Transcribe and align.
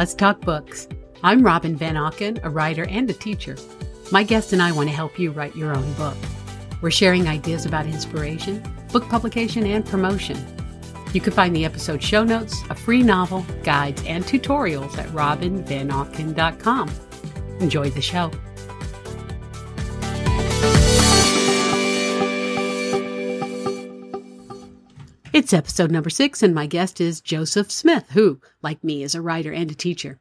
Let's 0.00 0.14
talk 0.14 0.40
books. 0.40 0.88
I'm 1.22 1.42
Robin 1.42 1.76
Van 1.76 1.94
Auken, 1.94 2.42
a 2.42 2.48
writer 2.48 2.86
and 2.86 3.10
a 3.10 3.12
teacher. 3.12 3.54
My 4.10 4.22
guest 4.22 4.54
and 4.54 4.62
I 4.62 4.72
want 4.72 4.88
to 4.88 4.94
help 4.94 5.18
you 5.18 5.30
write 5.30 5.54
your 5.54 5.76
own 5.76 5.92
book. 5.92 6.16
We're 6.80 6.90
sharing 6.90 7.28
ideas 7.28 7.66
about 7.66 7.84
inspiration, 7.84 8.62
book 8.92 9.06
publication, 9.10 9.66
and 9.66 9.84
promotion. 9.84 10.42
You 11.12 11.20
can 11.20 11.34
find 11.34 11.54
the 11.54 11.66
episode 11.66 12.02
show 12.02 12.24
notes, 12.24 12.62
a 12.70 12.74
free 12.74 13.02
novel, 13.02 13.44
guides, 13.62 14.02
and 14.06 14.24
tutorials 14.24 14.96
at 14.96 15.10
robinvanauken.com. 15.10 16.90
Enjoy 17.60 17.90
the 17.90 18.00
show. 18.00 18.30
It's 25.40 25.54
episode 25.54 25.90
number 25.90 26.10
six, 26.10 26.42
and 26.42 26.54
my 26.54 26.66
guest 26.66 27.00
is 27.00 27.22
Joseph 27.22 27.70
Smith, 27.70 28.10
who, 28.10 28.42
like 28.60 28.84
me, 28.84 29.02
is 29.02 29.14
a 29.14 29.22
writer 29.22 29.50
and 29.50 29.70
a 29.70 29.74
teacher. 29.74 30.20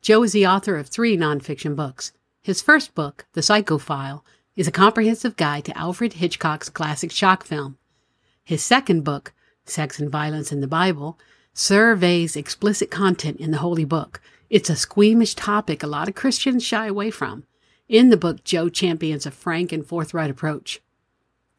Joe 0.00 0.22
is 0.22 0.32
the 0.32 0.46
author 0.46 0.78
of 0.78 0.88
three 0.88 1.18
nonfiction 1.18 1.76
books. 1.76 2.12
His 2.40 2.62
first 2.62 2.94
book, 2.94 3.26
The 3.34 3.42
Psycho 3.42 3.76
File, 3.76 4.24
is 4.56 4.66
a 4.66 4.72
comprehensive 4.72 5.36
guide 5.36 5.66
to 5.66 5.76
Alfred 5.76 6.14
Hitchcock's 6.14 6.70
classic 6.70 7.10
shock 7.10 7.44
film. 7.44 7.76
His 8.42 8.64
second 8.64 9.04
book, 9.04 9.34
Sex 9.66 9.98
and 9.98 10.10
Violence 10.10 10.50
in 10.50 10.62
the 10.62 10.66
Bible, 10.66 11.18
surveys 11.52 12.34
explicit 12.34 12.90
content 12.90 13.40
in 13.40 13.50
the 13.50 13.58
Holy 13.58 13.84
Book. 13.84 14.22
It's 14.48 14.70
a 14.70 14.76
squeamish 14.76 15.34
topic 15.34 15.82
a 15.82 15.86
lot 15.86 16.08
of 16.08 16.14
Christians 16.14 16.64
shy 16.64 16.86
away 16.86 17.10
from. 17.10 17.44
In 17.86 18.08
the 18.08 18.16
book, 18.16 18.44
Joe 18.44 18.70
champions 18.70 19.26
a 19.26 19.30
frank 19.30 19.72
and 19.72 19.86
forthright 19.86 20.30
approach. 20.30 20.80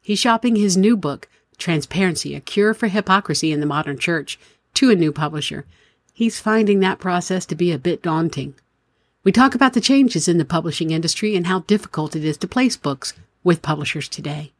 He's 0.02 0.18
shopping 0.18 0.56
his 0.56 0.76
new 0.76 0.96
book, 0.96 1.28
Transparency, 1.58 2.34
a 2.34 2.40
cure 2.40 2.74
for 2.74 2.88
hypocrisy 2.88 3.52
in 3.52 3.60
the 3.60 3.66
modern 3.66 3.98
church, 3.98 4.38
to 4.74 4.90
a 4.90 4.94
new 4.94 5.12
publisher. 5.12 5.64
He's 6.12 6.40
finding 6.40 6.80
that 6.80 6.98
process 6.98 7.46
to 7.46 7.54
be 7.54 7.72
a 7.72 7.78
bit 7.78 8.02
daunting. 8.02 8.54
We 9.24 9.32
talk 9.32 9.54
about 9.54 9.72
the 9.72 9.80
changes 9.80 10.28
in 10.28 10.38
the 10.38 10.44
publishing 10.44 10.90
industry 10.90 11.34
and 11.34 11.46
how 11.46 11.60
difficult 11.60 12.14
it 12.14 12.24
is 12.24 12.36
to 12.38 12.48
place 12.48 12.76
books 12.76 13.12
with 13.42 13.62
publishers 13.62 14.08
today. 14.08 14.52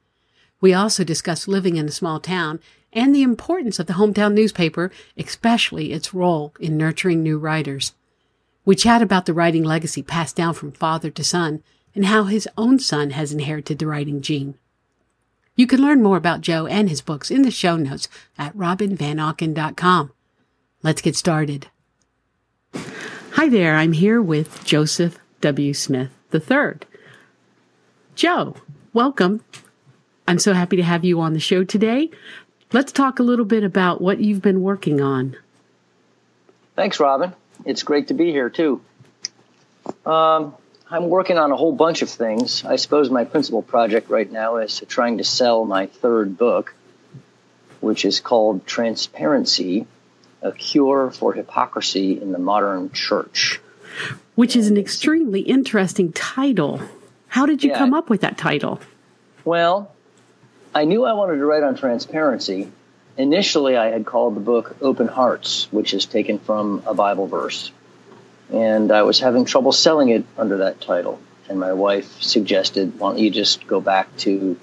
We 0.60 0.74
also 0.74 1.04
discuss 1.04 1.46
living 1.46 1.76
in 1.76 1.86
a 1.86 1.92
small 1.92 2.18
town 2.18 2.60
and 2.92 3.14
the 3.14 3.22
importance 3.22 3.78
of 3.78 3.86
the 3.86 3.92
hometown 3.94 4.32
newspaper, 4.32 4.90
especially 5.16 5.92
its 5.92 6.14
role 6.14 6.54
in 6.58 6.76
nurturing 6.76 7.22
new 7.22 7.38
writers. 7.38 7.92
We 8.64 8.74
chat 8.74 9.02
about 9.02 9.26
the 9.26 9.34
writing 9.34 9.62
legacy 9.62 10.02
passed 10.02 10.34
down 10.34 10.54
from 10.54 10.72
father 10.72 11.10
to 11.10 11.22
son 11.22 11.62
and 11.94 12.06
how 12.06 12.24
his 12.24 12.48
own 12.58 12.78
son 12.78 13.10
has 13.10 13.32
inherited 13.32 13.78
the 13.78 13.86
writing 13.86 14.20
gene. 14.20 14.54
You 15.56 15.66
can 15.66 15.80
learn 15.80 16.02
more 16.02 16.18
about 16.18 16.42
Joe 16.42 16.66
and 16.66 16.90
his 16.90 17.00
books 17.00 17.30
in 17.30 17.40
the 17.40 17.50
show 17.50 17.76
notes 17.76 18.08
at 18.36 18.54
robinvanauken.com. 18.54 20.12
Let's 20.82 21.00
get 21.00 21.16
started. 21.16 21.68
Hi 23.32 23.48
there, 23.48 23.74
I'm 23.76 23.92
here 23.92 24.20
with 24.20 24.62
Joseph 24.64 25.18
W. 25.40 25.72
Smith 25.72 26.10
III. 26.32 26.80
Joe, 28.14 28.56
welcome. 28.92 29.42
I'm 30.28 30.38
so 30.38 30.52
happy 30.52 30.76
to 30.76 30.82
have 30.82 31.04
you 31.04 31.20
on 31.20 31.32
the 31.32 31.40
show 31.40 31.64
today. 31.64 32.10
Let's 32.72 32.92
talk 32.92 33.18
a 33.18 33.22
little 33.22 33.44
bit 33.46 33.64
about 33.64 34.02
what 34.02 34.20
you've 34.20 34.42
been 34.42 34.60
working 34.60 35.00
on. 35.00 35.36
Thanks, 36.74 37.00
Robin. 37.00 37.32
It's 37.64 37.82
great 37.82 38.08
to 38.08 38.14
be 38.14 38.30
here, 38.30 38.50
too. 38.50 38.82
Um, 40.04 40.54
I'm 40.88 41.08
working 41.08 41.36
on 41.36 41.50
a 41.50 41.56
whole 41.56 41.72
bunch 41.72 42.02
of 42.02 42.08
things. 42.08 42.64
I 42.64 42.76
suppose 42.76 43.10
my 43.10 43.24
principal 43.24 43.60
project 43.60 44.08
right 44.08 44.30
now 44.30 44.58
is 44.58 44.84
trying 44.88 45.18
to 45.18 45.24
sell 45.24 45.64
my 45.64 45.86
third 45.86 46.38
book, 46.38 46.74
which 47.80 48.04
is 48.04 48.20
called 48.20 48.66
Transparency 48.66 49.86
A 50.42 50.52
Cure 50.52 51.10
for 51.10 51.32
Hypocrisy 51.32 52.20
in 52.20 52.30
the 52.30 52.38
Modern 52.38 52.92
Church. 52.92 53.60
Which 54.36 54.54
is 54.54 54.68
an 54.68 54.76
extremely 54.76 55.40
interesting 55.40 56.12
title. 56.12 56.80
How 57.28 57.46
did 57.46 57.64
you 57.64 57.70
yeah. 57.70 57.78
come 57.78 57.92
up 57.92 58.08
with 58.08 58.20
that 58.20 58.38
title? 58.38 58.80
Well, 59.44 59.90
I 60.72 60.84
knew 60.84 61.04
I 61.04 61.14
wanted 61.14 61.38
to 61.38 61.46
write 61.46 61.64
on 61.64 61.74
transparency. 61.74 62.70
Initially, 63.16 63.76
I 63.76 63.86
had 63.86 64.06
called 64.06 64.36
the 64.36 64.40
book 64.40 64.76
Open 64.80 65.08
Hearts, 65.08 65.66
which 65.72 65.94
is 65.94 66.06
taken 66.06 66.38
from 66.38 66.84
a 66.86 66.94
Bible 66.94 67.26
verse 67.26 67.72
and 68.52 68.92
I 68.92 69.02
was 69.02 69.20
having 69.20 69.44
trouble 69.44 69.72
selling 69.72 70.08
it 70.10 70.24
under 70.36 70.58
that 70.58 70.80
title. 70.80 71.20
And 71.48 71.60
my 71.60 71.72
wife 71.72 72.20
suggested, 72.22 72.98
why 72.98 73.10
don't 73.10 73.18
you 73.18 73.30
just 73.30 73.66
go 73.66 73.80
back 73.80 74.14
to 74.18 74.58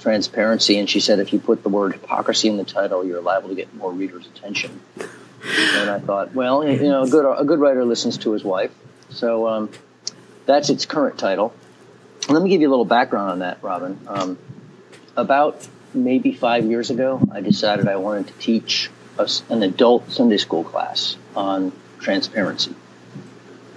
transparency? 0.00 0.78
And 0.78 0.88
she 0.88 1.00
said, 1.00 1.18
if 1.18 1.32
you 1.32 1.38
put 1.38 1.62
the 1.62 1.68
word 1.68 1.92
hypocrisy 1.92 2.48
in 2.48 2.56
the 2.56 2.64
title, 2.64 3.04
you're 3.04 3.20
liable 3.20 3.50
to 3.50 3.54
get 3.54 3.74
more 3.74 3.92
readers' 3.92 4.26
attention. 4.26 4.80
And 4.98 5.90
I 5.90 5.98
thought, 5.98 6.34
well, 6.34 6.66
you 6.66 6.88
know, 6.88 7.02
a 7.02 7.08
good 7.08 7.26
a 7.38 7.44
good 7.44 7.58
writer 7.58 7.84
listens 7.84 8.16
to 8.18 8.32
his 8.32 8.42
wife, 8.42 8.72
so 9.10 9.46
um, 9.46 9.70
that's 10.46 10.70
its 10.70 10.86
current 10.86 11.18
title. 11.18 11.52
let 12.30 12.42
me 12.42 12.48
give 12.48 12.62
you 12.62 12.68
a 12.68 12.70
little 12.70 12.86
background 12.86 13.30
on 13.30 13.38
that, 13.40 13.58
Robin. 13.62 13.98
Um, 14.06 14.38
about 15.16 15.68
maybe 15.92 16.32
five 16.32 16.64
years 16.64 16.88
ago, 16.88 17.20
I 17.30 17.42
decided 17.42 17.88
I 17.88 17.96
wanted 17.96 18.28
to 18.28 18.32
teach 18.34 18.90
a, 19.18 19.28
an 19.50 19.62
adult 19.62 20.10
Sunday 20.10 20.38
school 20.38 20.64
class 20.64 21.18
on 21.36 21.72
transparency 22.00 22.74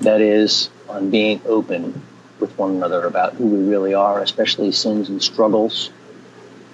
that 0.02 0.22
is 0.22 0.70
on 0.90 1.10
being 1.10 1.42
open 1.46 2.02
with 2.40 2.58
one 2.58 2.72
another 2.72 3.06
about 3.06 3.34
who 3.34 3.46
we 3.46 3.68
really 3.68 3.94
are, 3.94 4.22
especially 4.22 4.72
sins 4.72 5.10
and 5.10 5.22
struggles. 5.22 5.90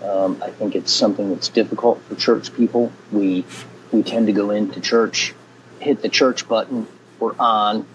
Um, 0.03 0.41
I 0.43 0.49
think 0.49 0.75
it's 0.75 0.91
something 0.91 1.29
that's 1.29 1.49
difficult 1.49 2.01
for 2.03 2.15
church 2.15 2.53
people. 2.53 2.91
We 3.11 3.45
we 3.91 4.03
tend 4.03 4.27
to 4.27 4.33
go 4.33 4.49
into 4.49 4.81
church, 4.81 5.33
hit 5.79 6.01
the 6.01 6.09
church 6.09 6.47
button, 6.47 6.87
we're 7.19 7.35
on, 7.39 7.85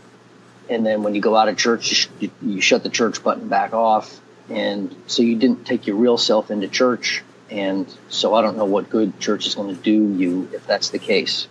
and 0.69 0.87
then 0.87 1.03
when 1.03 1.15
you 1.15 1.21
go 1.21 1.37
out 1.37 1.49
of 1.49 1.56
church, 1.56 2.09
you, 2.21 2.31
you 2.41 2.61
shut 2.61 2.83
the 2.83 2.88
church 2.88 3.22
button 3.22 3.49
back 3.49 3.75
off, 3.75 4.21
and 4.49 4.94
so 5.06 5.22
you 5.22 5.37
didn't 5.37 5.67
take 5.67 5.87
your 5.87 5.97
real 5.97 6.17
self 6.17 6.50
into 6.50 6.69
church. 6.69 7.22
And 7.50 7.93
so 8.09 8.34
I 8.34 8.43
don't 8.43 8.56
know 8.59 8.67
what 8.67 8.91
good 8.91 9.19
church 9.21 9.47
is 9.47 9.55
going 9.55 9.75
to 9.75 9.83
do 9.83 10.15
you 10.15 10.50
if 10.53 10.67
that's 10.67 10.91
the 10.91 10.99
case. 10.99 11.49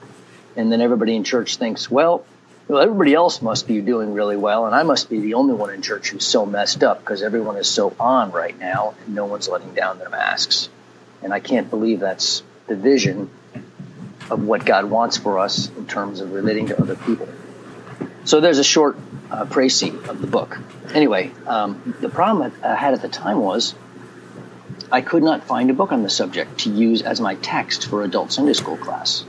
And 0.55 0.71
then 0.71 0.79
everybody 0.79 1.15
in 1.15 1.23
church 1.23 1.57
thinks, 1.57 1.89
well, 1.89 2.25
well, 2.67 2.81
everybody 2.81 3.13
else 3.13 3.41
must 3.41 3.67
be 3.67 3.79
doing 3.79 4.13
really 4.13 4.35
well, 4.35 4.65
and 4.65 4.75
I 4.75 4.83
must 4.83 5.09
be 5.09 5.19
the 5.21 5.35
only 5.35 5.53
one 5.53 5.73
in 5.73 5.81
church 5.81 6.09
who's 6.09 6.25
so 6.25 6.45
messed 6.45 6.83
up 6.83 6.99
because 6.99 7.21
everyone 7.21 7.55
is 7.55 7.67
so 7.67 7.95
on 7.99 8.31
right 8.31 8.57
now 8.57 8.95
and 9.05 9.15
no 9.15 9.25
one's 9.25 9.47
letting 9.47 9.73
down 9.73 9.99
their 9.99 10.09
masks. 10.09 10.69
And 11.23 11.33
I 11.33 11.39
can't 11.39 11.69
believe 11.69 12.01
that's 12.01 12.43
the 12.67 12.75
vision 12.75 13.29
of 14.29 14.43
what 14.43 14.65
God 14.65 14.85
wants 14.85 15.15
for 15.17 15.39
us 15.39 15.69
in 15.69 15.87
terms 15.87 16.19
of 16.19 16.33
relating 16.33 16.67
to 16.67 16.79
other 16.79 16.95
people. 16.95 17.29
So 18.25 18.41
there's 18.41 18.59
a 18.59 18.63
short 18.63 18.97
uh, 19.31 19.45
précis 19.45 20.05
of 20.09 20.19
the 20.19 20.27
book. 20.27 20.57
Anyway, 20.93 21.31
um, 21.45 21.95
the 22.01 22.09
problem 22.09 22.51
I 22.61 22.75
had 22.75 22.93
at 22.93 23.01
the 23.01 23.07
time 23.07 23.39
was 23.39 23.73
I 24.91 24.99
could 24.99 25.23
not 25.23 25.45
find 25.45 25.69
a 25.69 25.73
book 25.73 25.93
on 25.93 26.03
the 26.03 26.09
subject 26.09 26.59
to 26.61 26.69
use 26.69 27.01
as 27.01 27.21
my 27.21 27.35
text 27.35 27.87
for 27.87 28.03
adult 28.03 28.33
Sunday 28.33 28.53
school 28.53 28.75
class. 28.75 29.23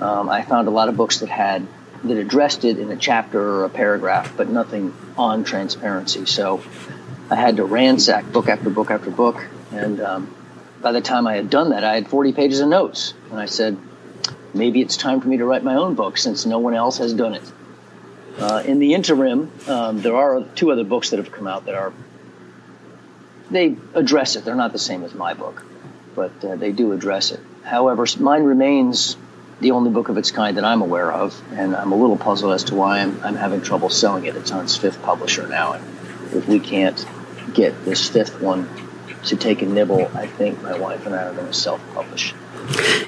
Um, 0.00 0.30
I 0.30 0.42
found 0.42 0.68
a 0.68 0.70
lot 0.70 0.88
of 0.88 0.96
books 0.96 1.20
that 1.20 1.28
had 1.28 1.66
that 2.04 2.16
addressed 2.16 2.64
it 2.64 2.78
in 2.78 2.90
a 2.90 2.96
chapter 2.96 3.40
or 3.40 3.64
a 3.64 3.68
paragraph, 3.68 4.36
but 4.36 4.48
nothing 4.48 4.94
on 5.16 5.44
transparency. 5.44 6.26
So 6.26 6.62
I 7.30 7.36
had 7.36 7.56
to 7.56 7.64
ransack 7.64 8.30
book 8.32 8.48
after 8.48 8.70
book 8.70 8.90
after 8.90 9.10
book. 9.10 9.44
And 9.70 10.00
um, 10.00 10.34
by 10.80 10.92
the 10.92 11.00
time 11.00 11.26
I 11.26 11.34
had 11.34 11.48
done 11.48 11.70
that, 11.70 11.84
I 11.84 11.94
had 11.94 12.08
40 12.08 12.32
pages 12.32 12.60
of 12.60 12.68
notes. 12.68 13.14
And 13.30 13.38
I 13.38 13.46
said, 13.46 13.78
maybe 14.52 14.80
it's 14.80 14.96
time 14.96 15.20
for 15.20 15.28
me 15.28 15.38
to 15.38 15.44
write 15.44 15.62
my 15.62 15.76
own 15.76 15.94
book 15.94 16.18
since 16.18 16.44
no 16.44 16.58
one 16.58 16.74
else 16.74 16.98
has 16.98 17.14
done 17.14 17.34
it. 17.34 17.52
Uh, 18.38 18.62
in 18.66 18.78
the 18.78 18.94
interim, 18.94 19.50
um, 19.68 20.00
there 20.00 20.16
are 20.16 20.42
two 20.54 20.72
other 20.72 20.84
books 20.84 21.10
that 21.10 21.18
have 21.18 21.30
come 21.30 21.46
out 21.46 21.66
that 21.66 21.74
are, 21.74 21.92
they 23.50 23.76
address 23.94 24.36
it. 24.36 24.44
They're 24.44 24.54
not 24.54 24.72
the 24.72 24.78
same 24.78 25.04
as 25.04 25.14
my 25.14 25.34
book, 25.34 25.64
but 26.14 26.44
uh, 26.44 26.56
they 26.56 26.72
do 26.72 26.92
address 26.92 27.30
it. 27.30 27.40
However, 27.62 28.06
mine 28.18 28.44
remains 28.44 29.16
the 29.62 29.70
only 29.70 29.90
book 29.90 30.08
of 30.08 30.18
its 30.18 30.30
kind 30.30 30.56
that 30.58 30.64
I'm 30.64 30.82
aware 30.82 31.10
of, 31.10 31.40
and 31.52 31.74
I'm 31.74 31.92
a 31.92 31.96
little 31.96 32.16
puzzled 32.16 32.52
as 32.52 32.64
to 32.64 32.74
why 32.74 32.98
I'm, 32.98 33.18
I'm 33.22 33.36
having 33.36 33.62
trouble 33.62 33.88
selling 33.88 34.26
it. 34.26 34.36
It's 34.36 34.50
on 34.50 34.64
its 34.64 34.76
fifth 34.76 35.00
publisher 35.02 35.48
now, 35.48 35.72
and 35.72 35.84
if 36.34 36.46
we 36.46 36.60
can't 36.60 37.06
get 37.54 37.84
this 37.84 38.08
fifth 38.08 38.40
one 38.40 38.68
to 39.24 39.36
take 39.36 39.62
a 39.62 39.66
nibble, 39.66 40.10
I 40.14 40.26
think 40.26 40.60
my 40.62 40.78
wife 40.78 41.06
and 41.06 41.14
I 41.14 41.24
are 41.24 41.32
going 41.32 41.46
to 41.46 41.54
self-publish. 41.54 42.34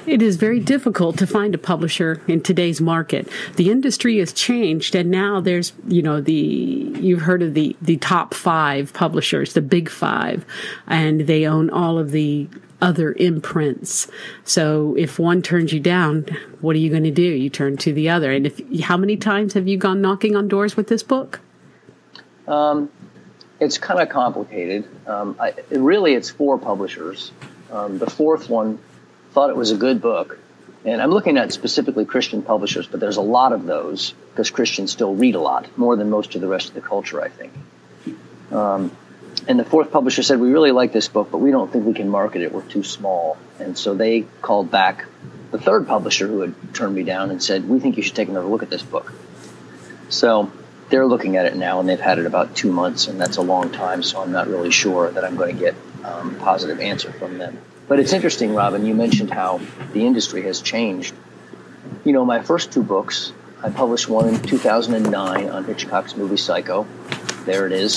It 0.05 0.21
is 0.21 0.35
very 0.37 0.59
difficult 0.59 1.17
to 1.17 1.27
find 1.27 1.55
a 1.55 1.57
publisher 1.57 2.21
in 2.27 2.41
today's 2.41 2.79
market. 2.79 3.27
The 3.55 3.71
industry 3.71 4.19
has 4.19 4.31
changed 4.31 4.95
and 4.95 5.09
now 5.09 5.39
there's, 5.39 5.73
you 5.87 6.01
know, 6.01 6.21
the, 6.21 6.33
you've 6.33 7.21
heard 7.21 7.41
of 7.41 7.53
the, 7.53 7.75
the 7.81 7.97
top 7.97 8.33
five 8.33 8.93
publishers, 8.93 9.53
the 9.53 9.61
big 9.61 9.89
five, 9.89 10.45
and 10.87 11.21
they 11.21 11.45
own 11.45 11.69
all 11.69 11.97
of 11.97 12.11
the 12.11 12.47
other 12.81 13.13
imprints. 13.13 14.07
So 14.43 14.95
if 14.97 15.17
one 15.17 15.41
turns 15.41 15.71
you 15.71 15.79
down, 15.79 16.25
what 16.61 16.75
are 16.75 16.79
you 16.79 16.89
going 16.89 17.03
to 17.03 17.11
do? 17.11 17.21
You 17.21 17.49
turn 17.49 17.77
to 17.77 17.93
the 17.93 18.09
other. 18.09 18.31
And 18.31 18.45
if 18.45 18.61
how 18.81 18.97
many 18.97 19.17
times 19.17 19.53
have 19.53 19.67
you 19.67 19.77
gone 19.77 20.01
knocking 20.01 20.35
on 20.35 20.47
doors 20.47 20.75
with 20.75 20.87
this 20.87 21.03
book? 21.03 21.39
Um, 22.47 22.89
it's 23.59 23.77
kind 23.77 23.99
of 24.01 24.09
complicated. 24.09 24.85
Um, 25.07 25.37
I, 25.39 25.53
really, 25.71 26.13
it's 26.13 26.29
four 26.29 26.57
publishers. 26.57 27.31
Um, 27.71 27.97
the 27.97 28.09
fourth 28.09 28.49
one 28.49 28.79
thought 29.31 29.49
it 29.49 29.55
was 29.55 29.71
a 29.71 29.77
good 29.77 30.01
book, 30.01 30.37
And 30.85 31.01
I'm 31.01 31.09
looking 31.09 31.37
at 31.37 31.51
specifically 31.51 32.05
Christian 32.05 32.43
publishers, 32.43 32.87
but 32.87 32.99
there's 32.99 33.17
a 33.17 33.21
lot 33.21 33.53
of 33.53 33.65
those 33.65 34.13
because 34.31 34.51
Christians 34.51 34.91
still 34.91 35.15
read 35.15 35.35
a 35.35 35.39
lot, 35.39 35.77
more 35.77 35.95
than 35.95 36.09
most 36.09 36.35
of 36.35 36.41
the 36.41 36.47
rest 36.47 36.69
of 36.69 36.75
the 36.75 36.81
culture, 36.81 37.21
I 37.21 37.29
think. 37.29 37.53
Um, 38.51 38.95
and 39.47 39.59
the 39.59 39.65
fourth 39.65 39.91
publisher 39.91 40.23
said, 40.23 40.39
We 40.39 40.51
really 40.51 40.71
like 40.71 40.91
this 40.91 41.07
book, 41.07 41.29
but 41.31 41.37
we 41.37 41.51
don't 41.51 41.71
think 41.71 41.85
we 41.85 41.93
can 41.93 42.09
market 42.09 42.41
it. 42.41 42.51
We're 42.51 42.63
too 42.63 42.83
small. 42.83 43.37
And 43.59 43.77
so 43.77 43.93
they 43.93 44.21
called 44.41 44.71
back 44.71 45.05
the 45.51 45.59
third 45.59 45.87
publisher 45.87 46.27
who 46.27 46.41
had 46.41 46.73
turned 46.73 46.95
me 46.95 47.03
down 47.03 47.31
and 47.31 47.41
said, 47.41 47.67
We 47.67 47.79
think 47.79 47.97
you 47.97 48.03
should 48.03 48.15
take 48.15 48.29
another 48.29 48.47
look 48.47 48.63
at 48.63 48.69
this 48.69 48.83
book. 48.83 49.13
So 50.09 50.51
they're 50.89 51.05
looking 51.05 51.37
at 51.37 51.45
it 51.45 51.55
now, 51.55 51.79
and 51.79 51.89
they've 51.89 51.99
had 51.99 52.19
it 52.19 52.25
about 52.25 52.55
two 52.55 52.71
months, 52.71 53.07
and 53.07 53.19
that's 53.19 53.37
a 53.37 53.41
long 53.41 53.71
time, 53.71 54.03
so 54.03 54.21
I'm 54.21 54.31
not 54.31 54.47
really 54.47 54.71
sure 54.71 55.09
that 55.09 55.23
I'm 55.23 55.35
going 55.35 55.55
to 55.55 55.59
get 55.59 55.75
um, 56.03 56.35
a 56.35 56.39
positive 56.39 56.79
answer 56.79 57.11
from 57.11 57.37
them. 57.37 57.59
But 57.87 57.99
it's 57.99 58.13
interesting, 58.13 58.53
Robin, 58.53 58.85
you 58.85 58.93
mentioned 58.93 59.31
how 59.31 59.61
the 59.93 60.05
industry 60.05 60.43
has 60.43 60.61
changed. 60.61 61.13
You 62.03 62.13
know, 62.13 62.25
my 62.25 62.41
first 62.41 62.71
two 62.71 62.83
books, 62.83 63.33
I 63.63 63.69
published 63.69 64.09
one 64.09 64.29
in 64.29 64.41
2009 64.41 65.49
on 65.49 65.65
Hitchcock's 65.65 66.15
movie 66.15 66.37
Psycho. 66.37 66.87
There 67.45 67.65
it 67.65 67.71
is. 67.71 67.95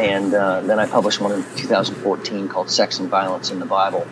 And 0.00 0.32
uh, 0.32 0.62
then 0.62 0.78
I 0.78 0.86
published 0.86 1.20
one 1.20 1.32
in 1.32 1.42
2014 1.56 2.48
called 2.48 2.70
Sex 2.70 3.00
and 3.00 3.10
Violence 3.10 3.50
in 3.50 3.58
the 3.58 3.66
Bible. 3.66 4.06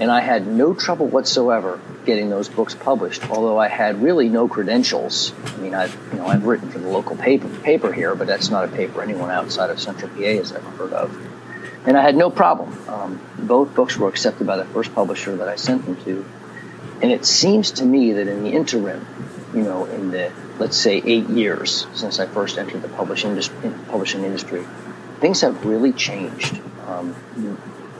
And 0.00 0.10
I 0.10 0.20
had 0.20 0.46
no 0.46 0.74
trouble 0.74 1.06
whatsoever 1.06 1.80
getting 2.04 2.30
those 2.30 2.48
books 2.48 2.74
published, 2.74 3.30
although 3.30 3.56
I 3.56 3.68
had 3.68 4.02
really 4.02 4.28
no 4.28 4.48
credentials. 4.48 5.32
I 5.44 5.56
mean, 5.58 5.72
I've, 5.74 5.96
you 6.12 6.18
know, 6.18 6.26
I've 6.26 6.46
written 6.46 6.68
for 6.70 6.80
the 6.80 6.88
local 6.88 7.14
paper, 7.14 7.48
paper 7.60 7.92
here, 7.92 8.16
but 8.16 8.26
that's 8.26 8.50
not 8.50 8.64
a 8.64 8.68
paper 8.68 9.02
anyone 9.02 9.30
outside 9.30 9.70
of 9.70 9.78
Central 9.78 10.10
PA 10.10 10.20
has 10.20 10.50
ever 10.50 10.68
heard 10.70 10.92
of. 10.92 11.16
And 11.86 11.96
I 11.96 12.02
had 12.02 12.16
no 12.16 12.28
problem. 12.28 12.76
Um, 12.88 13.20
both 13.38 13.72
books 13.74 13.96
were 13.96 14.08
accepted 14.08 14.48
by 14.48 14.56
the 14.56 14.64
first 14.64 14.92
publisher 14.94 15.36
that 15.36 15.48
I 15.48 15.54
sent 15.54 15.84
them 15.84 15.96
to. 16.04 16.24
And 17.02 17.12
it 17.12 17.24
seems 17.24 17.70
to 17.72 17.84
me 17.84 18.14
that 18.14 18.26
in 18.26 18.42
the 18.42 18.50
interim, 18.50 19.06
you 19.54 19.62
know, 19.62 19.84
in 19.84 20.10
the, 20.10 20.32
let's 20.58 20.76
say, 20.76 21.00
eight 21.04 21.28
years 21.28 21.86
since 21.94 22.18
I 22.18 22.26
first 22.26 22.58
entered 22.58 22.82
the 22.82 22.88
publishing, 22.88 23.40
publishing 23.88 24.24
industry, 24.24 24.66
things 25.20 25.42
have 25.42 25.64
really 25.64 25.92
changed. 25.92 26.60
Um, 26.86 27.14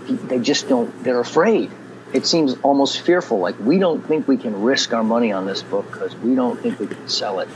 they 0.09 0.41
just 0.41 0.69
don't, 0.69 1.05
they're 1.05 1.21
afraid 1.21 1.71
it 2.13 2.27
seems 2.27 2.57
almost 2.63 3.01
fearful. 3.01 3.39
Like 3.39 3.59
we 3.59 3.79
don't 3.79 4.07
think 4.07 4.27
we 4.27 4.37
can 4.37 4.63
risk 4.63 4.93
our 4.93 5.05
money 5.05 5.33
on 5.33 5.47
this 5.47 5.63
book 5.63 5.91
because 5.91 6.15
we 6.17 6.35
don't 6.35 6.59
think 6.61 6.79
we 6.81 6.87
can 6.87 7.09
sell 7.09 7.41
it. 7.41 7.49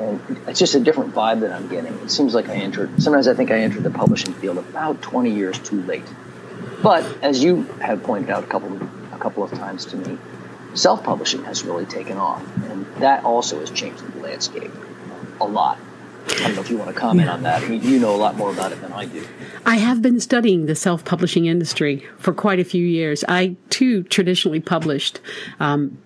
And 0.00 0.20
it's 0.48 0.58
just 0.58 0.74
a 0.74 0.80
different 0.80 1.14
vibe 1.14 1.40
that 1.40 1.52
I'm 1.52 1.68
getting. 1.68 1.92
It 1.98 2.10
seems 2.10 2.34
like 2.34 2.48
I 2.48 2.54
entered. 2.54 3.02
Sometimes 3.02 3.28
I 3.28 3.34
think 3.34 3.50
I 3.50 3.58
entered 3.58 3.82
the 3.82 3.90
publishing 3.90 4.32
field 4.34 4.58
about 4.58 5.02
20 5.02 5.30
years 5.30 5.58
too 5.58 5.82
late. 5.82 6.06
But 6.82 7.04
as 7.22 7.42
you 7.42 7.62
have 7.80 8.02
pointed 8.02 8.30
out 8.30 8.42
a 8.42 8.46
couple 8.46 8.80
a 9.12 9.18
couple 9.18 9.44
of 9.44 9.52
times 9.52 9.86
to 9.86 9.96
me, 9.96 10.18
self-publishing 10.74 11.44
has 11.44 11.62
really 11.62 11.86
taken 11.86 12.16
off, 12.16 12.42
and 12.70 12.86
that 12.96 13.24
also 13.24 13.60
has 13.60 13.70
changed 13.70 14.02
the 14.12 14.20
landscape 14.20 14.72
a 15.40 15.44
lot. 15.44 15.78
I 16.28 16.46
don't 16.46 16.54
know 16.54 16.60
if 16.60 16.70
you 16.70 16.76
want 16.76 16.92
to 16.92 16.98
comment 16.98 17.28
on 17.28 17.42
that. 17.42 17.62
I 17.62 17.68
mean, 17.68 17.82
you 17.82 17.98
know 17.98 18.14
a 18.14 18.16
lot 18.16 18.36
more 18.36 18.50
about 18.50 18.72
it 18.72 18.80
than 18.80 18.92
I 18.92 19.06
do. 19.06 19.26
I 19.64 19.76
have 19.76 20.02
been 20.02 20.20
studying 20.20 20.66
the 20.66 20.74
self 20.74 21.04
publishing 21.04 21.46
industry 21.46 22.06
for 22.18 22.32
quite 22.32 22.60
a 22.60 22.64
few 22.64 22.84
years. 22.84 23.24
I, 23.28 23.56
too, 23.70 24.02
traditionally 24.04 24.60
published. 24.60 25.20
Um, 25.60 25.98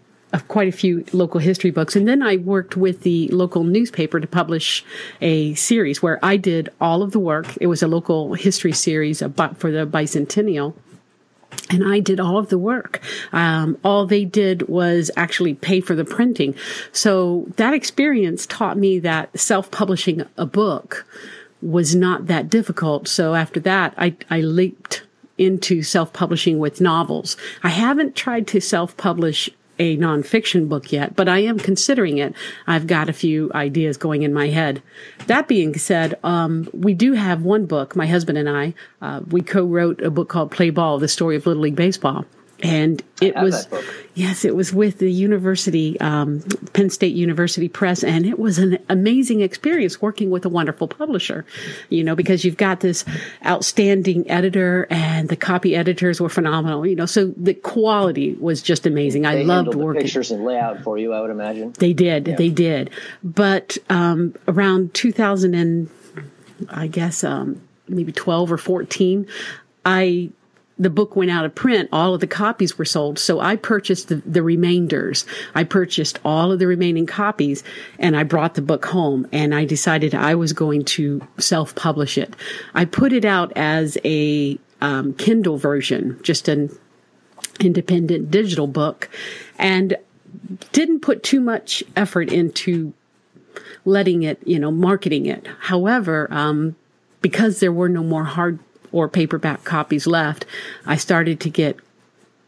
quite 0.48 0.68
a 0.68 0.72
few 0.72 1.04
local 1.12 1.40
history 1.40 1.70
books. 1.70 1.96
And 1.96 2.06
then 2.06 2.22
I 2.22 2.36
worked 2.36 2.76
with 2.76 3.02
the 3.02 3.28
local 3.28 3.64
newspaper 3.64 4.20
to 4.20 4.26
publish 4.26 4.84
a 5.20 5.54
series 5.54 6.02
where 6.02 6.22
I 6.22 6.36
did 6.36 6.68
all 6.80 7.02
of 7.02 7.12
the 7.12 7.18
work. 7.18 7.46
It 7.60 7.68
was 7.68 7.82
a 7.82 7.88
local 7.88 8.34
history 8.34 8.72
series 8.72 9.20
for 9.20 9.70
the 9.70 9.86
bicentennial 9.86 10.74
and 11.70 11.86
I 11.86 12.00
did 12.00 12.20
all 12.20 12.38
of 12.38 12.48
the 12.48 12.58
work. 12.58 13.00
Um, 13.32 13.78
all 13.84 14.06
they 14.06 14.24
did 14.24 14.68
was 14.68 15.10
actually 15.16 15.54
pay 15.54 15.80
for 15.80 15.94
the 15.94 16.04
printing. 16.04 16.54
So 16.92 17.46
that 17.56 17.74
experience 17.74 18.46
taught 18.46 18.76
me 18.76 18.98
that 19.00 19.38
self-publishing 19.38 20.24
a 20.36 20.46
book 20.46 21.06
was 21.62 21.94
not 21.94 22.26
that 22.26 22.48
difficult. 22.50 23.08
So 23.08 23.34
after 23.34 23.60
that, 23.60 23.94
I, 23.96 24.16
I 24.30 24.40
leaped 24.40 25.02
into 25.38 25.82
self-publishing 25.82 26.58
with 26.58 26.80
novels. 26.80 27.36
I 27.62 27.68
haven't 27.68 28.16
tried 28.16 28.46
to 28.48 28.60
self-publish 28.60 29.50
a 29.78 29.96
nonfiction 29.96 30.68
book 30.68 30.92
yet, 30.92 31.16
but 31.16 31.28
I 31.28 31.40
am 31.40 31.58
considering 31.58 32.18
it. 32.18 32.34
I've 32.66 32.86
got 32.86 33.08
a 33.08 33.12
few 33.12 33.50
ideas 33.54 33.96
going 33.96 34.22
in 34.22 34.32
my 34.32 34.48
head. 34.48 34.82
That 35.26 35.48
being 35.48 35.76
said, 35.78 36.18
um, 36.24 36.68
we 36.72 36.94
do 36.94 37.12
have 37.12 37.42
one 37.42 37.66
book, 37.66 37.94
my 37.96 38.06
husband 38.06 38.38
and 38.38 38.48
I, 38.48 38.74
uh, 39.02 39.20
we 39.28 39.42
co-wrote 39.42 40.00
a 40.02 40.10
book 40.10 40.28
called 40.28 40.50
Play 40.50 40.70
Ball, 40.70 40.98
the 40.98 41.08
story 41.08 41.36
of 41.36 41.46
Little 41.46 41.62
League 41.62 41.76
Baseball 41.76 42.24
and 42.62 43.02
it 43.20 43.34
was 43.36 43.68
yes 44.14 44.44
it 44.44 44.56
was 44.56 44.72
with 44.72 44.98
the 44.98 45.10
university 45.10 45.98
um, 46.00 46.40
penn 46.72 46.88
state 46.88 47.14
university 47.14 47.68
press 47.68 48.02
and 48.02 48.24
it 48.24 48.38
was 48.38 48.58
an 48.58 48.78
amazing 48.88 49.40
experience 49.40 50.00
working 50.00 50.30
with 50.30 50.44
a 50.44 50.48
wonderful 50.48 50.88
publisher 50.88 51.44
you 51.90 52.02
know 52.02 52.14
because 52.14 52.44
you've 52.44 52.56
got 52.56 52.80
this 52.80 53.04
outstanding 53.44 54.28
editor 54.30 54.86
and 54.90 55.28
the 55.28 55.36
copy 55.36 55.76
editors 55.76 56.20
were 56.20 56.28
phenomenal 56.28 56.86
you 56.86 56.96
know 56.96 57.06
so 57.06 57.32
the 57.36 57.54
quality 57.54 58.34
was 58.34 58.62
just 58.62 58.86
amazing. 58.86 59.22
They 59.22 59.28
i 59.28 59.42
loved 59.42 59.74
working 59.74 60.02
pictures 60.02 60.30
and 60.30 60.44
layout 60.44 60.82
for 60.82 60.98
you 60.98 61.12
i 61.12 61.20
would 61.20 61.30
imagine? 61.30 61.72
They 61.78 61.92
did 61.92 62.28
yeah. 62.28 62.36
they 62.36 62.48
did. 62.48 62.90
But 63.22 63.76
um, 63.90 64.34
around 64.48 64.94
2000 64.94 65.54
and 65.54 65.90
i 66.70 66.86
guess 66.86 67.22
um, 67.22 67.60
maybe 67.88 68.12
12 68.12 68.52
or 68.52 68.56
14 68.56 69.26
i 69.84 70.30
the 70.78 70.90
book 70.90 71.16
went 71.16 71.30
out 71.30 71.44
of 71.44 71.54
print, 71.54 71.88
all 71.90 72.14
of 72.14 72.20
the 72.20 72.26
copies 72.26 72.76
were 72.76 72.84
sold. 72.84 73.18
So 73.18 73.40
I 73.40 73.56
purchased 73.56 74.08
the, 74.08 74.16
the, 74.16 74.42
remainders. 74.42 75.24
I 75.54 75.64
purchased 75.64 76.18
all 76.24 76.52
of 76.52 76.58
the 76.58 76.66
remaining 76.66 77.06
copies 77.06 77.64
and 77.98 78.16
I 78.16 78.24
brought 78.24 78.54
the 78.54 78.62
book 78.62 78.84
home 78.84 79.26
and 79.32 79.54
I 79.54 79.64
decided 79.64 80.14
I 80.14 80.34
was 80.34 80.52
going 80.52 80.84
to 80.84 81.26
self 81.38 81.74
publish 81.74 82.18
it. 82.18 82.36
I 82.74 82.84
put 82.84 83.14
it 83.14 83.24
out 83.24 83.52
as 83.56 83.96
a 84.04 84.58
um, 84.82 85.14
Kindle 85.14 85.56
version, 85.56 86.20
just 86.22 86.46
an 86.48 86.70
independent 87.58 88.30
digital 88.30 88.66
book 88.66 89.08
and 89.58 89.96
didn't 90.72 91.00
put 91.00 91.22
too 91.22 91.40
much 91.40 91.82
effort 91.96 92.30
into 92.30 92.92
letting 93.86 94.24
it, 94.24 94.38
you 94.46 94.58
know, 94.58 94.70
marketing 94.70 95.24
it. 95.24 95.46
However, 95.60 96.28
um, 96.30 96.76
because 97.22 97.60
there 97.60 97.72
were 97.72 97.88
no 97.88 98.02
more 98.02 98.24
hard 98.24 98.58
or 98.96 99.08
paperback 99.08 99.62
copies 99.62 100.06
left, 100.06 100.46
I 100.86 100.96
started 100.96 101.38
to 101.40 101.50
get 101.50 101.78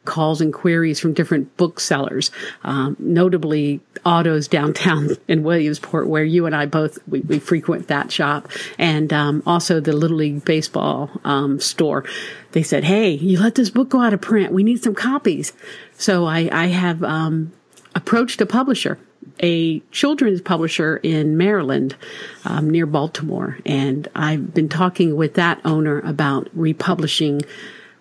calls 0.07 0.40
and 0.40 0.55
queries 0.55 0.99
from 0.99 1.12
different 1.12 1.55
booksellers, 1.59 2.31
um, 2.64 2.97
notably 2.99 3.81
Otto's 4.07 4.49
downtown 4.49 5.11
in 5.28 5.43
Williamsport, 5.43 6.09
where 6.09 6.25
you 6.25 6.47
and 6.47 6.57
I 6.57 6.64
both 6.64 6.99
we, 7.07 7.21
we 7.21 7.38
frequent 7.38 7.88
that 7.88 8.11
shop, 8.11 8.49
and 8.78 9.12
um, 9.12 9.43
also 9.45 9.78
the 9.78 9.93
Little 9.93 10.17
League 10.17 10.47
baseball 10.47 11.11
um, 11.25 11.61
store. 11.61 12.05
They 12.52 12.62
said, 12.62 12.85
"Hey, 12.85 13.11
you 13.11 13.38
let 13.38 13.55
this 13.55 13.69
book 13.69 13.90
go 13.90 14.00
out 14.00 14.14
of 14.14 14.23
print. 14.23 14.50
We 14.50 14.62
need 14.62 14.83
some 14.83 14.95
copies." 14.95 15.52
So 15.99 16.25
I, 16.25 16.49
I 16.50 16.67
have 16.69 17.02
um, 17.05 17.52
approached 17.95 18.40
a 18.40 18.47
publisher 18.47 18.99
a 19.40 19.80
children's 19.90 20.40
publisher 20.40 20.97
in 20.99 21.37
Maryland, 21.37 21.97
um, 22.45 22.71
near 22.71 22.87
Baltimore, 22.87 23.59
and 23.64 24.09
I've 24.14 24.54
been 24.54 24.68
talking 24.68 25.16
with 25.16 25.35
that 25.35 25.61
owner 25.64 26.00
about 26.00 26.49
republishing 26.54 27.42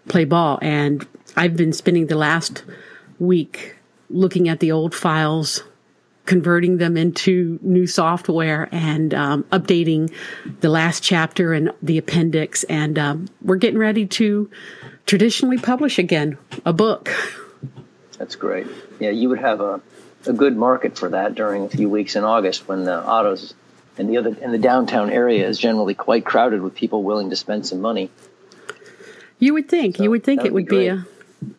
Play 0.07 0.25
Ball, 0.25 0.59
and 0.61 1.05
I've 1.35 1.55
been 1.55 1.73
spending 1.73 2.07
the 2.07 2.15
last 2.15 2.63
week 3.19 3.75
looking 4.09 4.47
at 4.47 4.59
the 4.59 4.71
old 4.71 4.95
files, 4.95 5.63
converting 6.25 6.77
them 6.77 6.97
into 6.97 7.59
new 7.61 7.87
software, 7.87 8.69
and 8.71 9.13
um, 9.13 9.43
updating 9.45 10.11
the 10.61 10.69
last 10.69 11.03
chapter 11.03 11.53
and 11.53 11.71
the 11.81 11.97
appendix, 11.97 12.63
and 12.65 12.97
um, 12.97 13.27
we're 13.41 13.57
getting 13.57 13.79
ready 13.79 14.05
to 14.05 14.49
traditionally 15.05 15.57
publish 15.57 15.99
again 15.99 16.37
a 16.65 16.73
book. 16.73 17.09
That's 18.17 18.35
great. 18.35 18.67
Yeah, 18.99 19.11
you 19.11 19.29
would 19.29 19.39
have 19.39 19.61
a 19.61 19.81
a 20.27 20.33
good 20.33 20.55
market 20.55 20.97
for 20.97 21.09
that 21.09 21.35
during 21.35 21.63
a 21.63 21.69
few 21.69 21.89
weeks 21.89 22.15
in 22.15 22.23
August 22.23 22.67
when 22.67 22.83
the 22.83 22.93
Otto's 22.93 23.53
and 23.97 24.09
the 24.09 24.17
other 24.17 24.35
in 24.41 24.51
the 24.51 24.57
downtown 24.57 25.09
area 25.09 25.47
is 25.47 25.57
generally 25.57 25.93
quite 25.93 26.25
crowded 26.25 26.61
with 26.61 26.75
people 26.75 27.03
willing 27.03 27.29
to 27.31 27.35
spend 27.35 27.65
some 27.65 27.81
money. 27.81 28.09
You 29.39 29.53
would 29.53 29.69
think. 29.69 29.97
So 29.97 30.03
you 30.03 30.11
would 30.11 30.23
think 30.23 30.45
it 30.45 30.53
would 30.53 30.67
be, 30.67 30.79
be 30.79 30.87
a. 30.87 31.05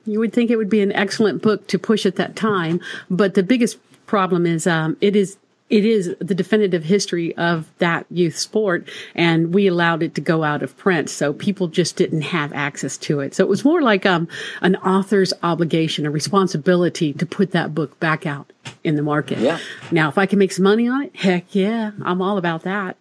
You 0.06 0.18
would 0.18 0.32
think 0.32 0.50
it 0.50 0.56
would 0.56 0.70
be 0.70 0.80
an 0.80 0.92
excellent 0.92 1.42
book 1.42 1.66
to 1.68 1.78
push 1.78 2.04
at 2.04 2.16
that 2.16 2.34
time, 2.34 2.80
but 3.08 3.34
the 3.34 3.42
biggest 3.42 3.78
problem 4.06 4.46
is 4.46 4.66
um, 4.66 4.96
it 5.00 5.14
is 5.14 5.36
it 5.70 5.84
is 5.84 6.14
the 6.18 6.34
definitive 6.34 6.84
history 6.84 7.36
of 7.36 7.70
that 7.78 8.06
youth 8.10 8.36
sport 8.36 8.88
and 9.14 9.52
we 9.54 9.66
allowed 9.66 10.02
it 10.02 10.14
to 10.14 10.20
go 10.20 10.42
out 10.42 10.62
of 10.62 10.76
print 10.76 11.10
so 11.10 11.32
people 11.32 11.68
just 11.68 11.96
didn't 11.96 12.22
have 12.22 12.52
access 12.52 12.96
to 12.96 13.20
it. 13.20 13.34
So 13.34 13.44
it 13.44 13.48
was 13.48 13.64
more 13.64 13.82
like 13.82 14.06
um, 14.06 14.28
an 14.62 14.76
author's 14.76 15.32
obligation 15.42 16.06
a 16.06 16.10
responsibility 16.10 17.12
to 17.12 17.26
put 17.26 17.52
that 17.52 17.74
book 17.74 17.98
back 18.00 18.26
out 18.26 18.52
in 18.84 18.96
the 18.96 19.02
market. 19.02 19.38
Yeah. 19.38 19.58
now 19.90 20.08
if 20.08 20.18
i 20.18 20.26
can 20.26 20.38
make 20.38 20.52
some 20.52 20.64
money 20.64 20.88
on 20.88 21.04
it 21.04 21.16
heck 21.16 21.54
yeah 21.54 21.92
i'm 22.02 22.22
all 22.22 22.38
about 22.38 22.62
that. 22.62 22.96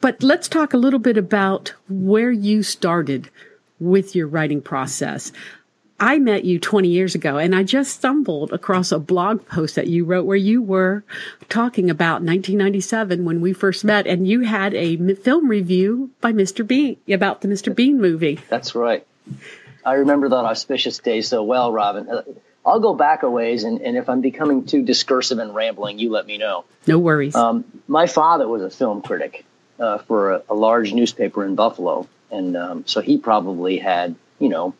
But 0.00 0.22
let's 0.22 0.48
talk 0.48 0.74
a 0.74 0.76
little 0.76 0.98
bit 0.98 1.16
about 1.16 1.72
where 1.88 2.30
you 2.30 2.62
started 2.62 3.30
with 3.80 4.14
your 4.14 4.26
writing 4.26 4.60
process 4.60 5.32
I 6.04 6.18
met 6.18 6.44
you 6.44 6.60
20 6.60 6.88
years 6.88 7.14
ago 7.14 7.38
and 7.38 7.54
I 7.54 7.62
just 7.62 7.94
stumbled 7.94 8.52
across 8.52 8.92
a 8.92 8.98
blog 8.98 9.46
post 9.46 9.76
that 9.76 9.86
you 9.86 10.04
wrote 10.04 10.26
where 10.26 10.36
you 10.36 10.60
were 10.60 11.02
talking 11.48 11.88
about 11.88 12.20
1997 12.20 13.24
when 13.24 13.40
we 13.40 13.54
first 13.54 13.86
met 13.86 14.06
and 14.06 14.28
you 14.28 14.42
had 14.42 14.74
a 14.74 14.98
film 15.14 15.48
review 15.48 16.10
by 16.20 16.34
Mr. 16.34 16.66
Bean 16.66 16.98
about 17.08 17.40
the 17.40 17.48
Mr. 17.48 17.74
Bean 17.74 18.02
movie. 18.02 18.38
That's 18.50 18.74
right. 18.74 19.06
I 19.82 19.94
remember 19.94 20.28
that 20.28 20.44
auspicious 20.44 20.98
day 20.98 21.22
so 21.22 21.42
well, 21.42 21.72
Robin. 21.72 22.06
Uh, 22.10 22.22
I'll 22.66 22.80
go 22.80 22.92
back 22.92 23.22
a 23.22 23.30
ways, 23.30 23.64
and, 23.64 23.80
and 23.80 23.96
if 23.96 24.10
I'm 24.10 24.20
becoming 24.20 24.66
too 24.66 24.82
discursive 24.82 25.38
and 25.38 25.54
rambling, 25.54 25.98
you 25.98 26.10
let 26.10 26.26
me 26.26 26.36
know. 26.36 26.66
No 26.86 26.98
worries. 26.98 27.34
Um, 27.34 27.64
my 27.88 28.06
father 28.08 28.46
was 28.46 28.60
a 28.60 28.68
film 28.68 29.00
critic 29.00 29.46
uh, 29.80 29.98
for 29.98 30.32
a, 30.32 30.42
a, 30.50 30.54
large 30.54 30.92
newspaper 30.92 31.46
in 31.46 31.54
Buffalo, 31.54 32.06
and 32.30 32.58
um, 32.58 32.86
so 32.86 33.00
he 33.00 33.16
probably 33.16 33.78
had, 33.78 34.16
you 34.38 34.50
know, 34.50 34.74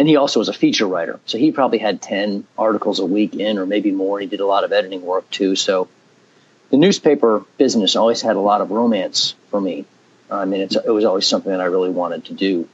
and 0.00 0.08
he 0.08 0.16
also 0.16 0.40
was 0.40 0.48
a 0.48 0.54
feature 0.54 0.86
writer. 0.86 1.20
So 1.26 1.36
he 1.36 1.52
probably 1.52 1.76
had 1.76 2.00
10 2.00 2.46
articles 2.56 3.00
a 3.00 3.04
week 3.04 3.34
in, 3.34 3.58
or 3.58 3.66
maybe 3.66 3.90
more. 3.90 4.18
He 4.18 4.24
did 4.24 4.40
a 4.40 4.46
lot 4.46 4.64
of 4.64 4.72
editing 4.72 5.02
work 5.02 5.28
too. 5.28 5.56
So 5.56 5.88
the 6.70 6.78
newspaper 6.78 7.44
business 7.58 7.96
always 7.96 8.22
had 8.22 8.36
a 8.36 8.40
lot 8.40 8.62
of 8.62 8.70
romance 8.70 9.34
for 9.50 9.60
me. 9.60 9.84
I 10.30 10.46
mean, 10.46 10.62
it 10.62 10.88
was 10.88 11.04
always 11.04 11.26
something 11.26 11.52
that 11.52 11.60
I 11.60 11.66
really 11.66 11.90
wanted 11.90 12.24
to 12.24 12.32
do. 12.32 12.66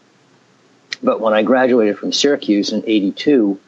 But 1.02 1.20
when 1.20 1.34
I 1.34 1.42
graduated 1.42 1.98
from 1.98 2.12
Syracuse 2.12 2.70
in 2.70 2.84
82, 2.86 3.58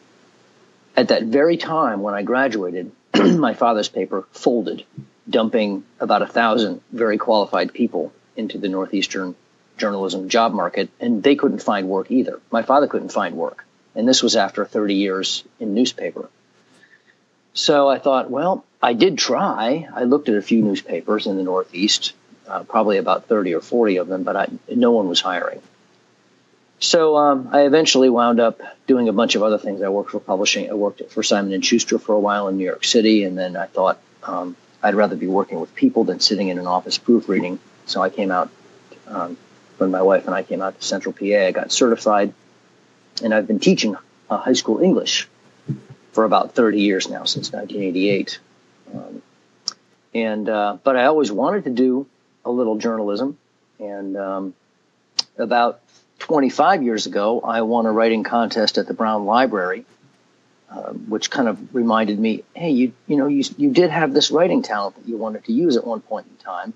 at 0.97 1.09
that 1.09 1.25
very 1.25 1.57
time 1.57 2.01
when 2.01 2.15
I 2.15 2.23
graduated, 2.23 2.93
my 3.17 3.55
father's 3.55 3.89
paper 3.89 4.25
folded, 4.31 4.85
dumping 5.29 5.83
about 5.99 6.23
a 6.23 6.29
thousand 6.29 6.81
very 6.93 7.19
qualified 7.19 7.73
people 7.73 8.13
into 8.37 8.57
the 8.57 8.69
Northeastern 8.69 9.35
journalism 9.79 10.29
job 10.29 10.53
market, 10.53 10.91
and 11.01 11.23
they 11.23 11.37
couldn't 11.37 11.63
find 11.63 11.89
work 11.89 12.11
either. 12.11 12.41
My 12.51 12.63
father 12.63 12.87
couldn't 12.87 13.13
find 13.13 13.37
work, 13.37 13.65
and 13.95 14.09
this 14.09 14.23
was 14.23 14.37
after 14.37 14.65
30 14.65 14.95
years 14.95 15.45
in 15.61 15.75
newspaper. 15.75 16.29
So 17.55 17.89
I 17.89 17.99
thought, 17.99 18.31
well, 18.31 18.65
I 18.83 18.93
did 18.93 19.19
try. 19.19 19.89
I 19.93 20.05
looked 20.05 20.29
at 20.29 20.37
a 20.37 20.43
few 20.43 20.63
newspapers 20.63 21.27
in 21.27 21.37
the 21.37 21.43
Northeast, 21.43 22.13
uh, 22.47 22.63
probably 22.63 22.99
about 22.99 23.27
30 23.27 23.55
or 23.55 23.61
40 23.61 23.97
of 23.97 24.09
them, 24.09 24.23
but 24.23 24.37
I, 24.37 24.49
no 24.73 24.93
one 24.93 25.09
was 25.09 25.21
hiring. 25.21 25.61
So 26.81 27.17
um, 27.17 27.49
I 27.51 27.63
eventually 27.63 28.09
wound 28.09 28.39
up 28.39 28.61
doing 28.87 29.09
a 29.09 29.13
bunch 29.13 29.35
of 29.35 29.43
other 29.43 29.59
things. 29.59 29.83
I 29.83 29.89
worked 29.89 30.11
for 30.11 30.21
publishing. 30.21 30.71
I 30.71 30.75
worked 30.75 31.03
for 31.11 31.23
Simon 31.25 31.53
and 31.53 31.65
Schuster 31.65 31.99
for 31.99 32.15
a 32.15 32.21
while 32.21 32.47
in 32.47 32.57
New 32.57 32.65
York 32.65 32.85
City, 32.85 33.25
and 33.25 33.37
then 33.37 33.57
I 33.57 33.67
thought 33.67 33.99
um, 34.23 34.57
I'd 34.83 34.95
rather 34.95 35.17
be 35.17 35.27
working 35.27 35.59
with 35.59 35.75
people 35.75 36.05
than 36.05 36.21
sitting 36.21 36.49
in 36.49 36.59
an 36.59 36.67
office 36.67 36.97
proofreading. 36.97 37.59
So 37.87 38.01
I 38.01 38.11
came 38.11 38.31
out 38.31 38.51
um, 39.09 39.37
when 39.79 39.91
my 39.91 40.03
wife 40.03 40.27
and 40.27 40.35
I 40.35 40.43
came 40.43 40.61
out 40.61 40.79
to 40.79 40.87
Central 40.87 41.13
PA, 41.13 41.47
I 41.47 41.53
got 41.53 41.73
certified, 41.73 42.35
and 43.23 43.33
I've 43.33 43.47
been 43.47 43.61
teaching 43.61 43.97
uh, 44.29 44.37
high 44.37 44.53
school 44.53 44.81
English 44.81 45.29
for 46.13 46.25
about 46.25 46.55
30 46.55 46.81
years 46.81 47.09
now, 47.09 47.25
since 47.25 47.53
1988. 47.53 48.41
Um, 48.93 49.23
and 50.15 50.49
uh, 50.49 50.79
but 50.83 50.97
I 50.97 51.05
always 51.05 51.31
wanted 51.31 51.65
to 51.65 51.71
do 51.71 52.07
a 52.45 52.51
little 52.51 52.77
journalism, 52.79 53.39
and 53.79 54.17
um, 54.17 54.55
about 55.37 55.81
25 56.21 56.83
years 56.83 57.07
ago, 57.07 57.41
I 57.41 57.63
won 57.63 57.87
a 57.87 57.93
writing 57.93 58.25
contest 58.25 58.79
at 58.79 58.87
the 58.87 58.95
Brown 58.95 59.27
Library, 59.27 59.85
uh, 60.71 60.93
which 60.93 61.31
kind 61.31 61.49
of 61.49 61.75
reminded 61.75 62.19
me, 62.19 62.43
hey, 62.55 62.71
you 62.71 62.93
you 63.07 63.17
know 63.17 63.27
you 63.27 63.45
you 63.57 63.71
did 63.71 63.91
have 63.91 64.13
this 64.13 64.31
writing 64.31 64.63
talent 64.63 64.97
that 64.97 65.09
you 65.09 65.17
wanted 65.17 65.45
to 65.45 65.53
use 65.53 65.77
at 65.77 65.87
one 65.87 66.01
point 66.01 66.27
in 66.27 66.45
time, 66.45 66.73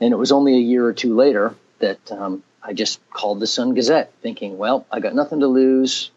and 0.00 0.12
it 0.12 0.16
was 0.16 0.32
only 0.32 0.54
a 0.54 0.60
year 0.60 0.86
or 0.86 0.92
two 0.92 1.14
later 1.14 1.54
that 1.78 2.10
um, 2.10 2.42
I 2.62 2.72
just 2.72 3.00
called 3.10 3.40
the 3.40 3.46
Sun 3.46 3.74
Gazette, 3.74 4.12
thinking, 4.22 4.58
well, 4.58 4.86
I 4.90 5.00
got 5.00 5.14
nothing 5.14 5.40
to 5.40 5.46
lose, 5.46 6.10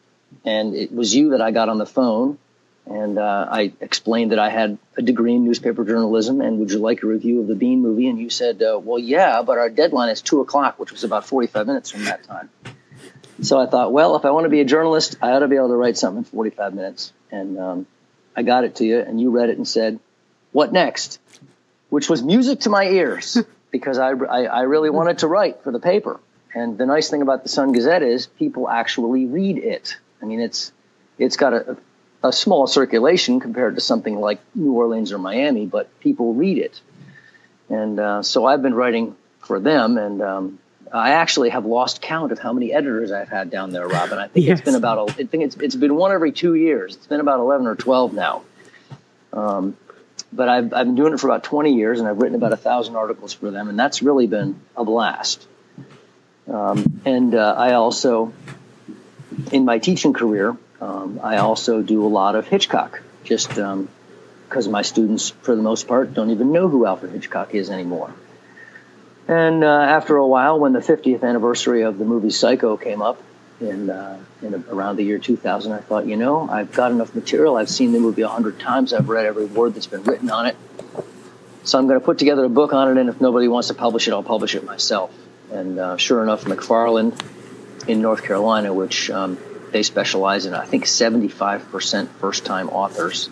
and 0.46 0.76
it 0.76 0.92
was 0.92 1.14
you 1.14 1.32
that 1.32 1.42
I 1.42 1.52
got 1.52 1.70
on 1.70 1.78
the 1.78 1.86
phone, 1.86 2.38
and 2.86 3.20
uh, 3.20 3.48
I 3.52 3.74
explained 3.82 4.32
that 4.32 4.40
I 4.40 4.50
had 4.50 4.78
a 4.98 5.02
degree 5.02 5.36
in 5.36 5.44
newspaper 5.44 5.86
journalism, 5.86 6.42
and 6.42 6.60
would 6.60 6.72
you 6.72 6.80
like 6.80 7.04
a 7.04 7.08
review 7.08 7.42
of 7.42 7.48
the 7.48 7.56
Bean 7.56 7.82
movie? 7.82 8.08
And 8.08 8.20
you 8.20 8.30
said, 8.30 8.62
uh, 8.64 8.80
well, 8.80 9.00
yeah, 9.00 9.44
but 9.44 9.58
our 9.58 9.70
deadline 9.70 10.10
is 10.10 10.22
two 10.22 10.42
o'clock, 10.42 10.80
which 10.80 10.92
was 10.92 11.04
about 11.04 11.26
forty-five 11.26 11.68
minutes 11.68 11.92
from 11.92 12.06
that 12.06 12.24
time. 12.24 12.50
So 13.42 13.60
I 13.60 13.68
thought, 13.68 13.94
well, 13.94 14.16
if 14.16 14.26
I 14.26 14.32
want 14.32 14.46
to 14.46 14.50
be 14.50 14.60
a 14.60 14.66
journalist, 14.66 15.18
I 15.22 15.32
ought 15.32 15.40
to 15.40 15.48
be 15.48 15.56
able 15.56 15.70
to 15.70 15.76
write 15.76 15.98
something 15.98 16.20
in 16.20 16.24
forty-five 16.24 16.74
minutes, 16.74 17.14
and 17.32 17.60
um, 17.60 17.88
I 18.36 18.42
got 18.42 18.64
it 18.64 18.76
to 18.78 18.86
you, 18.86 19.00
and 19.00 19.22
you 19.22 19.30
read 19.30 19.50
it 19.50 19.58
and 19.58 19.68
said, 19.68 20.00
what 20.52 20.74
next? 20.74 21.20
Which 21.90 22.10
was 22.10 22.24
music 22.24 22.62
to 22.62 22.70
my 22.70 22.86
ears. 22.86 23.38
because 23.72 23.98
I, 23.98 24.10
I, 24.10 24.44
I, 24.44 24.62
really 24.62 24.90
wanted 24.90 25.20
to 25.20 25.28
write 25.28 25.64
for 25.64 25.72
the 25.72 25.80
paper. 25.80 26.20
And 26.54 26.78
the 26.78 26.86
nice 26.86 27.10
thing 27.10 27.22
about 27.22 27.44
the 27.44 27.50
Sun 27.50 27.74
Gazette 27.74 28.02
is 28.02 28.26
people 28.26 28.68
actually 28.68 29.26
read 29.26 29.58
it. 29.58 29.98
I 30.22 30.26
mean, 30.26 30.40
it's 30.40 30.72
it's 31.18 31.38
got 31.38 31.54
a, 31.54 31.78
a 32.24 32.34
small 32.34 32.66
circulation 32.66 33.40
compared 33.40 33.76
to 33.76 33.82
something 33.82 34.20
like 34.20 34.40
New 34.56 34.74
Orleans 34.74 35.12
or 35.12 35.20
Miami, 35.20 35.66
but 35.66 36.00
people 36.00 36.34
read 36.34 36.58
it. 36.58 36.82
And 37.70 38.00
uh, 38.00 38.24
so 38.24 38.46
I've 38.46 38.64
been 38.64 38.74
writing 38.74 39.16
for 39.42 39.60
them, 39.60 39.98
and 39.98 40.22
um, 40.22 40.60
I 40.92 41.12
actually 41.12 41.50
have 41.50 41.66
lost 41.66 42.02
count 42.02 42.32
of 42.32 42.40
how 42.40 42.52
many 42.52 42.74
editors 42.74 43.12
I've 43.12 43.30
had 43.30 43.52
down 43.52 43.72
there, 43.72 43.88
Robin. 43.88 44.18
I 44.18 44.28
think 44.28 44.48
yes. 44.48 44.60
it's 44.60 44.66
been 44.66 44.76
about 44.76 45.12
I 45.12 45.26
think 45.26 45.44
it's 45.44 45.56
it's 45.58 45.76
been 45.76 45.96
one 45.96 46.12
every 46.12 46.32
two 46.32 46.56
years. 46.56 46.96
It's 46.96 47.08
been 47.08 47.20
about 47.20 47.40
eleven 47.40 47.68
or 47.68 47.76
twelve 47.76 48.14
now. 48.14 48.42
Um, 49.32 49.78
but 50.32 50.50
I've, 50.50 50.74
I've 50.74 50.86
been 50.86 50.96
doing 50.96 51.14
it 51.14 51.20
for 51.20 51.28
about 51.28 51.44
20 51.44 51.74
years 51.74 52.00
and 52.00 52.08
I've 52.08 52.18
written 52.18 52.36
about 52.36 52.54
a 52.54 52.58
thousand 52.58 52.96
articles 52.96 53.34
for 53.34 53.52
them, 53.52 53.70
and 53.70 53.80
that's 53.80 54.02
really 54.02 54.28
been 54.28 54.60
a 54.76 54.84
blast. 54.84 55.46
Um, 56.48 57.02
and 57.06 57.36
uh, 57.36 57.56
I 57.58 57.74
also, 57.74 58.34
in 59.52 59.66
my 59.66 59.80
teaching 59.80 60.14
career, 60.14 60.56
um, 60.82 61.20
I 61.24 61.38
also 61.38 61.82
do 61.82 62.06
a 62.06 62.08
lot 62.08 62.36
of 62.36 62.48
Hitchcock, 62.48 63.02
just 63.24 63.50
because 63.50 64.66
um, 64.66 64.72
my 64.72 64.82
students, 64.82 65.30
for 65.30 65.56
the 65.56 65.62
most 65.62 65.88
part, 65.88 66.14
don't 66.14 66.32
even 66.32 66.52
know 66.52 66.68
who 66.70 66.86
Alfred 66.86 67.12
Hitchcock 67.12 67.54
is 67.54 67.70
anymore. 67.70 68.14
And 69.28 69.64
uh, 69.64 69.68
after 69.68 70.16
a 70.18 70.26
while, 70.26 70.60
when 70.60 70.74
the 70.74 70.80
50th 70.80 71.24
anniversary 71.24 71.84
of 71.84 72.00
the 72.00 72.06
movie 72.06 72.32
Psycho 72.32 72.78
came 72.78 73.02
up, 73.02 73.22
in, 73.62 73.90
uh, 73.90 74.20
in 74.42 74.54
a, 74.54 74.58
around 74.74 74.96
the 74.96 75.04
year 75.04 75.20
2000. 75.20 75.72
I 75.72 75.80
thought, 75.80 76.06
you 76.06 76.18
know, 76.18 76.50
I've 76.50 76.72
got 76.72 76.92
enough 76.92 77.14
material. 77.14 77.58
I've 77.58 77.70
seen 77.70 77.92
the 77.92 78.00
movie 78.00 78.22
a 78.22 78.28
hundred 78.28 78.60
times. 78.60 78.94
I've 78.94 79.10
read 79.10 79.26
every 79.26 79.46
word 79.46 79.74
that's 79.74 79.88
been 79.88 80.04
written 80.04 80.30
on 80.30 80.46
it. 80.46 80.56
So 81.64 81.78
I'm 81.78 81.88
going 81.88 82.00
to 82.00 82.06
put 82.06 82.18
together 82.18 82.46
a 82.46 82.50
book 82.50 82.74
on 82.74 82.90
it, 82.90 83.00
and 83.00 83.10
if 83.10 83.22
nobody 83.22 83.48
wants 83.48 83.68
to 83.68 83.74
publish 83.74 84.08
it, 84.08 84.12
I'll 84.12 84.24
publish 84.24 84.56
it 84.56 84.64
myself. 84.64 85.14
And 85.52 85.78
uh, 85.78 85.98
sure 85.98 86.24
enough, 86.24 86.46
McFarland 86.46 87.20
in 87.88 88.02
North 88.02 88.24
Carolina, 88.24 88.74
which 88.74 89.10
um, 89.10 89.38
they 89.72 89.84
specialize 89.84 90.46
in, 90.46 90.54
I 90.54 90.66
think 90.66 90.86
75% 90.86 92.08
first-time 92.08 92.70
authors, 92.70 93.30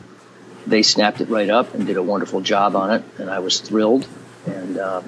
they 0.66 0.84
snapped 0.84 1.22
it 1.22 1.30
right 1.30 1.50
up 1.50 1.74
and 1.74 1.88
did 1.88 1.98
a 1.98 2.04
wonderful 2.04 2.42
job 2.42 2.76
on 2.76 2.92
it, 2.92 3.04
and 3.18 3.30
I 3.30 3.40
was 3.40 3.60
thrilled. 3.62 4.08
And 4.46 4.78
uh, 4.78 5.02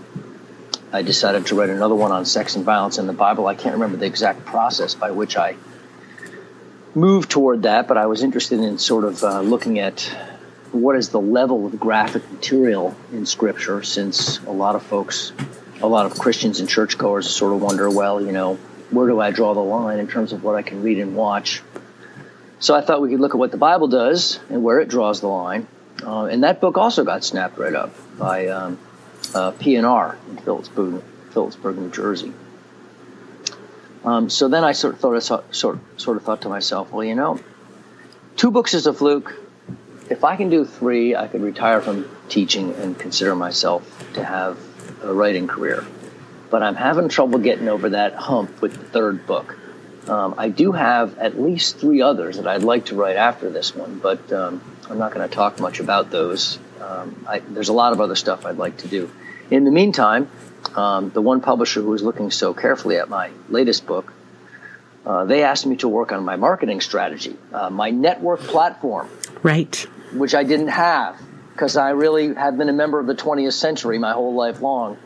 I 0.91 1.03
decided 1.03 1.46
to 1.48 1.55
write 1.55 1.69
another 1.69 1.96
one 1.96 2.12
on 2.12 2.25
sex 2.25 2.55
and 2.55 2.65
violence 2.65 2.98
in 2.98 3.05
the 3.05 3.13
Bible. 3.13 3.46
I 3.48 3.55
can't 3.55 3.74
remember 3.74 3.98
the 3.98 4.08
exact 4.08 4.46
process 4.46 4.96
by 4.96 5.12
which 5.12 5.38
I 5.38 5.55
moved 6.96 7.29
toward 7.29 7.63
that, 7.63 7.88
but 7.88 7.98
I 7.98 8.08
was 8.08 8.24
interested 8.24 8.60
in 8.60 8.79
sort 8.79 9.03
of 9.03 9.24
uh, 9.24 9.41
looking 9.41 9.79
at 9.79 10.01
what 10.72 10.96
is 10.96 11.10
the 11.10 11.19
level 11.19 11.65
of 11.65 11.79
graphic 11.79 12.29
material 12.31 12.96
in 13.12 13.25
Scripture, 13.25 13.84
since 13.84 14.39
a 14.39 14.51
lot 14.51 14.75
of 14.75 14.84
folks, 14.84 15.31
a 15.81 15.88
lot 15.88 16.05
of 16.05 16.17
Christians 16.17 16.60
and 16.60 16.67
churchgoers 16.67 17.29
sort 17.29 17.53
of 17.53 17.62
wonder, 17.62 17.89
well, 17.89 18.22
you 18.22 18.31
know, 18.31 18.55
where 18.89 19.08
do 19.08 19.19
I 19.19 19.31
draw 19.31 19.53
the 19.53 19.60
line 19.60 20.00
in 20.00 20.08
terms 20.08 20.34
of 20.34 20.43
what 20.43 20.55
I 20.55 20.63
can 20.63 20.81
read 20.81 21.00
and 21.00 21.15
watch? 21.15 21.62
So 22.60 22.75
I 22.75 22.81
thought 22.81 23.01
we 23.01 23.12
could 23.12 23.19
look 23.19 23.34
at 23.36 23.38
what 23.38 23.51
the 23.51 23.58
Bible 23.58 23.88
does 23.88 24.39
and 24.50 24.63
where 24.63 24.79
it 24.79 24.89
draws 24.89 25.22
the 25.22 25.27
line. 25.27 25.67
Uh, 26.03 26.25
and 26.25 26.43
that 26.43 26.62
book 26.62 26.77
also 26.77 27.03
got 27.03 27.24
snapped 27.24 27.58
right 27.58 27.75
up 27.75 27.93
by 28.17 28.48
um, 28.48 28.79
uh, 29.33 29.51
P&R 29.51 30.17
in 30.29 30.38
Phillipsburg, 30.38 31.03
Phillipsburg, 31.31 31.77
New 31.77 31.89
Jersey. 31.89 32.33
Um, 34.03 34.29
so 34.29 34.48
then 34.48 34.63
I 34.63 34.71
sort 34.71 34.93
of 34.93 35.00
thought, 35.00 35.55
sort, 35.55 35.79
sort 36.00 36.17
of 36.17 36.24
thought 36.24 36.41
to 36.41 36.50
myself, 36.50 36.91
well, 36.91 37.03
you 37.03 37.15
know, 37.15 37.39
two 38.38 38.51
books 38.51 38.74
is 38.74 38.88
a 38.88 38.93
fluke. 38.93 39.38
If 40.09 40.24
I 40.24 40.36
can 40.36 40.50
do 40.50 40.65
three, 40.65 41.15
I 41.15 41.27
could 41.27 41.41
retire 41.41 41.81
from 41.81 42.09
teaching 42.29 42.74
and 42.75 42.98
consider 42.98 43.36
myself 43.36 44.13
to 44.13 44.24
have 44.24 44.57
a 45.03 45.13
writing 45.13 45.48
career. 45.48 45.86
But 46.50 46.63
I'm 46.63 46.75
having 46.75 47.09
trouble 47.09 47.39
getting 47.39 47.67
over 47.67 47.89
that 47.89 48.15
hump 48.15 48.62
with 48.62 48.74
the 48.74 48.86
third 48.86 49.27
book. 49.27 49.57
Um, 50.07 50.36
I 50.38 50.50
do 50.50 50.71
have 50.71 51.19
at 51.19 51.39
least 51.39 51.77
three 51.77 52.01
others 52.01 52.38
that 52.38 52.48
I'd 52.48 52.63
like 52.63 52.86
to 52.86 52.95
write 52.95 53.17
after 53.17 53.51
this 53.51 53.75
one, 53.75 54.00
but 54.00 54.31
um, 54.33 54.62
I'm 54.89 54.98
not 54.98 55.13
going 55.13 55.27
to 55.27 55.33
talk 55.33 55.59
much 55.59 55.79
about 55.79 56.09
those 56.09 56.57
um, 56.81 57.25
I, 57.27 57.39
there's 57.39 57.69
a 57.69 57.74
lot 57.74 57.93
of 57.93 58.01
other 58.01 58.15
stuff 58.15 58.45
I'd 58.45 58.57
like 58.57 58.77
to 58.77 58.88
do. 58.88 59.12
In 59.51 59.63
the 59.63 59.71
meantime, 59.71 60.29
um, 60.75 61.09
the 61.09 61.21
one 61.21 61.41
publisher 61.41 61.81
who 61.81 61.89
was 61.89 62.03
looking 62.03 62.31
so 62.31 62.53
carefully 62.53 62.98
at 62.98 63.09
my 63.09 63.31
latest 63.50 63.86
book, 63.86 64.13
uh, 65.05 65.25
they 65.25 65.43
asked 65.43 65.65
me 65.65 65.77
to 65.77 65.88
work 65.88 66.12
on 66.12 66.24
my 66.24 66.36
marketing 66.36 66.81
strategy, 66.81 67.36
uh, 67.53 67.69
my 67.69 67.89
network 67.89 68.41
platform. 68.41 69.09
Right. 69.41 69.75
Which 70.13 70.36
I 70.36 70.43
didn't 70.43 70.69
have 70.69 71.19
because 71.59 71.75
I 71.75 71.89
really 71.89 72.33
have 72.36 72.57
been 72.57 72.69
a 72.69 72.74
member 72.74 73.00
of 73.00 73.07
the 73.07 73.15
20th 73.15 73.53
century 73.53 74.00
my 74.00 74.13
whole 74.13 74.33
life 74.33 74.62
long. 74.62 74.98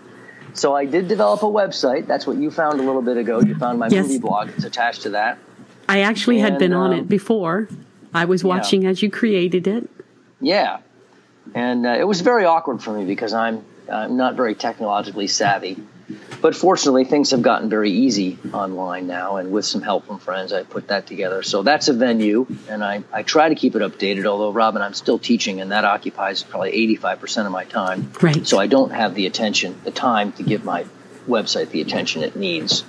So 0.54 0.76
I 0.76 0.86
did 0.86 1.08
develop 1.08 1.42
a 1.42 1.48
website. 1.48 2.06
That's 2.06 2.28
what 2.28 2.38
you 2.38 2.52
found 2.52 2.80
a 2.80 2.84
little 2.84 3.02
bit 3.02 3.18
ago. 3.18 3.42
You 3.42 3.56
found 3.56 3.80
my 3.80 3.88
yes. 3.88 4.06
movie 4.06 4.20
blog. 4.20 4.50
It's 4.50 4.64
attached 4.64 5.02
to 5.04 5.10
that. 5.12 5.40
I 5.90 6.02
actually 6.02 6.38
had 6.38 6.54
And, 6.54 6.60
been 6.60 6.74
on 6.74 6.94
um, 6.94 7.00
it 7.00 7.10
before. 7.10 7.68
I 8.14 8.26
was 8.26 8.44
watching 8.44 8.86
as 8.86 9.02
you 9.02 9.10
created 9.10 9.68
it. 9.68 9.90
Yeah, 10.40 10.82
and 11.54 11.86
uh, 11.86 11.90
it 11.90 12.06
was 12.06 12.22
very 12.22 12.46
awkward 12.46 12.82
for 12.82 12.94
me 12.94 13.06
because 13.06 13.34
I'm 13.34 13.66
I'm 13.92 14.18
not 14.18 14.36
very 14.36 14.56
technologically 14.56 15.28
savvy. 15.28 15.78
But 16.42 16.56
fortunately, 16.56 17.06
things 17.06 17.32
have 17.32 17.42
gotten 17.42 17.70
very 17.70 17.90
easy 17.90 18.38
online 18.54 19.08
now, 19.08 19.38
and 19.38 19.52
with 19.52 19.66
some 19.66 19.82
help 19.82 20.06
from 20.06 20.20
friends, 20.20 20.52
I 20.52 20.64
put 20.64 20.90
that 20.90 21.08
together. 21.08 21.42
So 21.44 21.64
that's 21.64 21.88
a 21.88 21.94
venue, 21.94 22.46
and 22.68 22.84
I, 22.84 23.04
I 23.14 23.24
try 23.24 23.48
to 23.48 23.56
keep 23.56 23.76
it 23.76 23.82
updated. 23.82 24.26
Although, 24.26 24.52
Robin, 24.52 24.82
I'm 24.82 24.94
still 24.94 25.18
teaching, 25.18 25.62
and 25.62 25.72
that 25.72 25.86
occupies 25.86 26.44
probably 26.44 26.72
85% 26.98 27.46
of 27.46 27.52
my 27.54 27.64
time. 27.64 28.12
Right. 28.22 28.46
So 28.46 28.60
I 28.60 28.68
don't 28.68 28.92
have 28.92 29.16
the 29.16 29.26
attention, 29.26 29.80
the 29.86 29.92
time 29.92 30.34
to 30.34 30.44
give 30.44 30.66
my 30.66 30.86
website 31.28 31.70
the 31.70 31.80
attention 31.80 32.24
it 32.24 32.36
needs. 32.36 32.84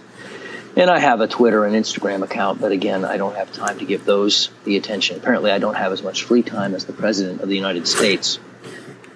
And 0.77 0.91
I 0.91 0.99
have 0.99 1.21
a 1.21 1.29
Twitter 1.29 1.65
and 1.65 1.77
Instagram 1.77 2.25
account, 2.25 2.61
but 2.61 2.73
again, 2.73 3.05
I 3.05 3.17
don't 3.17 3.37
have 3.37 3.53
time 3.53 3.79
to 3.79 3.85
give 3.85 4.05
those 4.05 4.51
the 4.65 4.77
attention. 4.77 5.17
Apparently, 5.17 5.53
I 5.53 5.59
don't 5.59 5.77
have 5.77 5.93
as 5.93 6.03
much 6.03 6.25
free 6.25 6.43
time 6.43 6.75
as 6.75 6.85
the 6.85 6.93
President 6.93 7.43
of 7.43 7.49
the 7.49 7.55
United 7.55 7.87
States. 7.87 8.41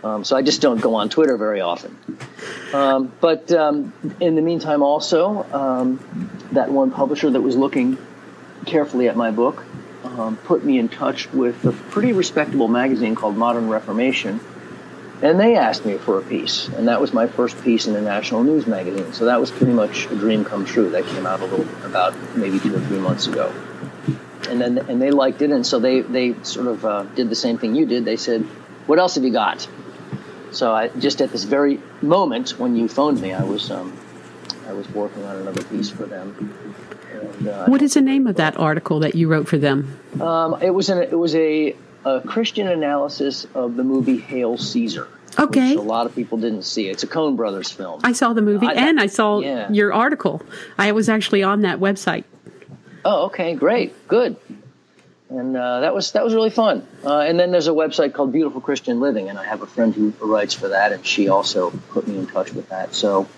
Um, 0.05 0.23
so 0.23 0.37
I 0.37 0.43
just 0.43 0.63
don't 0.63 0.81
go 0.81 0.95
on 0.95 1.09
Twitter 1.09 1.37
very 1.37 1.61
often. 1.61 1.99
Um, 2.73 3.13
but 3.21 3.51
um, 3.51 3.93
in 4.21 4.37
the 4.37 4.43
meantime, 4.43 4.83
also, 4.83 5.43
um, 5.53 6.31
that 6.53 6.71
one 6.71 6.93
publisher 6.93 7.29
that 7.29 7.41
was 7.41 7.57
looking 7.57 7.99
carefully 8.65 9.09
at 9.09 9.17
my 9.17 9.33
book 9.33 9.65
um, 10.05 10.37
put 10.37 10.65
me 10.65 10.79
in 10.79 10.89
touch 10.89 11.33
with 11.33 11.65
a 11.65 11.73
pretty 11.73 12.13
respectable 12.13 12.69
magazine 12.69 13.17
called 13.17 13.37
Modern 13.37 13.69
Reformation. 13.69 14.41
And 15.21 15.41
they 15.41 15.57
asked 15.57 15.85
me 15.85 15.99
for 15.99 16.19
a 16.19 16.23
piece, 16.23 16.69
and 16.69 16.87
that 16.87 17.01
was 17.01 17.13
my 17.13 17.27
first 17.27 17.61
piece 17.65 17.87
in 17.89 17.97
a 17.97 18.01
national 18.01 18.45
news 18.45 18.67
magazine. 18.69 19.13
So 19.13 19.25
that 19.25 19.41
was 19.41 19.51
pretty 19.51 19.73
much 19.73 20.07
a 20.07 20.15
dream 20.15 20.45
come 20.45 20.65
true. 20.65 20.91
That 20.91 21.07
came 21.07 21.27
out 21.27 21.41
a 21.41 21.45
little 21.47 21.67
about 21.85 22.15
maybe 22.37 22.61
two 22.61 22.75
or 22.77 22.81
three 22.81 22.99
months 23.01 23.27
ago, 23.27 23.53
and 24.49 24.61
then 24.61 24.79
and 24.79 25.03
they 25.03 25.11
liked 25.11 25.43
it, 25.43 25.51
and 25.51 25.67
so 25.67 25.81
they 25.81 26.03
they 26.03 26.35
sort 26.45 26.69
of 26.69 26.85
uh, 26.85 27.03
did 27.17 27.31
the 27.31 27.35
same 27.35 27.59
thing 27.59 27.75
you 27.75 27.85
did. 27.85 28.05
They 28.05 28.17
said, 28.17 28.43
"What 28.87 29.01
else 29.01 29.17
have 29.17 29.25
you 29.25 29.33
got?" 29.33 29.67
So 30.53 30.73
I 30.73 30.89
just 30.89 31.21
at 31.21 31.33
this 31.33 31.43
very 31.45 31.81
moment 32.01 32.51
when 32.59 32.77
you 32.77 32.87
phoned 32.89 33.21
me, 33.21 33.33
I 33.33 33.43
was 33.43 33.73
um, 33.73 33.99
I 34.69 34.73
was 34.73 34.89
working 34.91 35.25
on 35.25 35.37
another 35.37 35.65
piece 35.65 35.91
for 35.91 36.07
them. 36.07 36.55
And, 37.13 37.49
uh, 37.49 37.67
What 37.67 37.83
is 37.83 37.95
the 37.95 38.01
name 38.03 38.29
of 38.29 38.37
that 38.37 38.57
article 38.57 39.01
that 39.01 39.17
you 39.17 39.27
wrote 39.29 39.49
for 39.49 39.59
them? 39.59 39.99
um, 40.21 40.59
it 40.63 40.71
was 40.71 40.89
an 40.91 40.99
it 40.99 41.19
was 41.19 41.35
a, 41.35 41.75
a 42.05 42.21
Christian 42.21 42.69
analysis 42.69 43.47
of 43.55 43.77
the 43.77 43.85
movie 43.85 44.19
Hail 44.19 44.57
Caesar. 44.59 45.09
Okay. 45.39 45.71
which 45.71 45.79
a 45.79 45.83
lot 45.83 46.07
of 46.07 46.15
people 46.15 46.39
didn't 46.39 46.65
see. 46.65 46.89
It's 46.89 47.03
a 47.05 47.07
Coen 47.07 47.37
Brothers 47.37 47.71
film. 47.71 48.01
I 48.03 48.13
saw 48.13 48.33
the 48.33 48.43
movie 48.43 48.67
I- 48.67 48.73
and 48.73 49.01
I 49.01 49.07
saw 49.07 49.41
yeah. 49.41 49.71
your 49.71 49.93
article. 49.93 50.43
I 50.77 50.93
was 50.93 51.09
actually 51.09 51.43
on 51.43 51.63
that 51.63 51.79
website. 51.79 52.25
Oh, 53.05 53.27
okay, 53.27 53.55
great, 53.55 54.09
good. 54.09 54.37
And 55.31 55.57
uh, 55.57 55.81
that 55.81 55.95
was 55.95 56.13
that 56.13 56.25
was 56.25 56.35
really 56.35 56.51
fun. 56.51 56.87
Uh, 57.05 57.19
and 57.21 57.39
then 57.39 57.51
there's 57.51 57.69
a 57.69 57.73
website 57.73 58.15
called 58.15 58.33
Beautiful 58.33 58.63
Christian 58.63 58.99
Living, 58.99 59.29
and 59.29 59.39
I 59.39 59.45
have 59.45 59.61
a 59.63 59.67
friend 59.67 59.95
who 59.95 60.13
writes 60.21 60.55
for 60.55 60.69
that, 60.69 60.93
and 60.93 61.05
she 61.05 61.29
also 61.29 61.71
put 61.91 62.09
me 62.09 62.17
in 62.17 62.27
touch 62.27 62.53
with 62.55 62.71
that. 62.71 62.95
So, 62.95 63.29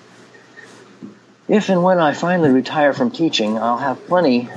if 1.48 1.68
and 1.68 1.82
when 1.82 1.98
I 1.98 2.14
finally 2.14 2.50
retire 2.50 2.92
from 2.92 3.10
teaching, 3.10 3.58
I'll 3.58 3.76
have 3.78 4.06
plenty, 4.06 4.48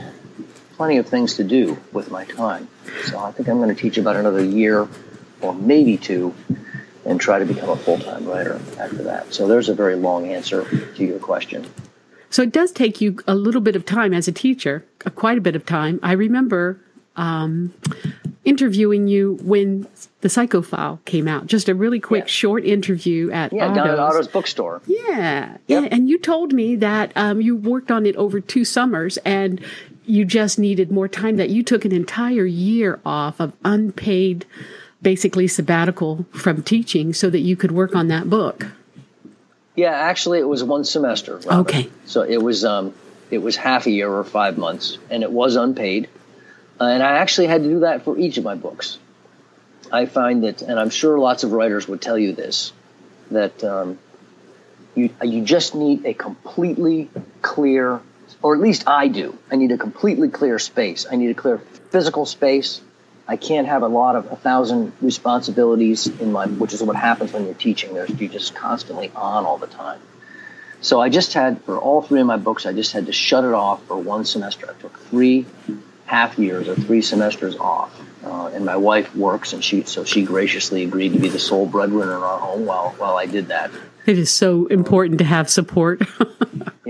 plenty 0.78 0.98
of 0.98 1.08
things 1.08 1.36
to 1.38 1.44
do 1.44 1.80
with 1.92 2.12
my 2.12 2.24
time. 2.26 2.68
So 3.06 3.20
I 3.20 3.32
think 3.32 3.48
I'm 3.50 3.58
going 3.58 3.74
to 3.74 3.82
teach 3.82 3.98
about 3.98 4.16
another 4.16 4.44
year, 4.44 4.88
or 5.42 5.54
maybe 5.54 5.98
two, 5.98 6.34
and 7.06 7.20
try 7.20 7.40
to 7.40 7.46
become 7.46 7.70
a 7.70 7.76
full 7.76 8.00
time 8.00 8.26
writer 8.26 8.60
after 8.80 9.04
that. 9.04 9.34
So 9.34 9.48
there's 9.48 9.70
a 9.70 9.74
very 9.76 9.96
long 9.96 10.28
answer 10.32 10.64
to 10.96 11.04
your 11.04 11.20
question. 11.20 11.66
So 12.30 12.42
it 12.42 12.52
does 12.52 12.72
take 12.72 13.00
you 13.02 13.18
a 13.28 13.36
little 13.36 13.62
bit 13.62 13.76
of 13.76 13.86
time 13.86 14.14
as 14.14 14.28
a 14.28 14.32
teacher, 14.32 14.84
uh, 15.06 15.10
quite 15.12 15.38
a 15.38 15.42
bit 15.42 15.56
of 15.56 15.66
time. 15.66 16.00
I 16.02 16.14
remember 16.14 16.80
um, 17.16 17.74
interviewing 18.44 19.08
you 19.08 19.38
when 19.44 19.88
the 20.22 20.30
Psycho 20.30 20.62
File 20.64 21.00
came 21.06 21.28
out. 21.28 21.46
Just 21.46 21.70
a 21.70 21.76
really 21.76 22.00
quick, 22.00 22.24
Yeah. 22.24 22.28
short 22.30 22.66
interview 22.66 23.30
at 23.32 23.54
Yeah, 23.54 23.68
down 23.74 23.88
at 23.88 24.00
Otto's. 24.00 24.16
Otto's 24.16 24.28
bookstore. 24.30 24.82
Yeah, 24.88 25.58
yeah. 25.68 25.82
Yep. 25.82 25.90
And 25.92 26.10
you 26.10 26.18
told 26.18 26.54
me 26.54 26.76
that 26.78 27.12
um, 27.16 27.40
you 27.40 27.56
worked 27.56 27.92
on 27.92 28.06
it 28.08 28.16
over 28.16 28.42
two 28.42 28.66
summers 28.66 29.18
and 29.18 29.62
you 30.06 30.26
just 30.26 30.60
needed 30.60 30.92
more 30.92 31.08
time, 31.08 31.38
that 31.38 31.50
you 31.50 31.64
took 31.64 31.86
an 31.86 31.92
entire 31.92 32.46
year 32.46 33.00
off 33.06 33.40
of 33.40 33.54
unpaid, 33.64 34.46
basically 35.02 35.48
sabbatical 35.48 36.26
from 36.32 36.64
teaching 36.64 37.14
so 37.14 37.30
that 37.30 37.40
you 37.40 37.56
could 37.56 37.72
work 37.72 37.96
on 37.96 38.08
that 38.08 38.30
book. 38.30 38.68
Yeah, 39.76 39.92
actually, 39.92 40.40
it 40.40 40.48
was 40.48 40.64
one 40.64 40.84
semester. 40.84 41.38
Robin. 41.38 41.60
Okay. 41.60 41.90
So 42.06 42.22
it 42.22 42.42
was 42.42 42.64
um, 42.64 42.94
it 43.32 43.40
was 43.40 43.56
half 43.56 43.88
a 43.88 43.92
year 43.92 44.12
or 44.12 44.24
five 44.24 44.58
months, 44.58 44.98
and 45.10 45.24
it 45.24 45.32
was 45.32 45.56
unpaid. 45.56 46.10
Uh, 46.80 46.86
and 46.86 47.04
I 47.04 47.18
actually 47.18 47.48
had 47.48 47.64
to 47.64 47.70
do 47.70 47.80
that 47.82 48.04
for 48.04 48.18
each 48.18 48.38
of 48.38 48.44
my 48.44 48.56
books. 48.56 49.00
I 49.92 50.06
find 50.06 50.44
that, 50.44 50.62
and 50.62 50.80
I'm 50.80 50.90
sure 50.90 51.20
lots 51.20 51.44
of 51.44 51.52
writers 51.52 51.88
would 51.88 52.02
tell 52.02 52.18
you 52.18 52.34
this, 52.34 52.74
that 53.32 53.64
um, 53.64 54.00
you 54.96 55.10
you 55.24 55.44
just 55.44 55.76
need 55.76 56.06
a 56.06 56.14
completely 56.14 57.10
clear, 57.42 58.00
or 58.44 58.54
at 58.54 58.62
least 58.62 58.84
I 58.88 59.08
do. 59.08 59.38
I 59.50 59.56
need 59.56 59.72
a 59.72 59.78
completely 59.78 60.30
clear 60.30 60.60
space. 60.60 61.08
I 61.10 61.16
need 61.16 61.32
a 61.32 61.34
clear 61.34 61.58
physical 61.90 62.26
space. 62.26 62.82
I 63.26 63.38
can't 63.38 63.68
have 63.68 63.84
a 63.84 63.88
lot 63.88 64.18
of 64.18 64.32
a 64.32 64.36
thousand 64.36 64.92
responsibilities 65.02 66.08
in 66.08 66.34
my, 66.34 66.46
which 66.46 66.74
is 66.74 66.84
what 66.84 66.98
happens 66.98 67.32
when 67.32 67.46
you're 67.46 67.54
teaching. 67.54 67.94
There's 67.94 68.10
you're 68.10 68.30
just 68.30 68.54
constantly 68.54 69.12
on 69.16 69.46
all 69.46 69.58
the 69.58 69.68
time. 69.68 70.00
So 70.82 71.00
I 71.00 71.08
just 71.08 71.34
had 71.34 71.62
for 71.64 71.78
all 71.78 72.02
three 72.02 72.20
of 72.20 72.28
my 72.28 72.36
books, 72.36 72.66
I 72.66 72.74
just 72.74 72.92
had 72.92 73.06
to 73.06 73.14
shut 73.14 73.46
it 73.46 73.54
off 73.54 73.82
for 73.86 73.98
one 73.98 74.26
semester. 74.26 74.70
I 74.70 74.80
took 74.82 75.00
three 75.00 75.46
half 76.06 76.38
years 76.38 76.68
or 76.68 76.76
three 76.76 77.02
semesters 77.02 77.56
off. 77.56 77.98
Uh, 78.26 78.48
and 78.48 78.66
my 78.66 78.78
wife 78.78 79.14
works, 79.16 79.54
and 79.54 79.64
she 79.64 79.84
so 79.84 80.04
she 80.04 80.24
graciously 80.24 80.84
agreed 80.84 81.14
to 81.14 81.20
be 81.20 81.28
the 81.28 81.40
sole 81.40 81.66
breadwinner 81.66 82.16
in 82.16 82.24
our 82.24 82.40
home 82.40 82.66
while 82.66 82.92
while 82.98 83.18
I 83.18 83.26
did 83.26 83.48
that. 83.48 83.72
It 84.06 84.18
is 84.18 84.30
so 84.30 84.66
important 84.68 85.20
to 85.20 85.26
have 85.26 85.50
support. 85.50 86.02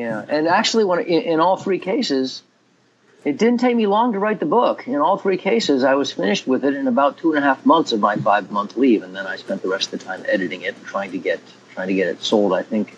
Yeah, 0.03 0.25
and 0.27 0.47
actually, 0.49 0.83
when 0.83 0.99
in, 0.99 1.21
in 1.21 1.39
all 1.39 1.55
three 1.55 1.79
cases, 1.79 2.43
it 3.23 3.37
didn't 3.37 3.59
take 3.59 3.75
me 3.75 3.87
long 3.87 4.11
to 4.13 4.19
write 4.19 4.41
the 4.41 4.45
book. 4.45 4.85
In 4.85 4.97
all 4.97 5.17
three 5.17 5.37
cases, 5.37 5.85
I 5.85 5.95
was 5.95 6.11
finished 6.11 6.45
with 6.45 6.65
it 6.65 6.73
in 6.73 6.87
about 6.87 7.17
two 7.19 7.33
and 7.33 7.39
a 7.39 7.47
half 7.47 7.65
months 7.65 7.93
of 7.93 8.01
my 8.01 8.17
five 8.17 8.51
month 8.51 8.75
leave, 8.75 9.03
and 9.03 9.15
then 9.15 9.25
I 9.25 9.37
spent 9.37 9.61
the 9.61 9.69
rest 9.69 9.93
of 9.93 9.99
the 9.99 10.05
time 10.05 10.25
editing 10.27 10.63
it 10.63 10.75
and 10.75 10.85
trying 10.85 11.11
to 11.11 11.17
get 11.17 11.39
trying 11.73 11.87
to 11.87 11.93
get 11.93 12.07
it 12.07 12.21
sold. 12.21 12.53
I 12.53 12.63
think 12.63 12.97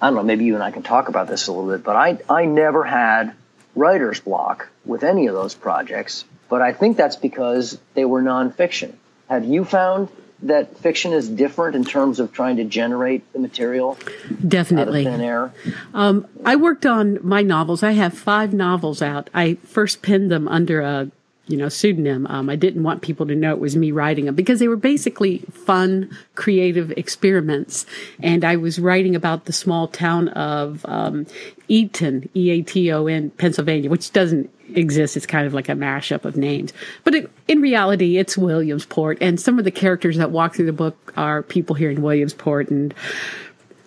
I 0.00 0.08
don't 0.08 0.16
know. 0.16 0.24
Maybe 0.24 0.44
you 0.44 0.54
and 0.54 0.64
I 0.64 0.72
can 0.72 0.82
talk 0.82 1.08
about 1.08 1.28
this 1.28 1.46
a 1.46 1.52
little 1.52 1.70
bit, 1.70 1.84
but 1.84 1.94
I 1.94 2.18
I 2.28 2.46
never 2.46 2.82
had 2.82 3.32
writer's 3.76 4.18
block 4.18 4.68
with 4.84 5.04
any 5.04 5.28
of 5.28 5.34
those 5.34 5.54
projects. 5.54 6.24
But 6.48 6.60
I 6.60 6.72
think 6.72 6.96
that's 6.96 7.16
because 7.16 7.78
they 7.94 8.04
were 8.04 8.22
nonfiction. 8.22 8.94
Have 9.28 9.44
you 9.44 9.64
found 9.64 10.08
that 10.42 10.76
fiction 10.78 11.12
is 11.12 11.28
different 11.28 11.76
in 11.76 11.84
terms 11.84 12.20
of 12.20 12.32
trying 12.32 12.56
to 12.56 12.64
generate 12.64 13.32
the 13.32 13.38
material 13.38 13.98
Definitely. 14.46 15.04
thin 15.04 15.20
air? 15.20 15.52
Um, 15.94 16.26
I 16.44 16.56
worked 16.56 16.84
on 16.84 17.18
my 17.22 17.42
novels. 17.42 17.82
I 17.82 17.92
have 17.92 18.12
five 18.16 18.52
novels 18.52 19.00
out. 19.00 19.30
I 19.32 19.54
first 19.54 20.02
penned 20.02 20.30
them 20.30 20.46
under 20.48 20.80
a 20.80 21.10
you 21.48 21.56
know 21.56 21.68
pseudonym. 21.68 22.26
Um, 22.28 22.50
I 22.50 22.56
didn't 22.56 22.82
want 22.82 23.02
people 23.02 23.26
to 23.26 23.34
know 23.34 23.52
it 23.52 23.60
was 23.60 23.76
me 23.76 23.92
writing 23.92 24.26
them 24.26 24.34
because 24.34 24.58
they 24.58 24.68
were 24.68 24.76
basically 24.76 25.38
fun, 25.52 26.10
creative 26.34 26.90
experiments. 26.92 27.86
And 28.20 28.44
I 28.44 28.56
was 28.56 28.78
writing 28.78 29.14
about 29.14 29.44
the 29.44 29.52
small 29.52 29.88
town 29.88 30.28
of 30.30 30.84
um, 30.86 31.26
Eaton, 31.68 32.28
E 32.34 32.50
A 32.50 32.62
T 32.62 32.92
O 32.92 33.06
N, 33.06 33.30
Pennsylvania, 33.30 33.90
which 33.90 34.12
doesn't 34.12 34.50
exist. 34.74 35.16
It's 35.16 35.26
kind 35.26 35.46
of 35.46 35.54
like 35.54 35.68
a 35.68 35.72
mashup 35.72 36.24
of 36.24 36.36
names, 36.36 36.72
but 37.04 37.14
it, 37.14 37.30
in 37.46 37.60
reality, 37.60 38.18
it's 38.18 38.36
Williamsport. 38.36 39.18
And 39.20 39.40
some 39.40 39.58
of 39.58 39.64
the 39.64 39.70
characters 39.70 40.16
that 40.16 40.30
walk 40.30 40.54
through 40.54 40.66
the 40.66 40.72
book 40.72 41.12
are 41.16 41.42
people 41.42 41.76
here 41.76 41.90
in 41.90 42.02
Williamsport, 42.02 42.70
and 42.70 42.92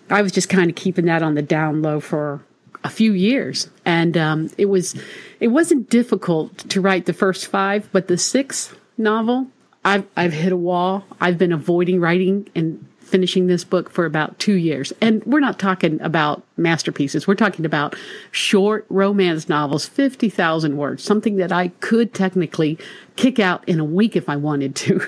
I 0.08 0.22
was 0.22 0.32
just 0.32 0.48
kind 0.48 0.70
of 0.70 0.76
keeping 0.76 1.04
that 1.04 1.22
on 1.22 1.34
the 1.34 1.42
down 1.42 1.82
low 1.82 2.00
for 2.00 2.40
a 2.82 2.88
few 2.88 3.12
years, 3.12 3.68
and 3.84 4.16
um, 4.16 4.50
it 4.56 4.66
was 4.66 4.96
it 5.40 5.48
wasn't 5.48 5.88
difficult 5.88 6.58
to 6.70 6.80
write 6.80 7.06
the 7.06 7.12
first 7.12 7.46
five, 7.46 7.88
but 7.92 8.08
the 8.08 8.18
sixth 8.18 8.78
novel, 8.98 9.48
I've 9.84 10.06
I've 10.16 10.34
hit 10.34 10.52
a 10.52 10.56
wall. 10.56 11.04
I've 11.20 11.38
been 11.38 11.52
avoiding 11.52 12.00
writing 12.00 12.48
and 12.54 12.86
finishing 13.00 13.48
this 13.48 13.64
book 13.64 13.90
for 13.90 14.04
about 14.04 14.38
two 14.38 14.54
years, 14.54 14.92
and 15.00 15.24
we're 15.24 15.40
not 15.40 15.58
talking 15.58 16.00
about 16.02 16.44
masterpieces. 16.56 17.26
We're 17.26 17.34
talking 17.34 17.64
about 17.64 17.96
short 18.30 18.84
romance 18.90 19.48
novels, 19.48 19.86
fifty 19.86 20.28
thousand 20.28 20.76
words, 20.76 21.02
something 21.02 21.36
that 21.36 21.50
I 21.50 21.68
could 21.80 22.12
technically 22.12 22.78
kick 23.16 23.38
out 23.38 23.66
in 23.66 23.80
a 23.80 23.84
week 23.84 24.16
if 24.16 24.28
I 24.28 24.36
wanted 24.36 24.76
to. 24.76 25.00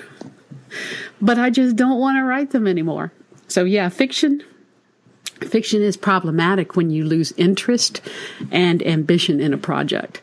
but 1.21 1.37
I 1.37 1.51
just 1.51 1.75
don't 1.75 1.99
want 1.99 2.17
to 2.17 2.23
write 2.23 2.49
them 2.49 2.67
anymore. 2.67 3.11
So 3.47 3.65
yeah, 3.65 3.89
fiction 3.89 4.43
fiction 5.45 5.81
is 5.81 5.97
problematic 5.97 6.75
when 6.75 6.89
you 6.89 7.05
lose 7.05 7.31
interest 7.37 8.01
and 8.51 8.85
ambition 8.85 9.39
in 9.39 9.53
a 9.53 9.57
project. 9.57 10.21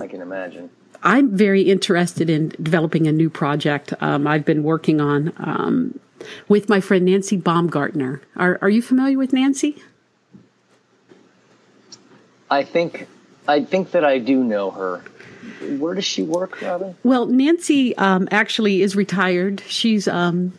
I 0.00 0.06
can 0.06 0.20
imagine. 0.20 0.70
I'm 1.02 1.36
very 1.36 1.62
interested 1.62 2.30
in 2.30 2.50
developing 2.62 3.06
a 3.06 3.12
new 3.12 3.28
project. 3.28 3.92
Um, 4.00 4.26
I've 4.26 4.44
been 4.44 4.62
working 4.62 5.00
on 5.00 5.32
um, 5.36 5.98
with 6.48 6.68
my 6.68 6.80
friend 6.80 7.04
Nancy 7.04 7.36
Baumgartner. 7.36 8.22
Are, 8.36 8.58
are 8.62 8.70
you 8.70 8.82
familiar 8.82 9.18
with 9.18 9.32
Nancy? 9.32 9.82
I 12.50 12.62
think 12.62 13.08
I 13.48 13.64
think 13.64 13.90
that 13.92 14.04
I 14.04 14.18
do 14.18 14.44
know 14.44 14.70
her. 14.70 15.02
where 15.78 15.94
does 15.94 16.04
she 16.04 16.22
work, 16.22 16.60
Robin? 16.62 16.94
Well, 17.02 17.26
Nancy 17.26 17.96
um, 17.96 18.28
actually 18.30 18.82
is 18.82 18.94
retired. 18.94 19.62
She's 19.66 20.06
um, 20.06 20.52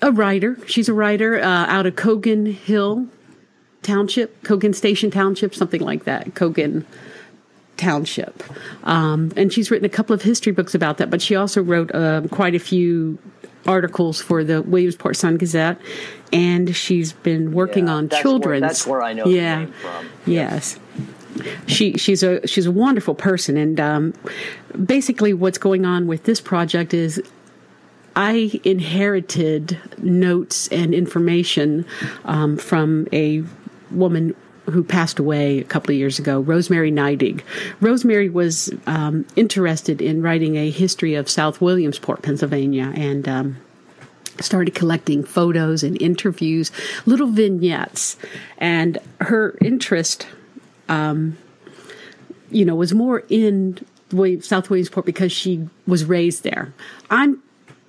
a 0.00 0.12
writer. 0.12 0.58
She's 0.66 0.88
a 0.88 0.94
writer 0.94 1.40
uh, 1.40 1.66
out 1.66 1.86
of 1.86 1.96
Cogan 1.96 2.46
Hill 2.46 3.08
Township, 3.82 4.42
Cogan 4.44 4.72
Station 4.72 5.10
Township, 5.10 5.54
something 5.54 5.80
like 5.80 6.04
that. 6.04 6.34
Cogan 6.34 6.86
Township. 7.76 8.42
Um, 8.84 9.32
and 9.36 9.52
she's 9.52 9.70
written 9.70 9.84
a 9.86 9.88
couple 9.88 10.14
of 10.14 10.22
history 10.22 10.52
books 10.52 10.74
about 10.74 10.98
that, 10.98 11.10
but 11.10 11.20
she 11.20 11.34
also 11.34 11.62
wrote 11.62 11.92
uh, 11.94 12.22
quite 12.30 12.54
a 12.54 12.60
few 12.60 13.18
articles 13.66 14.20
for 14.20 14.44
the 14.44 14.62
Williamsport 14.62 15.16
Sun 15.16 15.38
Gazette, 15.38 15.80
and 16.32 16.74
she's 16.74 17.12
been 17.12 17.52
working 17.52 17.86
Yeah, 17.86 17.94
on 17.94 18.08
that's 18.08 18.22
children's. 18.22 18.60
Where, 18.60 18.68
that's 18.68 18.86
where 18.86 19.02
I 19.02 19.12
know 19.12 19.26
yeah, 19.26 19.54
the 19.54 19.64
name 19.64 19.72
from. 19.74 20.08
Yes. 20.26 20.78
She 21.66 21.96
she's 21.96 22.22
a 22.22 22.46
she's 22.46 22.66
a 22.66 22.70
wonderful 22.70 23.14
person, 23.14 23.56
and 23.56 23.80
um, 23.80 24.14
basically 24.84 25.32
what's 25.32 25.58
going 25.58 25.86
on 25.86 26.06
with 26.06 26.24
this 26.24 26.40
project 26.40 26.92
is 26.92 27.22
I 28.16 28.60
inherited 28.64 29.78
notes 29.98 30.68
and 30.68 30.94
information 30.94 31.86
um, 32.24 32.56
from 32.56 33.08
a 33.12 33.44
woman 33.90 34.34
who 34.66 34.84
passed 34.84 35.18
away 35.18 35.58
a 35.58 35.64
couple 35.64 35.90
of 35.90 35.98
years 35.98 36.18
ago, 36.18 36.40
Rosemary 36.40 36.92
Neidig. 36.92 37.42
Rosemary 37.80 38.28
was 38.28 38.72
um, 38.86 39.26
interested 39.34 40.00
in 40.00 40.22
writing 40.22 40.56
a 40.56 40.70
history 40.70 41.14
of 41.14 41.28
South 41.28 41.60
Williamsport, 41.60 42.22
Pennsylvania, 42.22 42.92
and 42.94 43.28
um, 43.28 43.56
started 44.40 44.74
collecting 44.74 45.24
photos 45.24 45.82
and 45.82 46.00
interviews, 46.00 46.70
little 47.06 47.26
vignettes, 47.26 48.16
and 48.58 48.98
her 49.20 49.58
interest 49.60 50.26
you 52.52 52.64
know, 52.64 52.74
was 52.74 52.94
more 52.94 53.24
in 53.28 53.78
South 54.42 54.70
Williamsport 54.70 55.06
because 55.06 55.32
she 55.32 55.68
was 55.86 56.04
raised 56.04 56.44
there. 56.44 56.72
I'm 57.10 57.42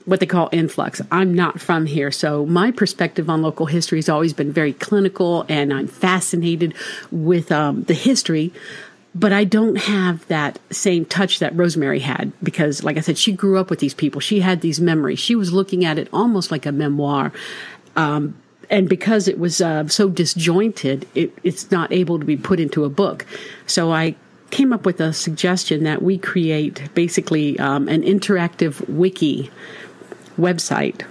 what 0.05 0.19
they 0.19 0.25
call 0.25 0.49
influx. 0.51 1.01
I'm 1.11 1.33
not 1.33 1.61
from 1.61 1.85
here, 1.85 2.11
so 2.11 2.45
my 2.45 2.71
perspective 2.71 3.29
on 3.29 3.41
local 3.41 3.65
history 3.65 3.97
has 3.97 4.09
always 4.09 4.33
been 4.33 4.51
very 4.51 4.73
clinical, 4.73 5.45
and 5.49 5.73
I'm 5.73 5.87
fascinated 5.87 6.73
with 7.11 7.51
um, 7.51 7.83
the 7.83 7.93
history. 7.93 8.51
But 9.15 9.31
I 9.31 9.43
don't 9.43 9.75
have 9.75 10.27
that 10.27 10.57
same 10.71 11.05
touch 11.05 11.37
that 11.37 11.55
Rosemary 11.55 11.99
had 11.99 12.31
because, 12.41 12.83
like 12.83 12.97
I 12.97 13.01
said, 13.01 13.17
she 13.17 13.31
grew 13.31 13.59
up 13.59 13.69
with 13.69 13.77
these 13.77 13.93
people. 13.93 14.19
She 14.19 14.39
had 14.39 14.61
these 14.61 14.81
memories. 14.81 15.19
She 15.19 15.35
was 15.35 15.53
looking 15.53 15.85
at 15.85 15.99
it 15.99 16.07
almost 16.11 16.49
like 16.49 16.65
a 16.65 16.71
memoir. 16.71 17.31
Um, 17.95 18.35
and 18.71 18.89
because 18.89 19.27
it 19.27 19.37
was 19.37 19.61
uh, 19.61 19.87
so 19.87 20.09
disjointed, 20.09 21.07
it, 21.13 21.31
it's 21.43 21.69
not 21.69 21.91
able 21.91 22.17
to 22.17 22.25
be 22.25 22.37
put 22.37 22.59
into 22.59 22.85
a 22.85 22.89
book. 22.89 23.25
So 23.67 23.91
I 23.91 24.15
came 24.49 24.73
up 24.73 24.85
with 24.85 24.99
a 24.99 25.13
suggestion 25.13 25.83
that 25.83 26.01
we 26.01 26.17
create 26.17 26.89
basically 26.93 27.59
um, 27.59 27.87
an 27.87 28.01
interactive 28.01 28.87
wiki 28.89 29.51
website 30.37 31.05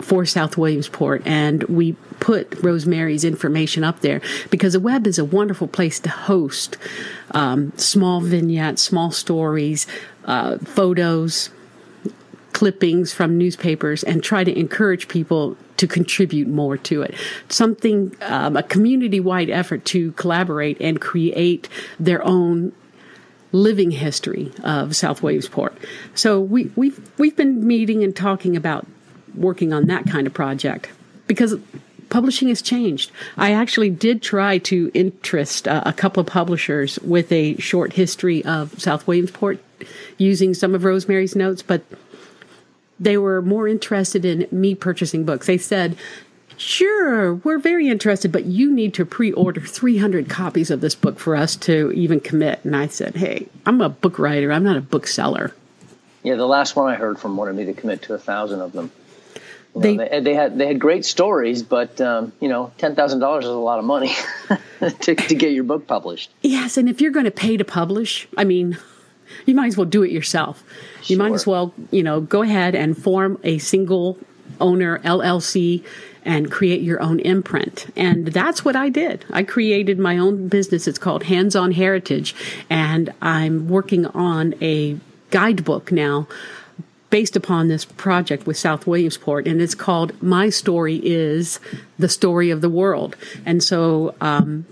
for 0.00 0.26
South 0.26 0.56
Williamsport, 0.56 1.22
and 1.24 1.62
we 1.64 1.92
put 2.20 2.62
Rosemary's 2.62 3.24
information 3.24 3.84
up 3.84 4.00
there 4.00 4.20
because 4.50 4.74
the 4.74 4.80
web 4.80 5.06
is 5.06 5.18
a 5.18 5.24
wonderful 5.24 5.68
place 5.68 5.98
to 6.00 6.10
host 6.10 6.76
um, 7.30 7.72
small 7.76 8.20
vignettes, 8.20 8.82
small 8.82 9.10
stories, 9.10 9.86
uh, 10.24 10.58
photos, 10.58 11.50
clippings 12.52 13.12
from 13.12 13.36
newspapers 13.36 14.02
and 14.04 14.22
try 14.22 14.44
to 14.44 14.58
encourage 14.58 15.08
people 15.08 15.56
to 15.76 15.86
contribute 15.86 16.48
more 16.48 16.76
to 16.76 17.02
it. 17.02 17.14
Something, 17.48 18.16
um, 18.22 18.56
a 18.56 18.62
community 18.62 19.20
wide 19.20 19.50
effort 19.50 19.84
to 19.86 20.12
collaborate 20.12 20.80
and 20.80 21.00
create 21.00 21.68
their 21.98 22.24
own 22.24 22.72
living 23.54 23.92
history 23.92 24.52
of 24.64 24.96
South 24.96 25.22
Williamsport. 25.22 25.76
So 26.16 26.40
we, 26.40 26.72
we've, 26.74 27.00
we've 27.18 27.36
been 27.36 27.64
meeting 27.64 28.02
and 28.02 28.14
talking 28.14 28.56
about 28.56 28.84
working 29.36 29.72
on 29.72 29.86
that 29.86 30.06
kind 30.06 30.26
of 30.26 30.34
project 30.34 30.90
because 31.28 31.54
publishing 32.10 32.48
has 32.48 32.60
changed. 32.60 33.12
I 33.36 33.52
actually 33.52 33.90
did 33.90 34.22
try 34.22 34.58
to 34.58 34.90
interest 34.92 35.68
uh, 35.68 35.82
a 35.86 35.92
couple 35.92 36.20
of 36.20 36.26
publishers 36.26 36.98
with 36.98 37.30
a 37.30 37.56
short 37.58 37.92
history 37.92 38.44
of 38.44 38.80
South 38.80 39.06
Williamsport 39.06 39.62
using 40.18 40.52
some 40.52 40.74
of 40.74 40.82
Rosemary's 40.82 41.36
notes, 41.36 41.62
but 41.62 41.82
they 42.98 43.16
were 43.16 43.40
more 43.40 43.68
interested 43.68 44.24
in 44.24 44.48
me 44.50 44.74
purchasing 44.74 45.24
books. 45.24 45.46
They 45.46 45.58
said, 45.58 45.96
Sure, 46.56 47.34
we're 47.34 47.58
very 47.58 47.88
interested, 47.88 48.30
but 48.32 48.44
you 48.44 48.70
need 48.72 48.94
to 48.94 49.04
pre 49.04 49.32
order 49.32 49.60
300 49.66 50.28
copies 50.28 50.70
of 50.70 50.80
this 50.80 50.94
book 50.94 51.18
for 51.18 51.36
us 51.36 51.56
to 51.56 51.90
even 51.92 52.20
commit. 52.20 52.60
And 52.64 52.76
I 52.76 52.86
said, 52.86 53.16
Hey, 53.16 53.48
I'm 53.66 53.80
a 53.80 53.88
book 53.88 54.18
writer, 54.18 54.52
I'm 54.52 54.64
not 54.64 54.76
a 54.76 54.80
bookseller. 54.80 55.54
Yeah, 56.22 56.36
the 56.36 56.46
last 56.46 56.74
one 56.74 56.90
I 56.90 56.96
heard 56.96 57.18
from 57.18 57.36
wanted 57.36 57.54
me 57.56 57.66
to 57.66 57.74
commit 57.74 58.02
to 58.02 58.14
a 58.14 58.18
thousand 58.18 58.60
of 58.60 58.72
them. 58.72 58.90
You 59.74 59.80
know, 59.80 59.80
They- 59.80 59.96
they, 59.96 60.20
they 60.20 60.34
had 60.34 60.56
they 60.58 60.66
had 60.68 60.78
great 60.80 61.04
stories, 61.04 61.62
but 61.62 62.00
um, 62.00 62.32
you 62.40 62.48
know, 62.48 62.72
ten 62.78 62.94
thousand 62.94 63.18
dollars 63.18 63.44
is 63.44 63.50
a 63.50 63.54
lot 63.54 63.78
of 63.78 63.84
money 63.84 64.12
to, 64.80 65.14
to 65.14 65.34
get 65.34 65.52
your 65.52 65.64
book 65.64 65.86
published. 65.86 66.30
Yes, 66.42 66.76
and 66.76 66.88
if 66.88 67.00
you're 67.00 67.10
going 67.12 67.24
to 67.24 67.30
pay 67.30 67.56
to 67.56 67.64
publish, 67.64 68.28
I 68.38 68.44
mean, 68.44 68.78
you 69.46 69.54
might 69.54 69.66
as 69.66 69.76
well 69.76 69.84
do 69.86 70.02
it 70.02 70.10
yourself. 70.12 70.62
You 71.04 71.16
might 71.18 71.32
as 71.32 71.46
well, 71.46 71.74
you 71.90 72.02
know, 72.02 72.20
go 72.20 72.40
ahead 72.42 72.74
and 72.74 72.96
form 72.96 73.38
a 73.44 73.58
single 73.58 74.16
owner 74.60 75.00
LLC 75.00 75.84
and 76.24 76.50
create 76.50 76.80
your 76.82 77.02
own 77.02 77.20
imprint. 77.20 77.86
And 77.96 78.28
that's 78.28 78.64
what 78.64 78.76
I 78.76 78.88
did. 78.88 79.24
I 79.30 79.42
created 79.42 79.98
my 79.98 80.18
own 80.18 80.48
business. 80.48 80.88
It's 80.88 80.98
called 80.98 81.24
Hands 81.24 81.54
on 81.54 81.72
Heritage, 81.72 82.34
and 82.70 83.12
I'm 83.20 83.68
working 83.68 84.06
on 84.06 84.54
a 84.60 84.98
guidebook 85.30 85.90
now 85.92 86.26
based 87.10 87.36
upon 87.36 87.68
this 87.68 87.84
project 87.84 88.44
with 88.46 88.56
South 88.56 88.88
Williamsport, 88.88 89.46
and 89.46 89.60
it's 89.60 89.74
called 89.74 90.20
My 90.20 90.50
Story 90.50 91.00
is 91.04 91.60
the 91.98 92.08
Story 92.08 92.50
of 92.50 92.60
the 92.60 92.68
World. 92.68 93.14
And 93.46 93.62
so 93.62 94.16
um, 94.20 94.66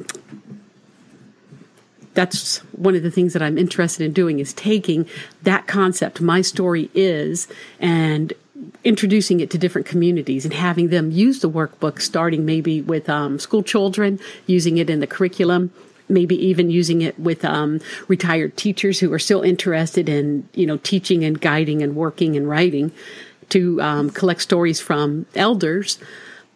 that's 2.15 2.59
one 2.73 2.97
of 2.97 3.03
the 3.03 3.11
things 3.11 3.33
that 3.33 3.43
I'm 3.43 3.57
interested 3.57 4.05
in 4.05 4.13
doing 4.13 4.41
is 4.41 4.53
taking 4.55 5.07
that 5.43 5.67
concept, 5.67 6.21
my 6.21 6.41
story 6.41 6.91
is, 6.95 7.47
and 7.79 8.33
introducing 8.85 9.41
it 9.41 9.51
to 9.51 9.59
different 9.59 9.87
communities 9.87 10.45
and 10.45 10.55
having 10.55 10.89
them 10.89 11.11
use 11.11 11.41
the 11.41 11.51
workbook, 11.51 12.01
starting 12.01 12.45
maybe 12.45 12.81
with 12.81 13.09
um, 13.09 13.39
school 13.39 13.63
children, 13.63 14.19
using 14.47 14.79
it 14.79 14.91
in 14.91 15.01
the 15.01 15.07
curriculum, 15.07 15.73
maybe 16.09 16.35
even 16.35 16.71
using 16.71 17.03
it 17.03 17.19
with 17.19 17.45
um, 17.45 17.81
retired 18.09 18.57
teachers 18.57 18.99
who 19.01 19.13
are 19.13 19.19
still 19.19 19.43
interested 19.43 20.09
in, 20.09 20.49
you 20.55 20.67
know, 20.67 20.79
teaching 20.79 21.25
and 21.25 21.41
guiding 21.41 21.83
and 21.83 21.95
working 21.95 22.37
and 22.37 22.49
writing 22.49 22.93
to 23.51 23.81
um, 23.81 24.11
collect 24.11 24.41
stories 24.41 24.81
from 24.81 25.27
elders 25.35 25.99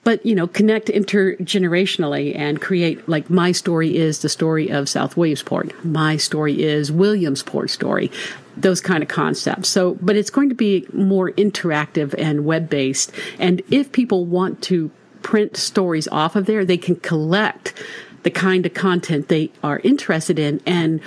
but 0.06 0.24
you 0.24 0.36
know 0.36 0.46
connect 0.46 0.86
intergenerationally 0.86 2.32
and 2.38 2.62
create 2.62 3.08
like 3.08 3.28
my 3.28 3.50
story 3.50 3.96
is 3.96 4.20
the 4.20 4.28
story 4.28 4.70
of 4.70 4.88
south 4.88 5.16
williamsport. 5.16 5.84
My 5.84 6.16
story 6.16 6.62
is 6.62 6.92
williamsport 6.92 7.70
story. 7.70 8.12
Those 8.56 8.80
kind 8.80 9.02
of 9.02 9.08
concepts. 9.08 9.68
So 9.68 9.96
but 10.00 10.14
it's 10.14 10.30
going 10.30 10.48
to 10.48 10.54
be 10.54 10.86
more 10.92 11.32
interactive 11.32 12.14
and 12.16 12.44
web 12.44 12.70
based 12.70 13.10
and 13.40 13.62
if 13.68 13.90
people 13.90 14.24
want 14.24 14.62
to 14.62 14.92
print 15.22 15.56
stories 15.56 16.06
off 16.12 16.36
of 16.36 16.46
there 16.46 16.64
they 16.64 16.78
can 16.78 16.94
collect 16.94 17.74
the 18.22 18.30
kind 18.30 18.64
of 18.64 18.74
content 18.74 19.26
they 19.26 19.50
are 19.64 19.80
interested 19.80 20.38
in 20.38 20.60
and 20.64 21.02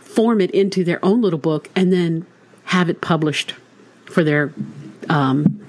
form 0.00 0.40
it 0.40 0.50
into 0.50 0.82
their 0.82 1.02
own 1.04 1.22
little 1.22 1.38
book 1.38 1.70
and 1.76 1.92
then 1.92 2.26
have 2.64 2.90
it 2.90 3.00
published 3.00 3.54
for 4.06 4.24
their 4.24 4.52
um, 5.08 5.60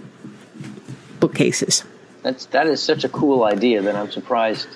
bookcases 1.20 1.84
That's 2.26 2.48
that 2.48 2.66
is 2.66 2.82
such 2.82 3.04
a 3.04 3.10
cool 3.10 3.44
idea 3.44 3.84
that 3.84 3.96
I'm 3.96 4.10
surprised 4.10 4.68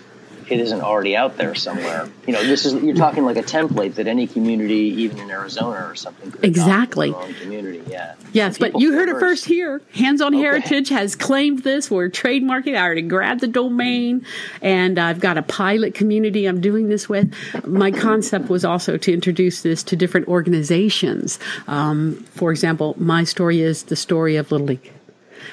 it 0.52 0.60
isn't 0.60 0.82
already 0.82 1.16
out 1.16 1.36
there 1.38 1.56
somewhere. 1.56 2.08
You 2.28 2.34
know, 2.34 2.44
this 2.44 2.64
is 2.64 2.74
you're 2.84 2.96
talking 2.96 3.26
like 3.26 3.38
a 3.38 3.44
template 3.44 3.96
that 3.96 4.06
any 4.06 4.28
community, 4.28 5.02
even 5.02 5.18
in 5.18 5.32
Arizona 5.32 5.88
or 5.88 5.96
something, 5.96 6.30
could 6.30 6.44
Exactly. 6.44 7.08
in 7.08 7.14
their 7.14 7.22
own 7.24 7.34
community. 7.34 7.84
Yeah. 7.88 8.14
Yes, 8.34 8.60
but 8.60 8.80
you 8.80 8.94
heard 8.94 9.10
it 9.10 9.20
first 9.20 9.46
here. 9.46 9.82
Hands 9.96 10.22
on 10.22 10.36
Okay. 10.36 10.44
Heritage 10.44 10.90
has 10.90 11.16
claimed 11.16 11.64
this. 11.64 11.90
We're 11.90 12.10
trademarking. 12.10 12.78
I 12.78 12.84
already 12.84 13.02
grabbed 13.02 13.42
the 13.42 13.48
domain, 13.48 14.28
and 14.62 15.00
I've 15.00 15.20
got 15.20 15.40
a 15.40 15.42
pilot 15.42 15.96
community 15.96 16.46
I'm 16.46 16.62
doing 16.62 16.88
this 16.90 17.10
with. 17.10 17.34
My 17.66 17.90
concept 17.90 18.48
was 18.48 18.64
also 18.64 18.96
to 18.98 19.12
introduce 19.12 19.64
this 19.64 19.82
to 19.86 19.96
different 19.96 20.28
organizations. 20.28 21.40
Um, 21.68 22.24
for 22.36 22.52
example, 22.52 22.94
my 23.00 23.24
story 23.24 23.62
is 23.62 23.84
the 23.84 23.96
story 23.96 24.36
of 24.36 24.52
Little 24.52 24.68
League. 24.68 24.92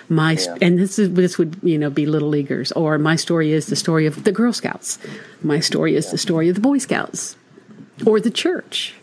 My 0.09 0.33
Yeah. 0.33 0.57
and 0.61 0.79
this 0.79 0.99
is 0.99 1.13
this 1.13 1.39
would 1.39 1.57
you 1.63 1.79
know 1.79 1.91
be 1.91 2.07
little 2.07 2.29
leaguers 2.29 2.73
or 2.73 2.99
my 2.99 3.17
story 3.17 3.53
is 3.53 3.67
the 3.67 3.77
story 3.77 4.07
of 4.07 4.25
the 4.25 4.33
Girl 4.33 4.53
Scouts. 4.53 4.99
My 5.43 5.61
story 5.61 5.97
is 5.97 6.11
the 6.11 6.19
story 6.19 6.49
of 6.49 6.55
the 6.55 6.61
Boy 6.61 6.79
Scouts 6.79 7.37
or 8.05 8.21
the 8.21 8.31
church. 8.31 8.95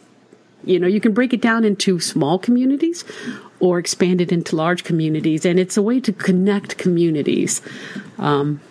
You 0.66 0.80
know, 0.80 0.88
you 0.88 1.02
can 1.02 1.14
break 1.14 1.34
it 1.34 1.42
down 1.42 1.66
into 1.66 2.00
small 2.00 2.40
communities 2.40 3.04
or 3.60 3.80
expand 3.80 4.22
it 4.22 4.32
into 4.32 4.56
large 4.56 4.84
communities, 4.86 5.46
and 5.46 5.60
it's 5.60 5.76
a 5.76 5.82
way 5.82 6.00
to 6.00 6.14
connect 6.14 6.78
communities. 6.78 7.62
Um, 8.18 8.62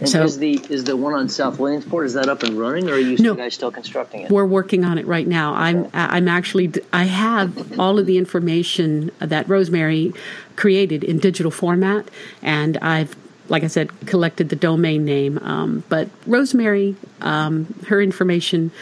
And 0.00 0.08
so 0.08 0.24
is 0.24 0.38
the 0.38 0.54
is 0.70 0.84
the 0.84 0.96
one 0.96 1.14
on 1.14 1.28
South 1.28 1.58
Williamsport 1.60 2.06
is 2.06 2.14
that 2.14 2.28
up 2.28 2.42
and 2.42 2.58
running, 2.58 2.88
or 2.90 2.94
are 2.94 2.98
you 2.98 3.16
No. 3.18 3.34
guys 3.34 3.54
still 3.54 3.70
constructing 3.70 4.22
it? 4.22 4.30
we're 4.30 4.44
working 4.44 4.84
on 4.84 4.98
it 4.98 5.06
right 5.06 5.26
now. 5.26 5.54
I'm 5.54 5.88
I'm 5.94 6.26
actually 6.26 6.72
I 6.92 7.04
have 7.04 7.78
all 7.78 7.98
of 8.00 8.06
the 8.06 8.18
information 8.18 9.12
that 9.20 9.48
Rosemary 9.48 10.12
created 10.56 11.04
in 11.04 11.18
digital 11.18 11.52
format, 11.52 12.08
and 12.42 12.76
I've 12.78 13.14
like 13.48 13.62
I 13.62 13.68
said 13.68 13.88
collected 14.06 14.48
the 14.48 14.56
domain 14.56 15.04
name. 15.04 15.38
Um, 15.38 15.84
but 15.88 16.08
Rosemary, 16.26 16.96
um, 17.20 17.72
her 17.86 18.02
information 18.02 18.72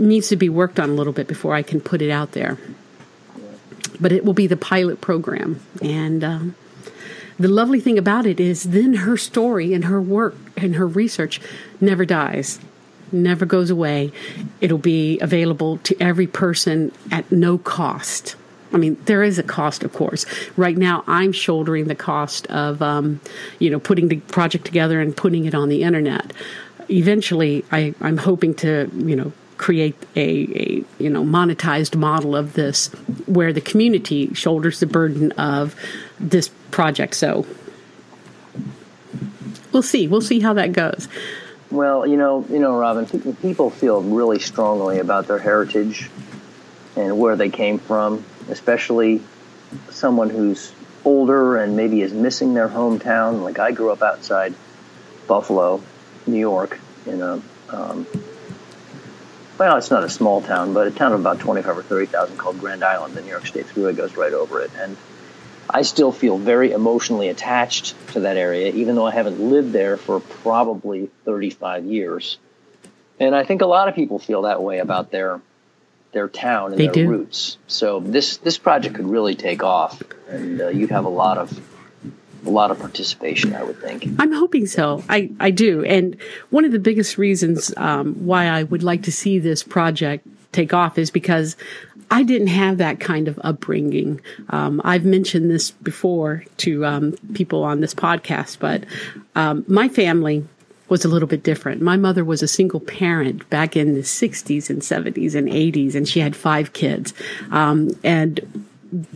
needs 0.00 0.28
to 0.28 0.36
be 0.36 0.48
worked 0.48 0.80
on 0.80 0.90
a 0.90 0.94
little 0.94 1.12
bit 1.12 1.28
before 1.28 1.54
I 1.54 1.62
can 1.62 1.80
put 1.80 2.02
it 2.02 2.10
out 2.10 2.32
there. 2.32 2.58
But 4.00 4.10
it 4.12 4.24
will 4.24 4.34
be 4.34 4.48
the 4.48 4.56
pilot 4.56 5.00
program, 5.00 5.60
and. 5.80 6.24
Um, 6.24 6.54
the 7.40 7.48
lovely 7.48 7.80
thing 7.80 7.98
about 7.98 8.26
it 8.26 8.38
is 8.38 8.64
then 8.64 8.94
her 8.94 9.16
story 9.16 9.72
and 9.72 9.86
her 9.86 10.00
work 10.00 10.34
and 10.56 10.76
her 10.76 10.86
research 10.86 11.40
never 11.80 12.04
dies 12.04 12.60
never 13.12 13.46
goes 13.46 13.70
away. 13.70 14.12
It'll 14.60 14.78
be 14.78 15.18
available 15.20 15.78
to 15.78 16.00
every 16.00 16.26
person 16.26 16.92
at 17.10 17.30
no 17.30 17.58
cost. 17.58 18.36
I 18.72 18.76
mean 18.76 18.96
there 19.06 19.22
is 19.22 19.38
a 19.38 19.42
cost 19.42 19.82
of 19.82 19.92
course. 19.92 20.24
Right 20.56 20.76
now 20.76 21.02
i'm 21.06 21.32
shouldering 21.32 21.88
the 21.88 21.94
cost 21.94 22.46
of 22.48 22.80
um, 22.82 23.20
you 23.58 23.70
know 23.70 23.80
putting 23.80 24.08
the 24.08 24.16
project 24.16 24.64
together 24.64 25.00
and 25.00 25.16
putting 25.16 25.44
it 25.44 25.54
on 25.54 25.68
the 25.68 25.82
internet. 25.82 26.32
Eventually 26.88 27.64
I, 27.72 27.94
i'm 28.00 28.18
hoping 28.18 28.54
to 28.56 28.90
you 28.94 29.16
know 29.16 29.32
create 29.58 29.96
a, 30.16 30.20
a 30.20 30.84
you 31.02 31.10
know 31.10 31.24
monetized 31.24 31.94
model 31.96 32.34
of 32.36 32.54
this 32.54 32.86
where 33.26 33.52
the 33.52 33.60
community 33.60 34.32
shoulders 34.34 34.80
the 34.80 34.86
burden 34.86 35.32
of 35.32 35.74
this 36.20 36.48
project 36.70 37.14
so 37.14 37.44
we'll 39.72 39.82
see 39.82 40.06
we'll 40.06 40.20
see 40.20 40.40
how 40.40 40.52
that 40.52 40.72
goes 40.72 41.08
Well, 41.70 42.04
you 42.04 42.16
know, 42.16 42.44
you 42.50 42.58
know, 42.58 42.76
Robin, 42.76 43.06
people 43.36 43.70
feel 43.70 44.02
really 44.02 44.40
strongly 44.40 44.98
about 44.98 45.28
their 45.28 45.38
heritage 45.38 46.10
and 46.96 47.16
where 47.16 47.36
they 47.36 47.48
came 47.48 47.78
from, 47.78 48.24
especially 48.48 49.22
someone 49.90 50.30
who's 50.30 50.72
older 51.04 51.56
and 51.58 51.76
maybe 51.76 52.02
is 52.02 52.12
missing 52.12 52.54
their 52.54 52.68
hometown. 52.68 53.44
Like 53.44 53.60
I 53.60 53.70
grew 53.70 53.92
up 53.92 54.02
outside 54.02 54.54
Buffalo, 55.28 55.80
New 56.26 56.40
York, 56.40 56.80
in 57.06 57.22
a 57.22 57.40
um, 57.68 58.04
well, 59.56 59.76
it's 59.76 59.90
not 59.90 60.02
a 60.02 60.08
small 60.08 60.40
town, 60.42 60.74
but 60.74 60.88
a 60.88 60.90
town 60.90 61.12
of 61.12 61.20
about 61.20 61.38
twenty-five 61.38 61.78
or 61.78 61.84
thirty 61.84 62.06
thousand 62.06 62.36
called 62.36 62.58
Grand 62.58 62.82
Island. 62.82 63.14
The 63.14 63.22
New 63.22 63.30
York 63.30 63.46
State 63.46 63.66
Thruway 63.66 63.96
goes 63.96 64.16
right 64.16 64.32
over 64.32 64.60
it, 64.60 64.72
and 64.76 64.96
I 65.72 65.82
still 65.82 66.12
feel 66.12 66.38
very 66.38 66.72
emotionally 66.72 67.28
attached 67.28 67.94
to 68.12 68.20
that 68.20 68.36
area, 68.36 68.72
even 68.72 68.94
though 68.94 69.06
I 69.06 69.12
haven't 69.12 69.40
lived 69.40 69.72
there 69.72 69.96
for 69.96 70.20
probably 70.20 71.10
35 71.24 71.84
years. 71.84 72.38
And 73.18 73.34
I 73.34 73.44
think 73.44 73.62
a 73.62 73.66
lot 73.66 73.88
of 73.88 73.94
people 73.94 74.18
feel 74.18 74.42
that 74.42 74.62
way 74.62 74.78
about 74.78 75.10
their 75.10 75.40
their 76.12 76.28
town 76.28 76.72
and 76.72 76.78
They 76.80 76.86
their 76.86 77.04
do. 77.04 77.08
roots. 77.08 77.56
So 77.68 78.00
this 78.00 78.38
this 78.38 78.58
project 78.58 78.96
could 78.96 79.06
really 79.06 79.34
take 79.34 79.62
off, 79.62 80.02
and 80.28 80.60
uh, 80.60 80.68
you'd 80.68 80.90
have 80.90 81.04
a 81.04 81.10
lot 81.10 81.38
of 81.38 81.58
a 82.46 82.50
lot 82.50 82.70
of 82.70 82.78
participation, 82.78 83.54
I 83.54 83.62
would 83.62 83.80
think. 83.80 84.06
I'm 84.18 84.32
hoping 84.32 84.66
so. 84.66 85.04
I, 85.08 85.30
I 85.38 85.50
do. 85.50 85.84
And 85.84 86.16
one 86.48 86.64
of 86.64 86.72
the 86.72 86.78
biggest 86.78 87.18
reasons 87.18 87.72
um, 87.76 88.14
why 88.26 88.46
I 88.46 88.62
would 88.62 88.82
like 88.82 89.02
to 89.02 89.12
see 89.12 89.38
this 89.38 89.62
project 89.62 90.26
take 90.52 90.72
off 90.72 90.98
is 90.98 91.10
because 91.10 91.56
I 92.10 92.24
didn't 92.24 92.48
have 92.48 92.78
that 92.78 92.98
kind 92.98 93.28
of 93.28 93.38
upbringing. 93.44 94.20
Um, 94.48 94.80
I've 94.84 95.04
mentioned 95.04 95.50
this 95.50 95.70
before 95.70 96.44
to 96.58 96.84
um, 96.84 97.12
people 97.34 97.62
on 97.62 97.80
this 97.80 97.94
podcast, 97.94 98.58
but 98.58 98.84
um, 99.36 99.64
my 99.68 99.88
family 99.88 100.44
was 100.88 101.04
a 101.04 101.08
little 101.08 101.28
bit 101.28 101.44
different. 101.44 101.80
My 101.80 101.96
mother 101.96 102.24
was 102.24 102.42
a 102.42 102.48
single 102.48 102.80
parent 102.80 103.48
back 103.48 103.76
in 103.76 103.94
the 103.94 104.00
60s 104.00 104.68
and 104.68 104.82
70s 104.82 105.36
and 105.36 105.48
80s, 105.48 105.94
and 105.94 106.08
she 106.08 106.18
had 106.18 106.34
five 106.34 106.72
kids. 106.72 107.14
Um, 107.52 107.90
and 108.02 108.66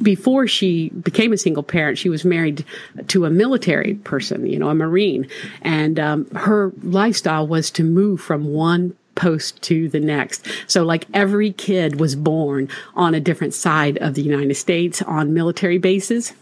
before 0.00 0.46
she 0.46 0.90
became 0.90 1.33
a 1.33 1.37
single 1.37 1.64
parent, 1.64 1.98
she 1.98 2.09
was 2.09 2.24
married 2.24 2.64
to 3.09 3.24
a 3.24 3.30
military 3.30 3.94
person, 3.94 4.46
you 4.46 4.59
know, 4.59 4.68
a 4.68 4.74
Marine. 4.74 5.28
And 5.62 5.98
um, 5.98 6.26
her 6.30 6.72
lifestyle 6.83 7.46
was 7.46 7.72
to 7.72 7.83
move 7.83 8.20
from 8.20 8.44
one 8.44 8.96
post 9.14 9.61
to 9.62 9.88
the 9.88 10.00
next. 10.00 10.46
So, 10.66 10.85
like 10.85 11.07
every 11.14 11.53
kid 11.53 12.00
was 12.00 12.16
born 12.16 12.68
on 12.94 13.14
a 13.14 13.20
different 13.20 13.55
side 13.55 13.98
of 13.98 14.14
the 14.14 14.22
United 14.22 14.55
States 14.55 15.03
on 15.03 15.35
military 15.35 15.79
bases. 15.79 16.33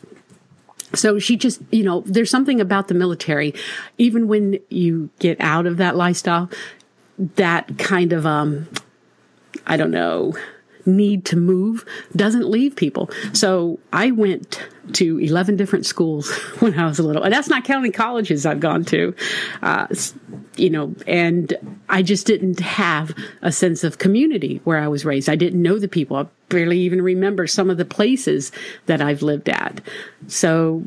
So 0.94 1.18
she 1.18 1.36
just, 1.36 1.60
you 1.70 1.84
know, 1.84 2.02
there's 2.04 2.30
something 2.30 2.60
about 2.60 2.88
the 2.88 2.94
military, 2.94 3.54
even 3.96 4.28
when 4.28 4.58
you 4.68 5.08
get 5.20 5.40
out 5.40 5.66
of 5.66 5.78
that 5.78 5.96
lifestyle, 5.96 6.50
that 7.36 7.78
kind 7.78 8.12
of, 8.12 8.26
um, 8.26 8.68
I 9.66 9.76
don't 9.76 9.90
know, 9.90 10.34
need 10.86 11.24
to 11.26 11.36
move 11.36 11.84
doesn't 12.14 12.48
leave 12.48 12.76
people. 12.76 13.10
So 13.32 13.78
I 13.92 14.10
went 14.10 14.62
to 14.94 15.18
11 15.18 15.56
different 15.56 15.86
schools 15.86 16.30
when 16.58 16.78
I 16.78 16.86
was 16.86 16.98
a 16.98 17.02
little. 17.02 17.22
And 17.22 17.32
that's 17.32 17.48
not 17.48 17.64
counting 17.64 17.92
colleges 17.92 18.46
I've 18.46 18.60
gone 18.60 18.84
to. 18.86 19.14
Uh, 19.62 19.86
you 20.56 20.70
know, 20.70 20.94
and 21.06 21.54
I 21.88 22.02
just 22.02 22.26
didn't 22.26 22.60
have 22.60 23.14
a 23.40 23.52
sense 23.52 23.84
of 23.84 23.98
community 23.98 24.60
where 24.64 24.78
I 24.78 24.88
was 24.88 25.04
raised. 25.04 25.28
I 25.28 25.36
didn't 25.36 25.62
know 25.62 25.78
the 25.78 25.88
people. 25.88 26.16
I 26.16 26.26
barely 26.48 26.80
even 26.80 27.00
remember 27.00 27.46
some 27.46 27.70
of 27.70 27.78
the 27.78 27.84
places 27.84 28.52
that 28.86 29.00
I've 29.00 29.22
lived 29.22 29.48
at. 29.48 29.80
So 30.26 30.84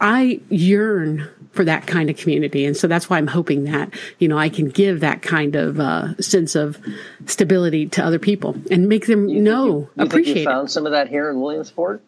I 0.00 0.40
yearn 0.48 1.28
for 1.56 1.64
that 1.64 1.86
kind 1.86 2.10
of 2.10 2.16
community. 2.16 2.64
And 2.64 2.76
so 2.76 2.86
that's 2.86 3.10
why 3.10 3.18
I'm 3.18 3.26
hoping 3.26 3.64
that, 3.64 3.92
you 4.18 4.28
know, 4.28 4.38
I 4.38 4.48
can 4.48 4.68
give 4.68 5.00
that 5.00 5.22
kind 5.22 5.56
of 5.56 5.80
uh, 5.80 6.16
sense 6.20 6.54
of 6.54 6.78
stability 7.26 7.86
to 7.88 8.04
other 8.04 8.18
people 8.18 8.56
and 8.70 8.88
make 8.88 9.06
them 9.06 9.28
You 9.28 9.36
think 9.36 9.44
know, 9.44 9.64
you, 9.66 9.72
you 9.72 9.86
think 9.96 10.12
appreciate 10.12 10.36
you 10.36 10.42
it. 10.42 10.44
found 10.44 10.70
some 10.70 10.86
of 10.86 10.92
that 10.92 11.08
here 11.08 11.30
in 11.30 11.40
Williamsport 11.40 12.02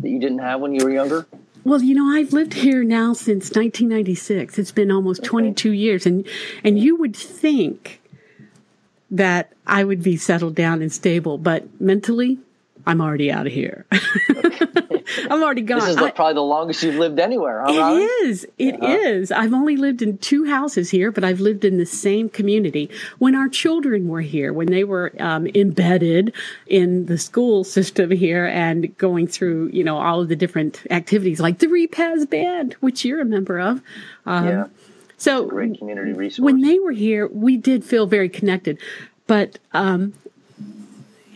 that 0.00 0.08
you 0.08 0.20
didn't 0.20 0.38
have 0.40 0.60
when 0.60 0.74
you 0.74 0.84
were 0.84 0.90
younger? 0.90 1.26
Well, 1.64 1.82
you 1.82 1.94
know, 1.94 2.14
I've 2.14 2.32
lived 2.34 2.52
here 2.52 2.84
now 2.84 3.14
since 3.14 3.46
1996. 3.50 4.58
It's 4.58 4.70
been 4.70 4.90
almost 4.90 5.24
22 5.24 5.72
years, 5.72 6.04
and 6.04 6.26
and 6.62 6.78
you 6.78 6.96
would 6.96 7.16
think 7.16 8.02
that 9.10 9.52
I 9.66 9.84
would 9.84 10.02
be 10.02 10.16
settled 10.16 10.54
down 10.54 10.82
and 10.82 10.92
stable, 10.92 11.38
but 11.38 11.80
mentally, 11.80 12.38
I'm 12.86 13.00
already 13.00 13.30
out 13.32 13.46
of 13.46 13.52
here. 13.52 13.86
I'm 15.30 15.42
already 15.42 15.62
gone. 15.62 15.80
This 15.80 15.90
is 15.90 15.96
I- 15.96 16.06
the, 16.06 16.12
probably 16.12 16.34
the 16.34 16.40
longest 16.42 16.82
you've 16.82 16.96
lived 16.96 17.18
anywhere, 17.18 17.62
huh, 17.64 17.72
It 17.72 17.78
Robin? 17.78 18.08
is. 18.24 18.46
It 18.58 18.82
is. 18.82 19.30
I've 19.32 19.52
only 19.54 19.76
lived 19.76 20.02
in 20.02 20.18
two 20.18 20.44
houses 20.44 20.90
here, 20.90 21.10
but 21.10 21.24
I've 21.24 21.40
lived 21.40 21.64
in 21.64 21.78
the 21.78 21.86
same 21.86 22.28
community. 22.28 22.90
When 23.18 23.34
our 23.34 23.48
children 23.48 24.08
were 24.08 24.20
here, 24.20 24.52
when 24.52 24.68
they 24.68 24.84
were 24.84 25.12
um, 25.20 25.46
embedded 25.54 26.34
in 26.66 27.06
the 27.06 27.18
school 27.18 27.64
system 27.64 28.10
here 28.10 28.46
and 28.46 28.96
going 28.98 29.26
through, 29.26 29.68
you 29.72 29.84
know, 29.84 29.96
all 29.98 30.20
of 30.20 30.28
the 30.28 30.36
different 30.36 30.82
activities 30.90 31.40
like 31.40 31.58
the 31.58 31.66
Repasz 31.66 32.28
Band, 32.28 32.74
which 32.80 33.04
you're 33.04 33.20
a 33.20 33.24
member 33.26 33.58
of. 33.60 33.80
Um, 34.26 34.48
Yeah, 34.48 34.66
So 35.16 35.46
great 35.46 35.78
community 35.78 36.12
resource. 36.12 36.44
when 36.44 36.60
they 36.60 36.78
were 36.78 36.92
here, 36.92 37.28
we 37.28 37.56
did 37.56 37.84
feel 37.84 38.06
very 38.06 38.28
connected, 38.28 38.78
but 39.26 39.58
um, 39.72 40.12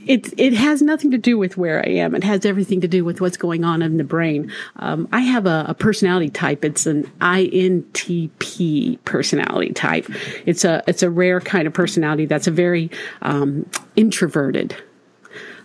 it 0.06 0.32
it 0.38 0.54
has 0.54 0.80
nothing 0.82 1.10
to 1.10 1.18
do 1.18 1.36
with 1.36 1.56
where 1.56 1.80
I 1.80 1.90
am. 1.90 2.14
It 2.14 2.24
has 2.24 2.44
everything 2.46 2.80
to 2.80 2.88
do 2.88 3.04
with 3.04 3.20
what's 3.20 3.36
going 3.36 3.64
on 3.64 3.82
in 3.82 3.96
the 3.96 4.04
brain. 4.04 4.52
Um, 4.76 5.08
I 5.12 5.20
have 5.20 5.46
a, 5.46 5.66
a 5.68 5.74
personality 5.74 6.30
type. 6.30 6.64
It's 6.64 6.86
an 6.86 7.04
INTP 7.20 8.98
personality 9.04 9.72
type. 9.72 10.06
It's 10.46 10.64
a 10.64 10.82
it's 10.86 11.02
a 11.02 11.10
rare 11.10 11.40
kind 11.40 11.66
of 11.66 11.74
personality 11.74 12.26
that's 12.26 12.46
a 12.46 12.50
very 12.50 12.90
um, 13.22 13.68
introverted 13.96 14.76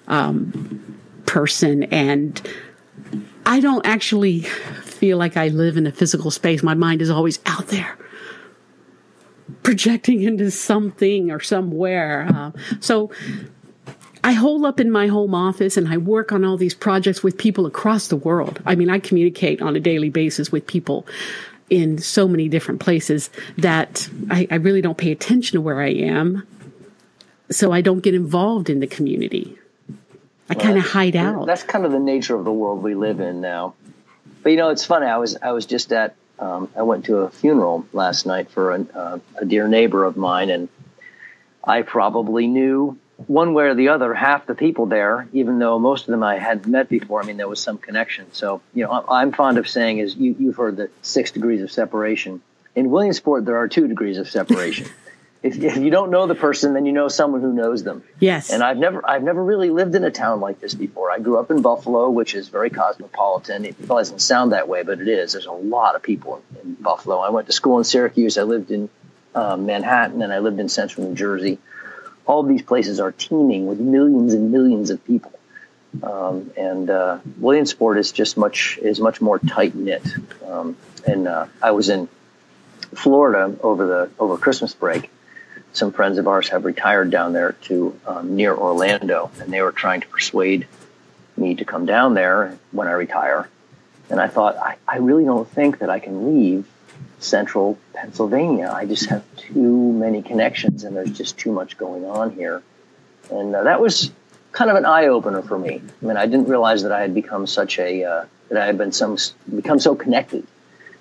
um, 0.08 1.00
person 1.26 1.84
and. 1.84 2.42
I 3.46 3.60
don't 3.60 3.86
actually 3.86 4.40
feel 4.40 5.18
like 5.18 5.36
I 5.36 5.50
live 5.50 5.76
in 5.76 5.86
a 5.86 5.92
physical 5.92 6.32
space. 6.32 6.64
My 6.64 6.76
mind 6.76 7.02
is 7.02 7.10
always 7.10 7.40
out 7.46 7.68
there 7.68 7.98
projecting 9.64 10.22
into 10.22 10.52
something 10.52 11.32
or 11.32 11.40
somewhere. 11.40 12.28
Uh, 12.34 12.52
so 12.80 13.12
I 14.24 14.32
hole 14.32 14.66
up 14.66 14.80
in 14.80 14.90
my 14.90 15.08
home 15.08 15.36
office 15.36 15.76
and 15.76 15.88
I 15.88 15.98
work 15.98 16.32
on 16.32 16.46
all 16.46 16.56
these 16.56 16.74
projects 16.74 17.24
with 17.24 17.38
people 17.38 17.66
across 17.66 18.08
the 18.08 18.16
world. 18.16 18.62
I 18.66 18.76
mean, 18.76 18.90
I 18.90 19.00
communicate 19.00 19.62
on 19.62 19.76
a 19.76 19.80
daily 19.80 20.10
basis 20.10 20.52
with 20.52 20.66
people 20.66 21.06
in 21.70 21.98
so 21.98 22.28
many 22.28 22.48
different 22.48 22.80
places 22.80 23.30
that 23.58 24.08
I, 24.30 24.48
I 24.50 24.56
really 24.56 24.82
don't 24.82 24.98
pay 24.98 25.12
attention 25.12 25.58
to 25.58 25.62
where 25.62 25.82
I 25.82 25.90
am. 25.90 26.48
So 27.52 27.72
I 27.72 27.82
don't 27.82 28.00
get 28.00 28.14
involved 28.14 28.70
in 28.70 28.80
the 28.80 28.88
community. 28.88 29.58
I 30.50 30.56
kind 30.56 30.78
of 30.78 30.84
hide 30.84 31.16
out. 31.16 31.46
That's 31.46 31.64
kind 31.64 31.86
of 31.86 31.92
the 31.92 32.00
nature 32.00 32.36
of 32.36 32.46
the 32.46 32.52
world 32.52 32.84
we 32.84 32.96
live 32.96 33.20
in 33.20 33.42
now. 33.42 33.76
But 34.42 34.52
you 34.52 34.58
know, 34.58 34.70
it's 34.70 34.86
funny. 34.86 35.06
I 35.06 35.18
was 35.18 35.38
I 35.42 35.52
was 35.52 35.66
just 35.66 35.92
at 35.94 36.16
um, 36.38 36.70
I 36.76 36.82
went 36.82 37.06
to 37.06 37.18
a 37.20 37.30
funeral 37.30 37.86
last 37.94 38.26
night 38.26 38.52
for 38.52 38.72
a, 38.72 38.82
uh, 38.82 39.20
a 39.38 39.46
dear 39.46 39.68
neighbor 39.68 40.04
of 40.04 40.18
mine, 40.18 40.50
and 40.50 40.68
I 41.64 41.82
probably 41.82 42.48
knew 42.48 42.98
one 43.28 43.54
way 43.54 43.66
or 43.66 43.76
the 43.76 43.90
other 43.90 44.14
half 44.14 44.46
the 44.46 44.56
people 44.56 44.86
there, 44.86 45.28
even 45.34 45.60
though 45.60 45.80
most 45.80 46.02
of 46.02 46.12
them 46.12 46.24
I 46.24 46.38
hadn't 46.38 46.68
met 46.68 46.90
before. 46.90 47.22
I 47.22 47.26
mean, 47.26 47.38
there 47.38 47.48
was 47.48 47.62
some 47.62 47.78
connection. 47.78 48.34
So 48.34 48.62
you 48.74 48.84
know, 48.84 49.06
I'm 49.08 49.32
fond 49.32 49.58
of 49.58 49.68
saying 49.68 50.00
is 50.00 50.16
you, 50.16 50.36
you've 50.38 50.58
heard 50.58 50.78
the 50.78 50.90
six 51.02 51.32
degrees 51.32 51.62
of 51.62 51.72
separation. 51.72 52.42
in 52.76 52.90
Williamsport, 52.90 53.46
there 53.46 53.58
are 53.58 53.68
two 53.68 53.88
degrees 53.88 54.18
of 54.18 54.30
separation. 54.30 54.88
if, 55.44 55.62
if 55.62 55.78
you 55.78 55.90
don't 55.90 56.10
know 56.10 56.26
the 56.26 56.36
person, 56.36 56.74
then 56.74 56.86
you 56.86 56.92
know 56.92 57.08
someone 57.08 57.42
who 57.42 57.54
knows 57.54 57.84
them. 57.84 58.04
Yes. 58.20 58.50
And 58.50 58.64
I've 58.64 58.78
never 58.78 59.08
I've 59.08 59.24
never 59.24 59.44
really 59.44 59.70
lived 59.70 59.94
in 59.96 60.04
a 60.04 60.12
town 60.12 60.40
like 60.40 60.60
this 60.60 60.74
before. 60.74 61.12
I 61.12 61.20
grew 61.20 61.38
up 61.38 61.52
in 61.52 61.62
Buffalo, 61.62 62.10
which 62.10 62.34
is 62.34 62.48
very 62.48 62.70
cosmopolitan. 62.70 63.66
It 63.66 63.88
doesn't 63.88 64.20
sound 64.20 64.54
that 64.54 64.68
way, 64.68 64.84
but 64.84 65.00
it 65.00 65.08
is. 65.08 65.34
There's 65.34 65.46
a 65.46 65.52
lot 65.52 65.96
of 65.96 66.02
people 66.02 66.42
in, 66.56 66.62
in 66.62 66.74
Buffalo. 66.76 67.20
I 67.20 67.30
went 67.30 67.48
to 67.48 67.54
school 67.54 67.78
in 67.78 67.84
Syracuse. 67.84 68.38
I 68.38 68.44
lived 68.44 68.72
in 68.72 68.90
um, 69.36 69.66
Manhattan, 69.66 70.22
and 70.22 70.32
I 70.32 70.40
lived 70.40 70.60
in 70.60 70.70
central 70.70 71.08
New 71.08 71.16
Jersey. 71.16 71.60
All 72.26 72.42
of 72.42 72.48
these 72.48 72.62
places 72.62 73.00
are 73.00 73.12
teeming 73.12 73.68
with 73.68 73.80
millions 73.80 74.34
and 74.34 74.52
millions 74.52 74.90
of 74.90 75.04
people. 75.04 75.34
Um, 76.02 76.52
and 76.58 76.90
uh, 76.90 77.20
Williamsport 77.38 77.98
is 77.98 78.12
just 78.12 78.38
much 78.38 78.80
is 78.82 79.00
much 79.00 79.22
more 79.22 79.40
tight 79.40 79.76
knit. 79.76 80.04
Um, 80.46 80.76
and 81.06 81.28
uh, 81.28 81.48
I 81.62 81.72
was 81.72 81.90
in 81.90 82.10
Florida 82.96 83.56
over 83.62 83.86
the 83.86 84.10
over 84.18 84.38
Christmas 84.38 84.74
break, 84.74 85.12
some 85.74 85.92
friends 85.92 86.20
of 86.20 86.28
ours 86.28 86.50
have 86.50 86.66
retired 86.66 87.10
down 87.10 87.34
there 87.34 87.54
to 87.64 88.00
um, 88.06 88.36
near 88.36 88.56
Orlando, 88.56 89.32
and 89.40 89.52
they 89.52 89.62
were 89.62 89.72
trying 89.72 90.02
to 90.02 90.08
persuade 90.08 90.68
me 91.36 91.56
to 91.56 91.66
come 91.66 91.88
down 91.88 92.14
there 92.14 92.58
when 92.72 92.88
I 92.88 92.92
retire. 92.92 93.50
And 94.10 94.22
I 94.22 94.28
thought, 94.28 94.56
I, 94.58 94.76
I 94.88 94.98
really 94.98 95.26
don't 95.26 95.48
think 95.48 95.80
that 95.80 95.90
I 95.90 96.00
can 96.00 96.28
leave 96.28 96.68
central 97.24 97.78
Pennsylvania. 97.94 98.72
I 98.74 98.86
just 98.86 99.08
have 99.08 99.24
too 99.36 99.94
many 99.94 100.22
connections, 100.22 100.84
and 100.84 100.96
there's 100.96 101.18
just 101.18 101.38
too 101.38 101.52
much 101.52 101.78
going 101.78 102.06
on 102.06 102.32
here. 102.32 102.62
And 103.32 103.56
uh, 103.56 103.64
that 103.64 103.80
was 103.82 104.12
kind 104.52 104.70
of 104.70 104.78
an 104.78 104.86
eye 104.86 105.08
opener 105.08 105.42
for 105.42 105.58
me. 105.58 105.82
I 106.02 106.06
mean, 106.06 106.18
I 106.18 106.26
didn't 106.26 106.48
realize 106.48 106.84
that 106.84 106.92
I 106.92 107.02
had 107.02 107.14
become 107.14 107.48
such 107.48 107.80
a 107.80 108.04
uh, 108.04 108.26
that 108.50 108.62
I 108.62 108.66
had 108.66 108.78
been 108.78 108.92
some 108.92 109.18
become 109.54 109.80
so 109.80 109.96
connected 109.96 110.46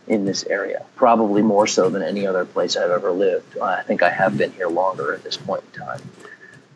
in 0.06 0.24
this 0.24 0.44
area, 0.44 0.84
probably 0.96 1.42
more 1.42 1.66
so 1.66 1.88
than 1.88 2.02
any 2.02 2.26
other 2.26 2.44
place 2.44 2.76
I've 2.76 2.90
ever 2.90 3.12
lived. 3.12 3.58
I 3.58 3.82
think 3.82 4.02
I 4.02 4.10
have 4.10 4.36
been 4.36 4.52
here 4.52 4.68
longer 4.68 5.12
at 5.12 5.22
this 5.22 5.36
point 5.36 5.62
in 5.72 5.80
time. 5.80 6.00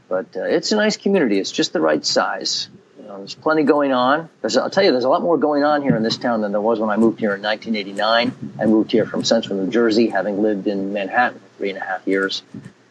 But 0.09 0.37
uh, 0.37 0.45
it's 0.45 0.71
a 0.71 0.77
nice 0.77 0.97
community. 0.97 1.39
It's 1.41 1.51
just 1.51 1.73
the 1.73 1.81
right 1.81 2.05
size. 2.05 2.69
Know, 3.07 3.19
there's 3.19 3.35
plenty 3.35 3.63
going 3.63 3.93
on. 3.93 4.29
There's, 4.41 4.57
I'll 4.57 4.71
tell 4.71 4.85
you, 4.85 4.93
there's 4.93 5.05
a 5.05 5.09
lot 5.09 5.23
more 5.23 5.39
going 5.39 5.65
on 5.65 5.83
here 5.83 5.97
in 5.97 6.03
this 6.03 6.17
town 6.17 6.41
than 6.41 6.53
there 6.53 6.61
was 6.61 6.81
when 6.81 6.91
I 6.91 6.97
moved 6.97 7.21
here 7.21 7.35
in 7.35 7.43
1989. 7.43 8.57
I 8.61 8.67
moved 8.67 8.91
here 8.91 9.07
from 9.07 9.25
central 9.25 9.59
New 9.59 9.71
Jersey, 9.71 10.09
having 10.09 10.43
lived 10.43 10.67
in 10.67 10.93
Manhattan 10.93 11.39
for 11.39 11.49
three 11.59 11.71
and 11.71 11.79
a 11.79 11.85
half 11.85 12.07
years. 12.07 12.43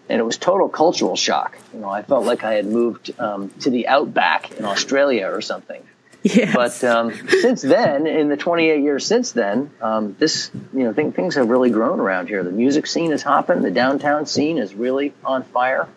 And 0.08 0.19
it 0.19 0.23
was 0.23 0.38
total 0.38 0.69
cultural 0.69 1.15
shock. 1.15 1.58
You 1.73 1.80
know, 1.80 1.89
I 1.89 2.04
felt 2.04 2.25
like 2.25 2.43
I 2.43 2.54
had 2.54 2.65
moved 2.65 3.19
um, 3.19 3.49
to 3.62 3.69
the 3.69 3.88
outback 3.88 4.51
in 4.51 4.65
Australia 4.65 5.28
or 5.28 5.41
something. 5.41 5.84
Yes. 6.25 6.56
But 6.56 6.84
um, 6.84 7.13
since 7.28 7.62
then, 7.62 8.08
in 8.08 8.30
the 8.30 8.38
28 8.38 8.82
years 8.82 9.06
since 9.06 9.32
then, 9.32 9.69
um, 9.80 10.15
this 10.17 10.49
you 10.73 10.86
know 10.86 10.91
th- 10.91 11.13
things 11.13 11.36
have 11.36 11.49
really 11.49 11.69
grown 11.69 11.99
around 11.99 12.30
here. 12.30 12.43
The 12.43 12.51
music 12.51 12.88
scene 12.88 13.12
is 13.12 13.21
hopping. 13.21 13.62
The 13.62 13.69
downtown 13.69 14.25
scene 14.25 14.58
is 14.58 14.73
really 14.73 15.13
on 15.23 15.43
fire. 15.43 15.88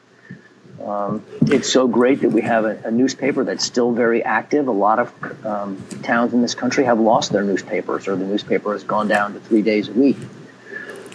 Um, 0.85 1.25
it's 1.43 1.71
so 1.71 1.88
great 1.88 2.21
that 2.21 2.31
we 2.31 2.43
have 2.43 2.64
a, 2.64 2.81
a, 2.85 2.91
newspaper 2.91 3.45
that's 3.45 3.64
still 3.64 3.91
very 3.93 4.23
active. 4.23 4.69
A 4.69 4.73
lot 4.73 5.01
of 5.01 5.47
um, 5.47 5.85
towns 6.03 6.33
in 6.33 6.41
this 6.41 6.55
country 6.55 6.85
have 6.85 7.01
lost 7.01 7.33
their 7.33 7.43
newspapers, 7.43 8.07
or 8.07 8.14
the 8.14 8.25
newspaper 8.25 8.73
has 8.73 8.85
gone 8.85 9.09
down 9.09 9.35
to 9.35 9.41
three 9.41 9.62
days 9.62 9.88
a 9.88 9.93
week. 9.93 10.17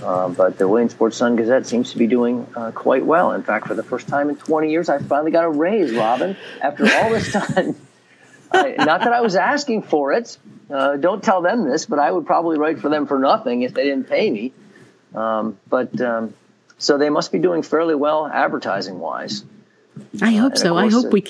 Uh, 0.03 0.27
but 0.27 0.57
the 0.57 0.67
Williamsport 0.67 1.13
Sun 1.13 1.37
Gazette 1.37 1.65
seems 1.65 1.91
to 1.91 1.97
be 1.97 2.07
doing 2.07 2.45
uh, 2.55 2.71
quite 2.71 3.05
well. 3.05 3.31
In 3.31 3.43
fact, 3.43 3.67
for 3.67 3.73
the 3.73 3.83
first 3.83 4.07
time 4.09 4.29
in 4.29 4.35
20 4.35 4.69
years, 4.69 4.89
I 4.89 4.99
finally 4.99 5.31
got 5.31 5.45
a 5.45 5.49
raise, 5.49 5.93
Robin, 5.93 6.35
after 6.61 6.83
all 6.83 7.09
this 7.11 7.31
time. 7.31 7.75
I, 8.51 8.75
not 8.77 9.01
that 9.01 9.13
I 9.13 9.21
was 9.21 9.35
asking 9.35 9.83
for 9.83 10.11
it. 10.11 10.37
Uh, 10.69 10.97
don't 10.97 11.23
tell 11.23 11.41
them 11.41 11.63
this, 11.63 11.85
but 11.85 11.99
I 11.99 12.11
would 12.11 12.25
probably 12.25 12.57
write 12.57 12.79
for 12.79 12.89
them 12.89 13.07
for 13.07 13.17
nothing 13.17 13.61
if 13.61 13.73
they 13.73 13.83
didn't 13.85 14.09
pay 14.09 14.29
me. 14.29 14.51
Um, 15.15 15.57
but 15.69 15.99
um, 16.01 16.33
so 16.77 16.97
they 16.97 17.09
must 17.09 17.31
be 17.31 17.39
doing 17.39 17.61
fairly 17.61 17.95
well 17.95 18.27
advertising 18.27 18.99
wise. 18.99 19.43
I 20.21 20.31
hope 20.31 20.57
so. 20.57 20.77
I 20.77 20.89
hope 20.89 21.11
we 21.11 21.25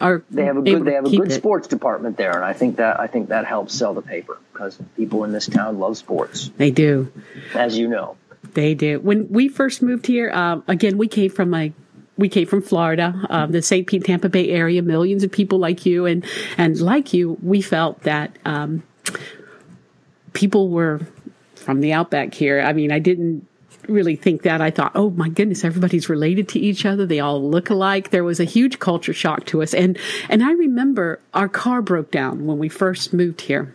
are. 0.00 0.22
They 0.30 0.44
have 0.44 0.56
a 0.56 0.62
good. 0.62 0.84
They 0.84 0.94
have 0.94 1.06
a 1.06 1.10
good 1.10 1.30
it. 1.30 1.34
sports 1.34 1.68
department 1.68 2.16
there, 2.16 2.32
and 2.32 2.44
I 2.44 2.52
think 2.52 2.76
that 2.76 3.00
I 3.00 3.06
think 3.06 3.28
that 3.28 3.46
helps 3.46 3.74
sell 3.74 3.94
the 3.94 4.02
paper 4.02 4.38
because 4.52 4.78
people 4.96 5.24
in 5.24 5.32
this 5.32 5.46
town 5.46 5.78
love 5.78 5.96
sports. 5.96 6.50
They 6.56 6.70
do, 6.70 7.12
as 7.54 7.76
you 7.76 7.88
know. 7.88 8.16
They 8.52 8.74
do. 8.74 9.00
When 9.00 9.28
we 9.30 9.48
first 9.48 9.82
moved 9.82 10.06
here, 10.06 10.30
um, 10.30 10.62
again, 10.68 10.98
we 10.98 11.08
came 11.08 11.30
from 11.30 11.54
a 11.54 11.72
we 12.16 12.28
came 12.28 12.46
from 12.46 12.62
Florida, 12.62 13.26
um, 13.28 13.50
the 13.52 13.62
St. 13.62 13.86
Pete, 13.86 14.04
Tampa 14.04 14.28
Bay 14.28 14.50
area, 14.50 14.82
millions 14.82 15.24
of 15.24 15.32
people 15.32 15.58
like 15.58 15.84
you. 15.84 16.06
And, 16.06 16.24
and 16.56 16.80
like 16.80 17.12
you, 17.12 17.36
we 17.42 17.60
felt 17.60 18.02
that, 18.02 18.38
um, 18.44 18.82
people 20.32 20.68
were 20.68 21.00
from 21.56 21.80
the 21.80 21.92
outback 21.92 22.34
here. 22.34 22.60
I 22.60 22.72
mean, 22.72 22.92
I 22.92 22.98
didn't 22.98 23.46
really 23.88 24.16
think 24.16 24.42
that. 24.42 24.60
I 24.60 24.70
thought, 24.70 24.92
oh 24.94 25.10
my 25.10 25.28
goodness, 25.28 25.64
everybody's 25.64 26.08
related 26.08 26.48
to 26.50 26.58
each 26.58 26.84
other. 26.84 27.06
They 27.06 27.20
all 27.20 27.42
look 27.42 27.70
alike. 27.70 28.10
There 28.10 28.24
was 28.24 28.40
a 28.40 28.44
huge 28.44 28.78
culture 28.78 29.12
shock 29.12 29.46
to 29.46 29.62
us. 29.62 29.74
And, 29.74 29.98
and 30.28 30.42
I 30.42 30.52
remember 30.52 31.20
our 31.32 31.48
car 31.48 31.82
broke 31.82 32.10
down 32.10 32.46
when 32.46 32.58
we 32.58 32.68
first 32.68 33.12
moved 33.12 33.42
here 33.42 33.72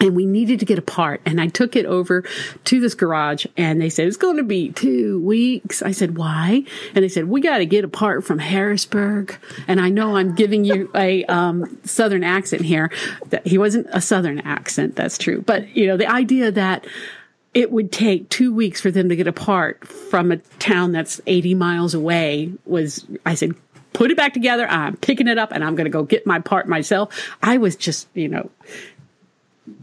and 0.00 0.14
we 0.14 0.26
needed 0.26 0.60
to 0.60 0.66
get 0.66 0.78
a 0.78 0.82
part 0.82 1.20
and 1.24 1.40
i 1.40 1.46
took 1.46 1.76
it 1.76 1.86
over 1.86 2.22
to 2.64 2.80
this 2.80 2.94
garage 2.94 3.46
and 3.56 3.80
they 3.80 3.88
said 3.88 4.06
it's 4.06 4.16
going 4.16 4.36
to 4.36 4.42
be 4.42 4.70
two 4.72 5.20
weeks 5.22 5.82
i 5.82 5.90
said 5.90 6.16
why 6.16 6.62
and 6.94 7.04
they 7.04 7.08
said 7.08 7.28
we 7.28 7.40
got 7.40 7.58
to 7.58 7.66
get 7.66 7.84
a 7.84 7.88
part 7.88 8.24
from 8.24 8.38
harrisburg 8.38 9.36
and 9.66 9.80
i 9.80 9.88
know 9.88 10.16
i'm 10.16 10.34
giving 10.34 10.64
you 10.64 10.90
a 10.94 11.24
um, 11.26 11.78
southern 11.84 12.24
accent 12.24 12.62
here 12.62 12.90
that 13.28 13.46
he 13.46 13.58
wasn't 13.58 13.86
a 13.92 14.00
southern 14.00 14.40
accent 14.40 14.96
that's 14.96 15.18
true 15.18 15.40
but 15.42 15.74
you 15.76 15.86
know 15.86 15.96
the 15.96 16.06
idea 16.06 16.50
that 16.50 16.86
it 17.56 17.72
would 17.72 17.90
take 17.90 18.28
two 18.28 18.52
weeks 18.52 18.82
for 18.82 18.90
them 18.90 19.08
to 19.08 19.16
get 19.16 19.26
a 19.26 19.32
part 19.32 19.88
from 19.88 20.30
a 20.30 20.36
town 20.58 20.92
that's 20.92 21.22
80 21.26 21.54
miles 21.54 21.94
away 21.94 22.52
was 22.66 23.06
i 23.24 23.34
said 23.34 23.54
put 23.94 24.10
it 24.10 24.16
back 24.16 24.34
together 24.34 24.68
i'm 24.68 24.96
picking 24.98 25.26
it 25.26 25.38
up 25.38 25.52
and 25.52 25.64
i'm 25.64 25.74
going 25.74 25.86
to 25.86 25.90
go 25.90 26.02
get 26.02 26.26
my 26.26 26.38
part 26.38 26.68
myself 26.68 27.28
i 27.42 27.56
was 27.56 27.74
just 27.74 28.08
you 28.14 28.28
know 28.28 28.50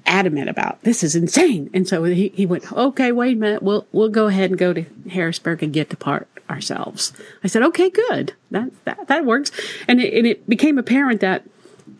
adamant 0.05 0.49
about 0.49 0.81
this 0.83 1.03
is 1.03 1.15
insane. 1.15 1.69
And 1.73 1.87
so 1.87 2.03
he, 2.03 2.29
he 2.29 2.45
went, 2.45 2.71
okay, 2.71 3.11
wait 3.11 3.35
a 3.35 3.39
minute. 3.39 3.63
We'll, 3.63 3.85
we'll 3.91 4.09
go 4.09 4.27
ahead 4.27 4.49
and 4.49 4.57
go 4.57 4.71
to 4.71 4.85
Harrisburg 5.09 5.63
and 5.63 5.73
get 5.73 5.89
the 5.89 5.97
part 5.97 6.27
ourselves. 6.49 7.11
I 7.43 7.47
said, 7.47 7.63
okay, 7.63 7.89
good. 7.89 8.33
That, 8.51 8.71
that, 8.85 9.07
that 9.07 9.25
works. 9.25 9.51
And 9.87 9.99
it, 9.99 10.13
and 10.13 10.27
it 10.27 10.47
became 10.47 10.77
apparent 10.77 11.21
that 11.21 11.43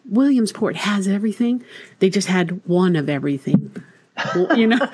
Williamsport 0.05 0.75
has 0.77 1.07
everything. 1.07 1.63
They 1.99 2.09
just 2.09 2.27
had 2.27 2.61
one 2.65 2.95
of 2.95 3.09
everything. 3.09 3.83
You 4.55 4.67
know, 4.67 4.77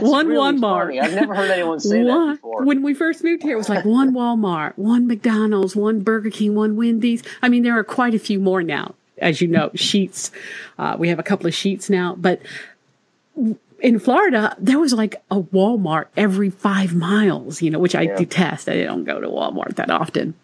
one 0.00 0.28
really 0.28 0.58
Walmart. 0.58 1.00
I've 1.02 1.14
never 1.14 1.34
heard 1.34 1.50
anyone 1.50 1.80
say 1.80 2.02
one, 2.02 2.28
that 2.28 2.34
before. 2.36 2.64
When 2.64 2.82
we 2.82 2.94
first 2.94 3.22
moved 3.22 3.42
here, 3.42 3.54
it 3.54 3.58
was 3.58 3.68
like 3.68 3.84
one 3.84 4.12
Walmart, 4.14 4.76
one 4.76 5.06
McDonald's, 5.06 5.76
one 5.76 6.00
Burger 6.00 6.30
King, 6.30 6.54
one 6.54 6.76
Wendy's. 6.76 7.22
I 7.42 7.48
mean, 7.48 7.62
there 7.62 7.78
are 7.78 7.84
quite 7.84 8.14
a 8.14 8.18
few 8.18 8.40
more 8.40 8.62
now 8.62 8.94
as 9.20 9.40
you 9.40 9.48
know, 9.48 9.70
Sheetz, 9.70 10.30
Uh, 10.78 10.96
we 10.98 11.08
have 11.08 11.18
a 11.18 11.22
couple 11.22 11.46
of 11.46 11.52
Sheetz 11.52 11.90
now, 11.90 12.14
but 12.16 12.40
in 13.80 13.98
Florida, 13.98 14.56
there 14.58 14.78
was 14.78 14.92
like 14.92 15.22
a 15.30 15.40
Walmart 15.40 16.06
every 16.16 16.50
five 16.50 16.94
miles, 16.94 17.62
you 17.62 17.70
know, 17.70 17.78
which 17.78 17.94
I 17.94 18.02
yeah. 18.02 18.16
detest. 18.16 18.68
I 18.68 18.82
don't 18.82 19.04
go 19.04 19.20
to 19.20 19.28
Walmart 19.28 19.76
that 19.76 19.90
often. 19.90 20.34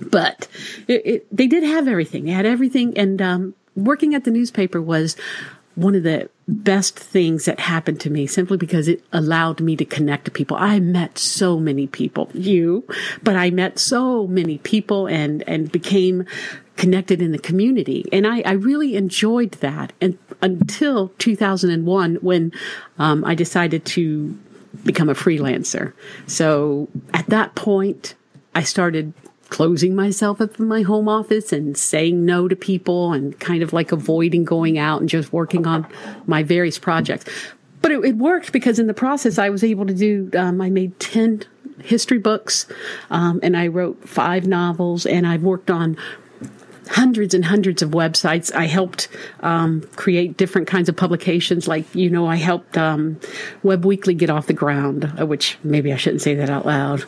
But 0.00 0.46
it, 0.86 1.02
it, 1.04 1.36
they 1.36 1.48
did 1.48 1.64
have 1.64 1.88
everything. 1.88 2.24
They 2.24 2.30
had 2.30 2.46
everything. 2.46 2.96
And 2.96 3.20
um, 3.20 3.54
working 3.74 4.14
at 4.14 4.24
the 4.24 4.30
newspaper 4.30 4.80
was 4.80 5.16
one 5.74 5.94
of 5.94 6.02
the 6.02 6.28
best 6.48 6.98
things 6.98 7.44
that 7.46 7.60
happened 7.60 8.00
to 8.00 8.10
me 8.10 8.26
simply 8.26 8.56
because 8.56 8.88
it 8.88 9.02
allowed 9.12 9.60
me 9.60 9.76
to 9.76 9.84
connect 9.84 10.26
to 10.26 10.30
people. 10.30 10.56
I 10.56 10.80
met 10.80 11.18
so 11.18 11.58
many 11.58 11.86
people, 11.86 12.30
you, 12.34 12.86
but 13.22 13.36
I 13.36 13.50
met 13.50 13.78
so 13.78 14.26
many 14.26 14.58
people 14.58 15.06
and, 15.06 15.42
and 15.46 15.72
became 15.72 16.26
connected 16.76 17.22
in 17.22 17.32
the 17.32 17.38
community. 17.38 18.04
And 18.12 18.26
I, 18.26 18.40
I 18.42 18.52
really 18.52 18.96
enjoyed 18.96 19.52
that. 19.52 19.92
And 20.00 20.18
until 20.40 21.08
2001, 21.18 22.16
when 22.16 22.52
um, 22.98 23.24
I 23.24 23.34
decided 23.34 23.84
to 23.86 24.38
become 24.84 25.08
a 25.08 25.14
freelancer. 25.14 25.92
So 26.26 26.88
at 27.12 27.26
that 27.26 27.54
point, 27.54 28.14
I 28.54 28.62
started 28.62 29.12
closing 29.52 29.94
myself 29.94 30.40
up 30.40 30.58
in 30.58 30.66
my 30.66 30.80
home 30.80 31.06
office 31.06 31.52
and 31.52 31.76
saying 31.76 32.24
no 32.24 32.48
to 32.48 32.56
people 32.56 33.12
and 33.12 33.38
kind 33.38 33.62
of 33.62 33.74
like 33.74 33.92
avoiding 33.92 34.44
going 34.44 34.78
out 34.78 34.98
and 34.98 35.10
just 35.10 35.30
working 35.30 35.66
on 35.66 35.86
my 36.26 36.42
various 36.42 36.78
projects. 36.78 37.26
But 37.82 37.92
it, 37.92 38.02
it 38.02 38.16
worked 38.16 38.50
because 38.50 38.78
in 38.78 38.86
the 38.86 38.94
process, 38.94 39.36
I 39.36 39.50
was 39.50 39.62
able 39.62 39.84
to 39.84 39.92
do, 39.92 40.30
um, 40.38 40.62
I 40.62 40.70
made 40.70 40.98
10 40.98 41.44
history 41.82 42.16
books, 42.16 42.66
um, 43.10 43.40
and 43.42 43.54
I 43.54 43.66
wrote 43.66 44.08
five 44.08 44.46
novels, 44.46 45.04
and 45.04 45.26
I've 45.26 45.42
worked 45.42 45.70
on 45.70 45.98
hundreds 46.88 47.34
and 47.34 47.44
hundreds 47.44 47.82
of 47.82 47.90
websites. 47.90 48.54
I 48.54 48.66
helped 48.66 49.08
um, 49.40 49.82
create 49.96 50.36
different 50.36 50.68
kinds 50.68 50.88
of 50.88 50.96
publications. 50.96 51.68
Like, 51.68 51.92
you 51.94 52.10
know, 52.10 52.26
I 52.26 52.36
helped 52.36 52.76
um, 52.76 53.18
Webb 53.62 53.84
Weekly 53.84 54.14
get 54.14 54.30
off 54.30 54.46
the 54.46 54.52
ground, 54.52 55.12
uh, 55.18 55.26
which 55.26 55.58
maybe 55.62 55.92
I 55.92 55.96
shouldn't 55.96 56.22
say 56.22 56.34
that 56.34 56.50
out 56.50 56.66
loud. 56.66 57.04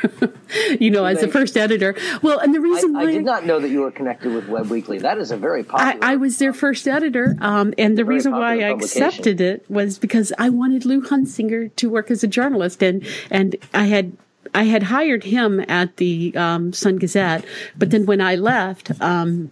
you 0.80 0.90
know, 0.90 1.04
as 1.04 1.20
the 1.20 1.28
first 1.28 1.56
editor. 1.56 1.94
Well, 2.22 2.38
and 2.38 2.54
the 2.54 2.60
reason 2.60 2.96
I, 2.96 3.00
I 3.00 3.06
did 3.06 3.24
not 3.24 3.46
know 3.46 3.60
that 3.60 3.68
you 3.68 3.80
were 3.80 3.90
connected 3.90 4.32
with 4.32 4.48
Webb 4.48 4.70
Weekly. 4.70 4.98
That 4.98 5.18
is 5.18 5.30
a 5.30 5.36
very 5.36 5.64
popular. 5.64 6.04
I, 6.04 6.12
I 6.12 6.16
was 6.16 6.38
their 6.38 6.52
first 6.52 6.86
editor, 6.88 7.36
um, 7.40 7.74
and 7.78 7.96
the 7.96 8.04
reason 8.04 8.32
why 8.32 8.60
I 8.60 8.70
accepted 8.70 9.40
it 9.40 9.64
was 9.70 9.98
because 9.98 10.32
I 10.38 10.50
wanted 10.50 10.84
Lou 10.84 11.02
Hunsinger 11.02 11.74
to 11.76 11.90
work 11.90 12.10
as 12.10 12.22
a 12.22 12.28
journalist, 12.28 12.82
and 12.82 13.06
and 13.30 13.56
I 13.74 13.84
had. 13.84 14.16
I 14.54 14.64
had 14.64 14.84
hired 14.84 15.24
him 15.24 15.60
at 15.68 15.96
the 15.96 16.36
um, 16.36 16.72
Sun 16.72 16.96
Gazette, 16.96 17.44
but 17.76 17.90
then 17.90 18.06
when 18.06 18.20
I 18.20 18.34
left, 18.36 18.90
um, 19.00 19.50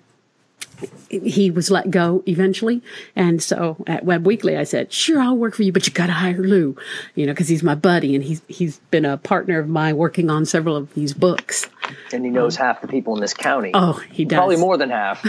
he 1.09 1.51
was 1.51 1.71
let 1.71 1.91
go 1.91 2.23
eventually. 2.27 2.83
And 3.17 3.43
so 3.43 3.77
at 3.87 4.05
Webb 4.05 4.27
Weekly, 4.27 4.57
I 4.57 4.65
said, 4.65 4.93
sure, 4.93 5.21
I'll 5.21 5.37
work 5.37 5.55
for 5.55 5.63
you, 5.63 5.73
but 5.73 5.87
you 5.87 5.93
got 5.93 6.07
to 6.07 6.13
hire 6.13 6.39
Lou, 6.39 6.77
you 7.15 7.27
know, 7.27 7.35
cause 7.35 7.49
he's 7.49 7.63
my 7.63 7.75
buddy 7.75 8.15
and 8.15 8.23
he's, 8.23 8.43
he's 8.49 8.79
been 8.91 9.05
a 9.05 9.17
partner 9.17 9.59
of 9.59 9.69
mine 9.69 9.97
working 9.97 10.31
on 10.31 10.45
several 10.45 10.77
of 10.77 10.93
these 10.95 11.15
books. 11.15 11.67
and 12.13 12.25
he 12.25 12.31
knows 12.31 12.57
half 12.57 12.81
the 12.81 12.89
people 12.89 13.15
in 13.15 13.21
this 13.21 13.35
county. 13.35 13.71
Oh, 13.75 13.95
he 14.13 14.25
does. 14.25 14.37
Probably 14.37 14.57
more 14.57 14.77
than 14.77 14.91
half. 14.91 15.27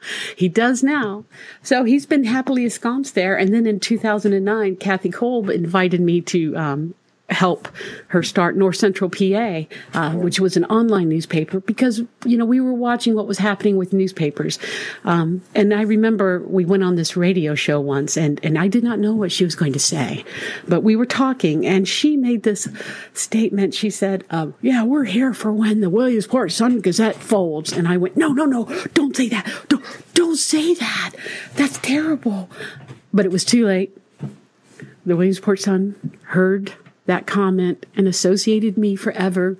he 0.36 0.48
does 0.48 0.82
now. 0.82 1.24
So 1.62 1.84
he's 1.84 2.06
been 2.06 2.24
happily 2.24 2.64
ensconced 2.64 3.14
there. 3.14 3.36
And 3.36 3.54
then 3.54 3.66
in 3.66 3.80
2009, 3.80 4.76
Kathy 4.76 5.10
Kolb 5.10 5.48
invited 5.48 6.00
me 6.00 6.20
to, 6.22 6.56
um, 6.56 6.94
help 7.32 7.68
her 8.08 8.22
start 8.22 8.56
North 8.56 8.76
Central 8.76 9.10
PA, 9.10 9.62
uh, 9.94 10.12
which 10.12 10.40
was 10.40 10.56
an 10.56 10.64
online 10.66 11.08
newspaper 11.08 11.60
because, 11.60 12.02
you 12.24 12.36
know, 12.36 12.44
we 12.44 12.60
were 12.60 12.72
watching 12.72 13.14
what 13.14 13.26
was 13.26 13.38
happening 13.38 13.76
with 13.76 13.92
newspapers. 13.92 14.58
Um, 15.04 15.42
and 15.54 15.72
I 15.72 15.82
remember 15.82 16.40
we 16.40 16.64
went 16.64 16.82
on 16.82 16.96
this 16.96 17.16
radio 17.16 17.54
show 17.54 17.80
once 17.80 18.16
and, 18.16 18.40
and 18.42 18.58
I 18.58 18.68
did 18.68 18.84
not 18.84 18.98
know 18.98 19.14
what 19.14 19.32
she 19.32 19.44
was 19.44 19.54
going 19.54 19.72
to 19.72 19.78
say, 19.78 20.24
but 20.68 20.82
we 20.82 20.96
were 20.96 21.06
talking 21.06 21.66
and 21.66 21.86
she 21.88 22.16
made 22.16 22.42
this 22.42 22.68
statement. 23.14 23.74
She 23.74 23.90
said, 23.90 24.24
um, 24.30 24.54
yeah, 24.60 24.84
we're 24.84 25.04
here 25.04 25.32
for 25.32 25.52
when 25.52 25.80
the 25.80 25.90
Williamsport 25.90 26.52
Sun 26.52 26.80
Gazette 26.80 27.16
folds. 27.16 27.72
And 27.72 27.88
I 27.88 27.96
went, 27.96 28.16
no, 28.16 28.32
no, 28.32 28.44
no, 28.44 28.64
don't 28.94 29.16
say 29.16 29.28
that. 29.28 29.50
Don't, 29.68 29.84
don't 30.14 30.36
say 30.36 30.74
that. 30.74 31.12
That's 31.54 31.78
terrible. 31.78 32.50
But 33.12 33.26
it 33.26 33.32
was 33.32 33.44
too 33.44 33.66
late. 33.66 33.96
The 35.04 35.16
Williamsport 35.16 35.60
Sun 35.60 36.18
heard 36.26 36.72
that 37.06 37.26
comment 37.26 37.84
and 37.96 38.06
associated 38.06 38.76
me 38.78 38.94
forever 38.96 39.56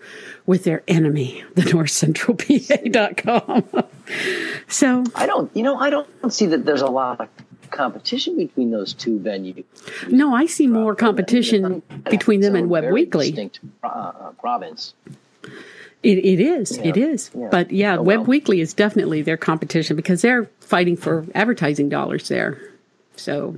with 0.47 0.65
their 0.65 0.83
enemy, 0.87 1.43
the 1.55 1.63
northcentralpa.com. 1.63 3.85
so 4.69 5.05
I 5.15 5.27
don't. 5.27 5.55
You 5.57 5.63
know, 5.63 5.77
I 5.77 5.91
don't 5.91 6.33
see 6.33 6.47
that 6.47 6.65
there's 6.65 6.83
a 6.83 6.87
lot 6.87 7.21
of 7.21 7.29
competition 7.71 8.37
between 8.37 8.71
those 8.71 8.93
two 8.95 9.19
venues. 9.19 9.65
no, 10.11 10.35
I 10.35 10.47
see 10.47 10.67
more 10.67 10.95
competition 10.95 11.83
between 12.11 12.41
them 12.41 12.55
and 12.55 12.69
Webb 12.69 12.93
Weekly. 12.93 13.31
Distinct 13.31 13.61
uh, 13.83 13.87
uh, 13.87 14.31
province. 14.33 14.95
It, 16.03 16.19
it 16.19 16.41
is. 16.41 16.79
Yeah. 16.79 16.93
is. 16.97 17.31
Yeah. 17.35 17.49
But 17.51 17.71
yeah, 17.71 17.97
Oh, 17.97 18.03
Webb 18.03 18.21
well. 18.21 18.27
Weekly 18.27 18.61
is 18.61 18.75
definitely 18.75 19.23
their 19.23 19.37
competition 19.37 19.97
because 19.97 20.23
they're 20.23 20.45
fighting 20.61 20.97
for 20.97 21.25
advertising 21.35 21.89
dollars 21.89 22.29
there. 22.29 22.59
So, 23.17 23.57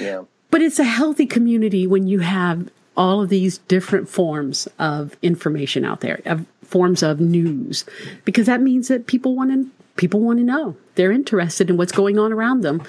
Yeah. 0.00 0.22
But 0.52 0.60
it's 0.62 0.78
a 0.78 0.84
healthy 0.84 1.26
community 1.26 1.86
when 1.86 2.06
you 2.06 2.20
have 2.20 2.68
all 2.94 3.22
of 3.22 3.30
these 3.30 3.56
different 3.58 4.08
forms 4.08 4.68
of 4.78 5.16
information 5.22 5.82
out 5.84 6.00
there, 6.02 6.20
of 6.26 6.46
forms 6.62 7.02
of 7.02 7.20
news, 7.20 7.86
because 8.26 8.46
that 8.46 8.60
means 8.60 8.88
that 8.88 9.06
people 9.06 9.34
want 9.34 9.50
to 9.50 9.70
people 9.96 10.20
want 10.20 10.38
to 10.38 10.44
know. 10.44 10.76
They're 10.94 11.10
interested 11.10 11.70
in 11.70 11.76
what's 11.78 11.90
going 11.92 12.18
on 12.18 12.32
around 12.32 12.60
them. 12.60 12.82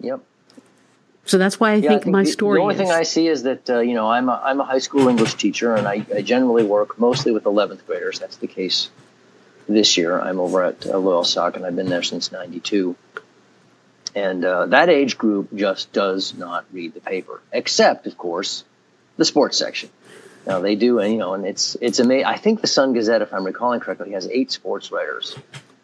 Yep. 0.00 0.20
So 1.24 1.38
that's 1.38 1.58
why 1.58 1.72
I 1.72 1.74
Yeah, 1.76 1.88
think, 1.88 2.06
my 2.06 2.24
the, 2.24 2.30
story 2.30 2.58
The 2.58 2.62
only 2.62 2.74
is. 2.74 2.80
thing 2.82 2.90
I 2.90 3.04
see 3.04 3.26
is 3.28 3.44
that 3.44 3.70
uh, 3.70 3.78
you 3.80 3.94
know 3.94 4.08
I'm 4.10 4.28
a, 4.28 4.40
I'm 4.44 4.60
a 4.60 4.64
high 4.64 4.78
school 4.78 5.08
English 5.08 5.34
teacher, 5.34 5.74
and 5.74 5.88
I, 5.88 6.04
I 6.14 6.20
generally 6.20 6.64
work 6.64 6.98
mostly 6.98 7.32
with 7.32 7.44
11th 7.44 7.86
graders. 7.86 8.18
That's 8.18 8.36
the 8.36 8.46
case 8.46 8.90
this 9.66 9.96
year. 9.96 10.20
I'm 10.20 10.38
over 10.38 10.62
at 10.64 10.86
uh, 10.86 10.90
Loyalsock, 10.92 11.56
and 11.56 11.64
I've 11.64 11.76
been 11.76 11.88
there 11.88 12.02
since 12.02 12.30
'92. 12.30 12.94
And 14.14 14.44
uh, 14.44 14.66
that 14.66 14.88
age 14.88 15.18
group 15.18 15.54
just 15.54 15.92
does 15.92 16.34
not 16.34 16.64
read 16.72 16.94
the 16.94 17.00
paper, 17.00 17.40
except, 17.52 18.06
of 18.06 18.16
course, 18.16 18.64
the 19.16 19.24
sports 19.24 19.58
section. 19.58 19.90
Now 20.46 20.60
they 20.60 20.76
do, 20.76 20.98
and 20.98 21.12
you 21.12 21.18
know, 21.18 21.34
and 21.34 21.46
it's 21.46 21.76
it's 21.80 21.98
amazing. 21.98 22.26
I 22.26 22.36
think 22.36 22.60
the 22.60 22.66
Sun 22.66 22.92
Gazette, 22.92 23.22
if 23.22 23.32
I'm 23.32 23.44
recalling 23.44 23.80
correctly, 23.80 24.12
has 24.12 24.28
eight 24.28 24.52
sports 24.52 24.92
writers. 24.92 25.36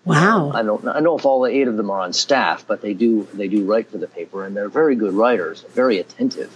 wow. 0.04 0.50
I 0.54 0.62
don't 0.62 0.86
I 0.86 1.00
know 1.00 1.16
if 1.16 1.24
all 1.24 1.40
the 1.40 1.50
eight 1.50 1.66
of 1.66 1.76
them 1.76 1.90
are 1.90 2.00
on 2.00 2.12
staff, 2.12 2.66
but 2.66 2.82
they 2.82 2.92
do 2.92 3.26
they 3.32 3.48
do 3.48 3.64
write 3.64 3.90
for 3.90 3.98
the 3.98 4.06
paper, 4.06 4.44
and 4.44 4.54
they're 4.54 4.68
very 4.68 4.96
good 4.96 5.14
writers, 5.14 5.64
very 5.70 5.98
attentive, 5.98 6.54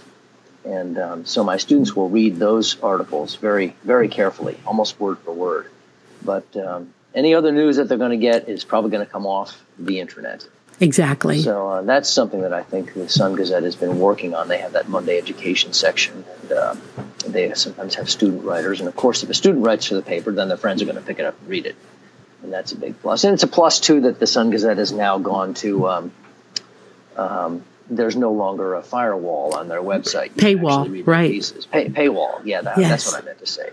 and 0.63 0.99
um, 0.99 1.25
so 1.25 1.43
my 1.43 1.57
students 1.57 1.95
will 1.95 2.09
read 2.09 2.37
those 2.37 2.79
articles 2.81 3.35
very 3.35 3.75
very 3.83 4.07
carefully, 4.07 4.57
almost 4.67 4.99
word 4.99 5.17
for 5.19 5.33
word. 5.33 5.71
But 6.23 6.55
um, 6.55 6.93
any 7.15 7.33
other 7.33 7.51
news 7.51 7.77
that 7.77 7.89
they're 7.89 7.97
going 7.97 8.11
to 8.11 8.17
get 8.17 8.49
is 8.49 8.63
probably 8.63 8.91
going 8.91 9.05
to 9.05 9.11
come 9.11 9.25
off 9.25 9.63
the 9.79 9.99
internet. 9.99 10.47
Exactly. 10.79 11.41
So 11.41 11.69
uh, 11.69 11.81
that's 11.81 12.09
something 12.09 12.41
that 12.41 12.53
I 12.53 12.63
think 12.63 12.93
the 12.93 13.07
Sun 13.09 13.35
Gazette 13.35 13.63
has 13.63 13.75
been 13.75 13.99
working 13.99 14.33
on. 14.35 14.47
They 14.47 14.57
have 14.59 14.73
that 14.73 14.89
Monday 14.89 15.17
education 15.17 15.73
section, 15.73 16.23
and 16.41 16.51
uh, 16.51 16.75
they 17.27 17.53
sometimes 17.53 17.95
have 17.95 18.09
student 18.09 18.43
writers. 18.43 18.79
And 18.79 18.87
of 18.87 18.95
course, 18.95 19.23
if 19.23 19.29
a 19.29 19.33
student 19.33 19.65
writes 19.65 19.85
for 19.87 19.95
the 19.95 20.01
paper, 20.01 20.31
then 20.31 20.47
their 20.47 20.57
friends 20.57 20.81
are 20.81 20.85
going 20.85 20.97
to 20.97 21.01
pick 21.03 21.19
it 21.19 21.25
up 21.25 21.39
and 21.39 21.49
read 21.49 21.65
it, 21.65 21.75
and 22.43 22.51
that's 22.51 22.71
a 22.71 22.77
big 22.77 22.99
plus. 23.01 23.23
And 23.23 23.33
it's 23.33 23.43
a 23.43 23.47
plus 23.47 23.79
too 23.79 24.01
that 24.01 24.19
the 24.19 24.27
Sun 24.27 24.51
Gazette 24.51 24.77
has 24.77 24.91
now 24.91 25.17
gone 25.19 25.53
to. 25.55 25.87
Um, 25.87 26.11
um, 27.17 27.63
there's 27.89 28.15
no 28.15 28.31
longer 28.31 28.73
a 28.73 28.81
firewall 28.81 29.55
on 29.55 29.67
their 29.67 29.81
website. 29.81 30.29
You 30.35 30.57
Paywall, 30.57 30.79
actually 30.81 30.89
read 30.89 31.05
the 31.05 31.11
right. 31.11 31.31
Pieces. 31.31 31.65
Pay, 31.67 31.89
paywall, 31.89 32.41
yeah, 32.43 32.61
that, 32.61 32.77
Yes. 32.79 32.89
that's 32.89 33.13
what 33.13 33.21
I 33.21 33.25
meant 33.25 33.39
to 33.39 33.45
say. 33.45 33.69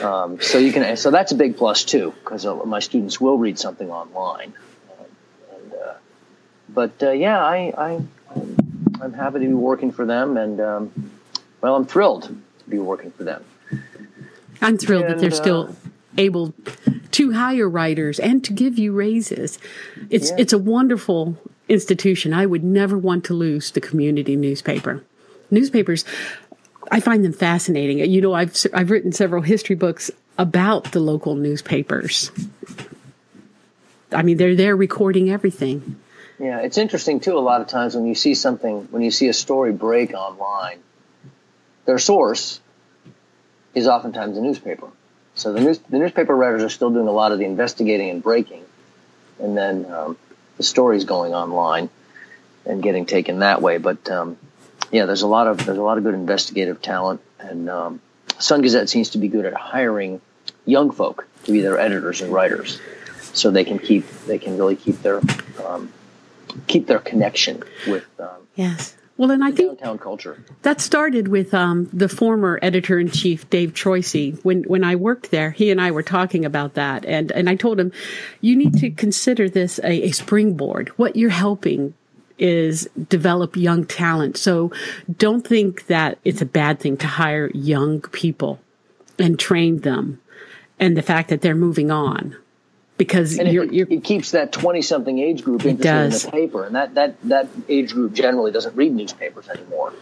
Um, 0.00 0.40
so 0.40 0.58
you 0.58 0.72
can, 0.72 0.96
so 0.96 1.10
that's 1.10 1.32
a 1.32 1.34
big 1.34 1.56
plus 1.56 1.84
too, 1.84 2.14
because 2.22 2.46
uh, 2.46 2.54
my 2.64 2.78
students 2.78 3.20
will 3.20 3.36
read 3.38 3.58
something 3.58 3.90
online. 3.90 4.52
And, 6.72 6.90
but 7.00 7.06
uh, 7.06 7.12
yeah, 7.12 7.42
I, 7.42 7.72
I, 7.76 8.02
I'm, 9.00 9.12
happy 9.12 9.40
to 9.40 9.46
be 9.46 9.54
working 9.54 9.92
for 9.92 10.06
them, 10.06 10.36
and 10.36 10.60
um, 10.60 11.10
well, 11.60 11.76
I'm 11.76 11.86
thrilled 11.86 12.24
to 12.24 12.70
be 12.70 12.78
working 12.78 13.10
for 13.10 13.24
them. 13.24 13.44
I'm 14.60 14.78
thrilled 14.78 15.08
that 15.08 15.18
they're 15.18 15.32
uh, 15.32 15.34
still 15.34 15.76
able 16.16 16.54
to 17.12 17.32
hire 17.32 17.68
writers 17.68 18.20
and 18.20 18.44
to 18.44 18.52
give 18.52 18.78
you 18.78 18.92
raises. 18.92 19.58
It's 20.10 20.30
Yeah. 20.30 20.36
it's 20.38 20.52
a 20.52 20.58
wonderful 20.58 21.36
institution. 21.68 22.32
I 22.32 22.46
would 22.46 22.64
never 22.64 22.98
want 22.98 23.24
to 23.24 23.34
lose 23.34 23.70
the 23.70 23.80
community 23.80 24.36
newspaper. 24.36 25.02
Newspapers, 25.50 26.04
I 26.90 27.00
find 27.00 27.24
them 27.24 27.32
fascinating. 27.32 27.98
You 27.98 28.20
know, 28.20 28.34
I've 28.34 28.54
I've 28.72 28.90
written 28.90 29.12
several 29.12 29.42
history 29.42 29.76
books 29.76 30.10
about 30.38 30.92
the 30.92 31.00
local 31.00 31.34
newspapers. 31.34 32.30
I 34.12 34.22
mean, 34.22 34.36
they're 34.36 34.54
there 34.54 34.76
recording 34.76 35.30
everything. 35.30 35.96
Yeah, 36.38 36.60
it's 36.60 36.78
interesting 36.78 37.20
too. 37.20 37.36
A 37.36 37.40
lot 37.40 37.60
of 37.60 37.68
times 37.68 37.94
when 37.94 38.06
you 38.06 38.14
see 38.14 38.34
something, 38.34 38.88
when 38.90 39.02
you 39.02 39.10
see 39.10 39.28
a 39.28 39.32
story 39.32 39.72
break 39.72 40.12
online, 40.12 40.78
their 41.84 41.98
source 41.98 42.60
is 43.74 43.86
oftentimes 43.86 44.36
a 44.36 44.40
newspaper. 44.40 44.88
So 45.34 45.52
the 45.52 45.60
news, 45.60 45.78
the 45.78 45.98
newspaper 45.98 46.34
writers 46.34 46.62
are 46.62 46.68
still 46.68 46.90
doing 46.90 47.08
a 47.08 47.12
lot 47.12 47.32
of 47.32 47.38
the 47.38 47.44
investigating 47.44 48.10
and 48.10 48.22
breaking, 48.22 48.64
and 49.38 49.56
then 49.56 49.86
um, 49.90 50.18
the 50.56 50.62
story's 50.62 51.04
going 51.04 51.34
online 51.34 51.88
and 52.66 52.82
getting 52.82 53.06
taken 53.06 53.38
that 53.38 53.62
way. 53.62 53.78
But 53.78 54.10
um, 54.10 54.36
yeah, 54.90 55.06
there's 55.06 55.22
a 55.22 55.26
lot 55.26 55.46
of 55.46 55.64
there's 55.64 55.78
a 55.78 55.82
lot 55.82 55.96
of 55.96 56.04
good 56.04 56.14
investigative 56.14 56.82
talent, 56.82 57.20
and 57.38 57.70
um, 57.70 58.00
Sun 58.38 58.62
Gazette 58.62 58.88
seems 58.88 59.10
to 59.10 59.18
be 59.18 59.28
good 59.28 59.46
at 59.46 59.54
hiring 59.54 60.20
young 60.66 60.90
folk 60.90 61.26
to 61.44 61.52
be 61.52 61.60
their 61.60 61.78
editors 61.78 62.20
and 62.20 62.32
writers, 62.32 62.80
so 63.32 63.50
they 63.50 63.64
can 63.64 63.78
keep 63.78 64.08
they 64.26 64.38
can 64.38 64.58
really 64.58 64.76
keep 64.76 65.00
their 65.02 65.20
um, 65.66 65.90
keep 66.66 66.86
their 66.86 66.98
connection 66.98 67.62
with 67.86 68.06
um, 68.18 68.42
Yes. 68.54 68.96
Well, 69.16 69.30
and 69.30 69.44
I 69.44 69.52
think 69.52 69.78
downtown 69.78 69.98
culture. 69.98 70.42
That 70.62 70.80
started 70.80 71.28
with 71.28 71.52
um, 71.52 71.88
the 71.92 72.08
former 72.08 72.58
editor 72.62 72.98
in 72.98 73.10
chief, 73.10 73.48
Dave 73.50 73.74
Troisi. 73.74 74.42
When 74.42 74.62
when 74.64 74.84
I 74.84 74.96
worked 74.96 75.30
there, 75.30 75.50
he 75.50 75.70
and 75.70 75.80
I 75.80 75.90
were 75.90 76.02
talking 76.02 76.44
about 76.44 76.74
that, 76.74 77.04
and 77.04 77.30
and 77.30 77.48
I 77.48 77.54
told 77.54 77.78
him, 77.78 77.92
you 78.40 78.56
need 78.56 78.74
to 78.78 78.90
consider 78.90 79.48
this 79.48 79.78
a, 79.80 80.08
a 80.08 80.10
springboard. 80.12 80.88
What 80.96 81.14
you're 81.14 81.30
helping 81.30 81.94
is 82.38 82.88
develop 83.08 83.54
young 83.54 83.84
talent. 83.84 84.38
So 84.38 84.72
don't 85.14 85.46
think 85.46 85.86
that 85.86 86.18
it's 86.24 86.42
a 86.42 86.46
bad 86.46 86.80
thing 86.80 86.96
to 86.96 87.06
hire 87.06 87.50
young 87.54 88.00
people 88.00 88.60
and 89.18 89.38
train 89.38 89.80
them, 89.80 90.20
and 90.80 90.96
the 90.96 91.02
fact 91.02 91.28
that 91.28 91.42
they're 91.42 91.54
moving 91.54 91.90
on. 91.90 92.34
Because 93.02 93.38
And 93.38 93.52
you're, 93.52 93.64
it, 93.64 93.72
you're 93.72 93.86
it 93.90 94.04
keeps 94.04 94.30
that 94.30 94.52
twenty-something 94.52 95.18
age 95.18 95.42
group 95.42 95.64
interested 95.64 95.82
does. 95.82 96.24
in 96.24 96.30
the 96.30 96.36
paper, 96.36 96.64
and 96.64 96.76
that, 96.76 96.94
that 96.94 97.20
that 97.24 97.48
age 97.68 97.94
group 97.94 98.12
generally 98.12 98.52
doesn't 98.52 98.76
read 98.76 98.92
newspapers 98.92 99.48
anymore. 99.48 99.92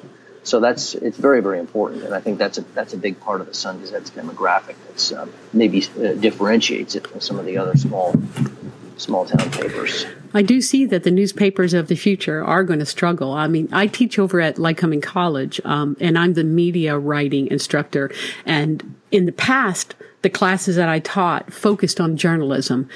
So 0.42 0.60
that's 0.60 0.94
it's 0.94 1.16
very 1.16 1.40
very 1.40 1.58
important, 1.58 2.04
and 2.04 2.14
I 2.14 2.20
think 2.20 2.38
that's 2.38 2.58
a 2.58 2.62
that's 2.74 2.92
a 2.92 2.98
big 2.98 3.20
part 3.20 3.40
of 3.40 3.46
the 3.46 3.54
Sun 3.54 3.80
Gazette's 3.80 4.10
demographic. 4.10 4.76
That's 4.88 5.12
um, 5.12 5.32
maybe 5.52 5.82
uh, 5.84 6.12
differentiates 6.12 6.94
it 6.94 7.06
from 7.06 7.20
some 7.20 7.38
of 7.38 7.46
the 7.46 7.56
other 7.56 7.76
small 7.76 8.14
small 9.00 9.24
town 9.24 9.50
papers. 9.50 10.06
I 10.32 10.42
do 10.42 10.60
see 10.60 10.84
that 10.86 11.02
the 11.02 11.10
newspapers 11.10 11.74
of 11.74 11.88
the 11.88 11.96
future 11.96 12.44
are 12.44 12.62
going 12.62 12.78
to 12.78 12.86
struggle. 12.86 13.32
I 13.32 13.48
mean, 13.48 13.68
I 13.72 13.86
teach 13.86 14.18
over 14.18 14.40
at 14.40 14.56
Lycoming 14.56 15.02
College, 15.02 15.60
um, 15.64 15.96
and 16.00 16.18
I'm 16.18 16.34
the 16.34 16.44
media 16.44 16.98
writing 16.98 17.48
instructor. 17.48 18.12
And 18.44 18.94
in 19.10 19.26
the 19.26 19.32
past, 19.32 19.94
the 20.22 20.30
classes 20.30 20.76
that 20.76 20.88
I 20.88 20.98
taught 21.00 21.52
focused 21.52 22.00
on 22.00 22.16
journalism 22.16 22.88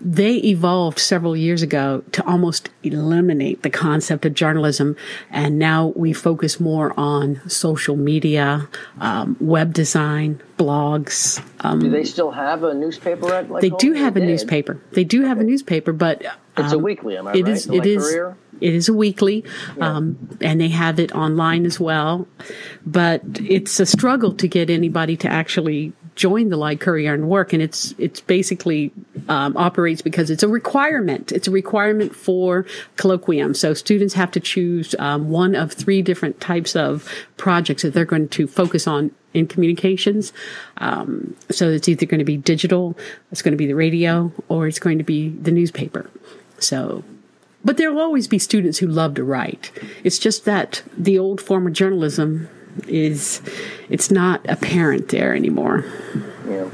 they 0.00 0.36
evolved 0.36 0.98
several 0.98 1.36
years 1.36 1.62
ago 1.62 2.04
to 2.12 2.24
almost 2.26 2.70
eliminate 2.82 3.62
the 3.62 3.70
concept 3.70 4.24
of 4.24 4.34
journalism. 4.34 4.96
And 5.30 5.58
now 5.58 5.92
we 5.96 6.12
focus 6.12 6.60
more 6.60 6.98
on 6.98 7.40
social 7.48 7.96
media, 7.96 8.68
um, 9.00 9.36
web 9.40 9.72
design, 9.74 10.40
blogs. 10.56 11.42
Um, 11.60 11.80
do 11.80 11.90
they 11.90 12.04
still 12.04 12.30
have 12.30 12.62
a 12.62 12.74
newspaper 12.74 13.32
at 13.32 13.50
like 13.50 13.62
They 13.62 13.70
do 13.70 13.92
have 13.94 14.16
a 14.16 14.20
newspaper. 14.20 14.80
They 14.92 15.04
do 15.04 15.22
have 15.22 15.38
okay. 15.38 15.46
a 15.46 15.50
newspaper, 15.50 15.92
but. 15.92 16.24
Um, 16.24 16.64
it's 16.64 16.72
a 16.72 16.76
um, 16.76 16.82
weekly, 16.82 17.16
am 17.16 17.28
I 17.28 17.32
it 17.32 17.44
right? 17.44 17.52
Is, 17.52 17.66
it 17.68 17.86
is, 17.86 18.12
it 18.60 18.74
is 18.74 18.88
a 18.88 18.94
weekly, 18.94 19.44
yeah. 19.76 19.96
um, 19.96 20.36
and 20.40 20.60
they 20.60 20.68
have 20.68 20.98
it 20.98 21.12
online 21.12 21.66
as 21.66 21.78
well. 21.78 22.26
But 22.84 23.22
it's 23.40 23.78
a 23.80 23.86
struggle 23.86 24.32
to 24.34 24.48
get 24.48 24.70
anybody 24.70 25.16
to 25.18 25.28
actually 25.28 25.92
join 26.18 26.48
the 26.48 26.58
Lycourier 26.58 27.14
and 27.14 27.28
work, 27.28 27.52
and 27.52 27.62
it's 27.62 27.94
it's 27.96 28.20
basically 28.20 28.92
um, 29.28 29.56
operates 29.56 30.02
because 30.02 30.30
it's 30.30 30.42
a 30.42 30.48
requirement. 30.48 31.30
It's 31.30 31.46
a 31.46 31.52
requirement 31.52 32.14
for 32.14 32.66
colloquium. 32.96 33.54
So 33.56 33.72
students 33.72 34.14
have 34.14 34.32
to 34.32 34.40
choose 34.40 34.96
um, 34.98 35.30
one 35.30 35.54
of 35.54 35.72
three 35.72 36.02
different 36.02 36.40
types 36.40 36.74
of 36.74 37.08
projects 37.36 37.82
that 37.82 37.94
they're 37.94 38.04
going 38.04 38.28
to 38.30 38.48
focus 38.48 38.88
on 38.88 39.12
in 39.32 39.46
communications. 39.46 40.32
Um, 40.78 41.36
so 41.50 41.70
it's 41.70 41.88
either 41.88 42.04
going 42.04 42.18
to 42.18 42.24
be 42.24 42.36
digital, 42.36 42.98
it's 43.30 43.40
going 43.40 43.52
to 43.52 43.58
be 43.58 43.66
the 43.66 43.76
radio, 43.76 44.32
or 44.48 44.66
it's 44.66 44.80
going 44.80 44.98
to 44.98 45.04
be 45.04 45.28
the 45.28 45.52
newspaper. 45.52 46.10
So 46.58 47.04
but 47.64 47.76
there 47.76 47.92
will 47.92 48.00
always 48.00 48.28
be 48.28 48.38
students 48.38 48.78
who 48.78 48.86
love 48.86 49.14
to 49.14 49.24
write. 49.24 49.72
It's 50.02 50.18
just 50.18 50.44
that 50.44 50.82
the 50.96 51.18
old 51.18 51.40
form 51.40 51.66
of 51.66 51.72
journalism 51.72 52.48
is 52.86 53.40
it's 53.88 54.10
not 54.10 54.48
apparent 54.48 55.08
there 55.08 55.34
anymore. 55.34 55.84
Yeah, 56.46 56.68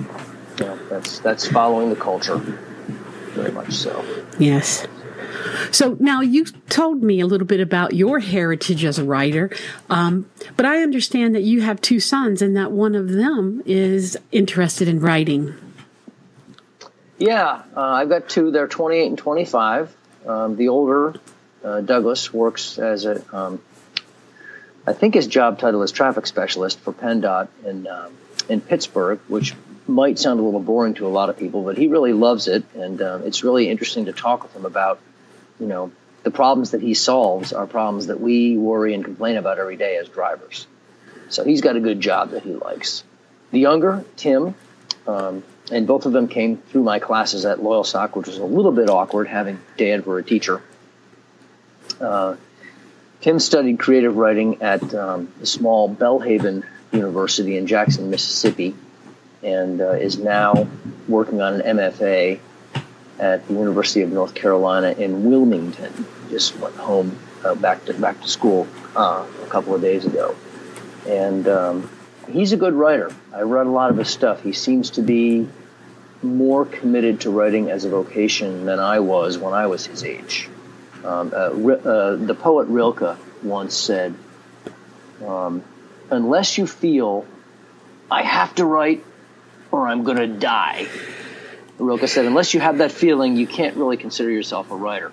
yeah, 0.61 0.78
that's 0.88 1.18
that's 1.20 1.46
following 1.46 1.90
the 1.90 1.96
culture, 1.96 2.38
very 3.34 3.52
much 3.52 3.72
so. 3.72 4.05
Yes. 4.38 4.86
So 5.70 5.96
now 6.00 6.20
you 6.20 6.44
told 6.44 7.02
me 7.02 7.20
a 7.20 7.26
little 7.26 7.46
bit 7.46 7.61
about 7.61 7.94
your 7.94 8.20
heritage 8.20 8.84
as 8.84 8.98
a 8.98 9.05
writer, 9.05 9.50
um, 9.90 10.28
but 10.57 10.66
I 10.66 10.82
understand 10.82 11.34
that 11.34 11.42
you 11.42 11.62
have 11.62 11.80
two 11.80 12.00
sons 12.00 12.42
and 12.42 12.57
that 12.57 12.72
one 12.72 12.94
of 12.94 13.11
them 13.11 13.62
is 13.66 14.16
interested 14.32 14.88
in 14.88 15.00
writing. 15.00 15.55
Yeah, 17.18 17.62
uh, 17.76 17.80
I've 17.80 18.09
got 18.09 18.28
two. 18.28 18.50
They're 18.50 18.68
28 18.68 19.07
and 19.07 19.18
25. 19.18 19.96
Um, 20.26 20.57
the 20.57 20.68
older, 20.68 21.14
uh, 21.62 21.80
Douglas, 21.80 22.32
works 22.32 22.78
as 22.78 23.05
a, 23.05 23.22
um, 23.36 23.61
I 24.87 24.93
think 24.93 25.14
his 25.14 25.26
job 25.26 25.59
title 25.59 25.82
is 25.82 25.93
traffic 25.93 26.26
specialist 26.26 26.78
for 26.80 26.93
PennDOT 26.93 27.49
in, 27.64 27.87
um, 27.87 28.12
in 28.49 28.61
Pittsburgh, 28.61 29.18
which 29.28 29.55
might 29.87 30.18
sound 30.18 30.41
a 30.41 30.43
little 30.43 30.61
boring 30.61 30.95
to 30.95 31.07
a 31.07 31.09
lot 31.09 31.30
of 31.30 31.39
people, 31.39 31.62
but 31.62 31.78
he 31.78 31.89
really 31.89 32.12
loves 32.12 32.49
it. 32.49 32.64
And 32.74 33.01
uh, 33.01 33.20
it's 33.24 33.45
really 33.45 33.70
interesting 33.70 34.07
to 34.07 34.12
talk 34.12 34.43
with 34.43 34.55
him 34.55 34.66
about, 34.66 35.01
you 35.59 35.66
know, 35.66 35.93
the 36.22 36.30
problems 36.30 36.70
that 36.72 36.80
he 36.80 36.95
solves 36.95 37.53
are 37.53 37.66
problems 37.66 38.07
that 38.07 38.20
we 38.20 38.57
worry 38.57 38.95
and 38.95 39.05
complain 39.05 39.37
about 39.37 39.59
every 39.59 39.76
day 39.76 39.97
as 39.97 40.09
drivers. 40.09 40.66
So 41.28 41.45
he's 41.45 41.61
got 41.61 41.76
a 41.76 41.80
good 41.80 42.01
job 42.01 42.30
that 42.30 42.43
he 42.43 42.55
likes. 42.55 43.05
The 43.51 43.61
younger, 43.61 44.05
Tim, 44.16 44.55
um, 45.07 45.45
and 45.70 45.87
both 45.87 46.07
of 46.07 46.12
them 46.12 46.28
came 46.28 46.59
through 46.59 46.82
my 46.82 46.99
classes 46.99 47.45
at 47.45 47.59
Loyalsock, 47.59 48.16
which 48.16 48.26
was 48.26 48.39
a 48.39 48.45
little 48.45 48.72
bit 48.72 48.91
awkward 48.91 49.28
having 49.28 49.61
dad 49.76 50.05
for 50.05 50.18
a 50.18 50.22
teacher. 50.22 50.62
Uh, 52.01 52.37
Tim 53.25 53.39
studied 53.39 53.79
creative 53.79 54.18
writing 54.18 54.61
at 54.61 54.95
um, 54.95 55.33
the 55.41 55.47
small 55.47 55.89
Belhaven 55.89 56.62
University 56.93 57.57
in 57.57 57.66
Jackson, 57.66 58.11
Mississippi, 58.11 58.75
and 59.43 59.81
uh, 59.81 59.93
is 59.93 60.18
now 60.18 60.68
working 61.09 61.41
on 61.41 61.59
an 61.59 61.79
MFA 61.79 62.39
at 63.18 63.49
the 63.49 63.55
University 63.55 64.03
of 64.03 64.12
North 64.12 64.35
Carolina 64.35 64.91
in 64.91 65.25
Wilmington. 65.25 66.05
Just 66.29 66.59
went 66.59 66.77
home 66.77 67.18
uh, 67.43 67.55
back 67.55 67.87
to 67.87 67.95
back 67.95 68.20
to 68.20 68.29
school 68.29 68.68
uh, 68.95 69.27
a 69.43 69.47
couple 69.47 69.75
of 69.75 69.81
days 69.81 70.05
ago, 70.05 70.37
and 71.09 71.49
um, 71.49 71.91
he's 72.31 72.53
a 72.53 72.59
good 72.59 72.75
writer. 72.75 73.11
I 73.33 73.41
read 73.41 73.66
a 73.66 73.70
lot 73.70 73.91
of 73.91 73.97
his 73.97 74.11
stuff. 74.11 74.43
He 74.43 74.53
seems 74.53 74.91
to 74.91 75.01
be 75.01 75.49
more 76.22 76.66
committed 76.66 77.22
to 77.22 77.31
writing 77.31 77.70
as 77.70 77.87
a 77.87 77.89
vocation 77.89 78.66
than 78.66 78.81
I 78.81 79.01
was 79.01 79.39
when 79.39 79.55
I 79.55 79.68
was 79.68 79.87
his 79.87 80.05
age. 80.05 80.51
Um, 81.05 81.32
uh, 81.34 81.36
uh, 81.36 82.16
the 82.16 82.34
poet 82.34 82.68
Rilke 82.68 83.18
once 83.42 83.76
said, 83.76 84.14
um, 85.24 85.62
"Unless 86.11 86.57
you 86.57 86.66
feel 86.66 87.26
I 88.11 88.22
have 88.22 88.55
to 88.55 88.64
write 88.64 89.05
or 89.70 89.86
I'm 89.86 90.05
going 90.05 90.16
to 90.16 90.26
die," 90.26 90.86
Rilke 91.78 92.09
said, 92.09 92.24
"Unless 92.24 92.55
you 92.55 92.61
have 92.61 92.78
that 92.78 92.90
feeling, 92.90 93.36
you 93.36 93.46
can't 93.46 93.76
really 93.76 93.98
consider 93.98 94.30
yourself 94.30 94.70
a 94.70 94.76
writer." 94.76 95.12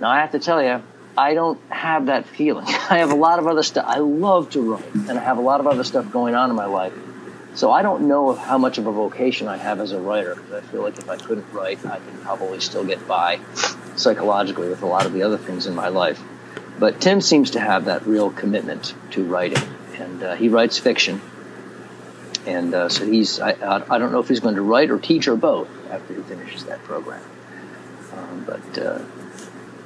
Now 0.00 0.08
I 0.08 0.20
have 0.20 0.32
to 0.32 0.38
tell 0.38 0.62
you, 0.62 0.82
I 1.18 1.34
don't 1.34 1.60
have 1.70 2.06
that 2.06 2.26
feeling. 2.26 2.66
I 2.90 2.98
have 2.98 3.12
a 3.12 3.16
lot 3.16 3.38
of 3.38 3.46
other 3.46 3.62
stuff. 3.62 3.84
I 3.86 3.98
love 3.98 4.50
to 4.50 4.60
write, 4.62 4.94
and 4.94 5.18
I 5.18 5.22
have 5.22 5.36
a 5.36 5.42
lot 5.42 5.60
of 5.60 5.66
other 5.66 5.84
stuff 5.84 6.10
going 6.10 6.34
on 6.34 6.48
in 6.48 6.56
my 6.56 6.66
life. 6.66 6.94
So 7.54 7.70
I 7.70 7.82
don't 7.82 8.08
know 8.08 8.34
how 8.34 8.58
much 8.58 8.78
of 8.78 8.86
a 8.86 8.92
vocation 8.92 9.48
I 9.48 9.56
have 9.56 9.80
as 9.80 9.92
a 9.92 10.00
writer 10.00 10.34
because 10.34 10.52
I 10.52 10.60
feel 10.60 10.82
like 10.82 10.98
if 10.98 11.08
I 11.08 11.16
couldn't 11.16 11.50
write, 11.52 11.84
I 11.84 11.98
could 11.98 12.20
probably 12.22 12.60
still 12.60 12.84
get 12.84 13.06
by 13.06 13.40
psychologically 13.96 14.68
with 14.68 14.82
a 14.82 14.86
lot 14.86 15.06
of 15.06 15.12
the 15.12 15.22
other 15.22 15.38
things 15.38 15.66
in 15.66 15.74
my 15.74 15.88
life. 15.88 16.22
But 16.78 17.00
Tim 17.00 17.20
seems 17.20 17.52
to 17.52 17.60
have 17.60 17.86
that 17.86 18.06
real 18.06 18.30
commitment 18.30 18.94
to 19.12 19.24
writing, 19.24 19.62
and 19.98 20.22
uh, 20.22 20.34
he 20.36 20.48
writes 20.48 20.78
fiction. 20.78 21.20
And 22.46 22.74
uh, 22.74 22.88
so 22.88 23.04
he's, 23.04 23.40
I, 23.40 23.50
I 23.88 23.98
don't 23.98 24.12
know 24.12 24.20
if 24.20 24.28
he's 24.28 24.40
going 24.40 24.54
to 24.54 24.62
write 24.62 24.90
or 24.90 24.98
teach 24.98 25.26
or 25.26 25.36
both 25.36 25.68
after 25.90 26.14
he 26.14 26.22
finishes 26.22 26.64
that 26.66 26.82
program. 26.84 27.22
Um, 28.12 28.44
but 28.46 28.78
uh, 28.78 29.00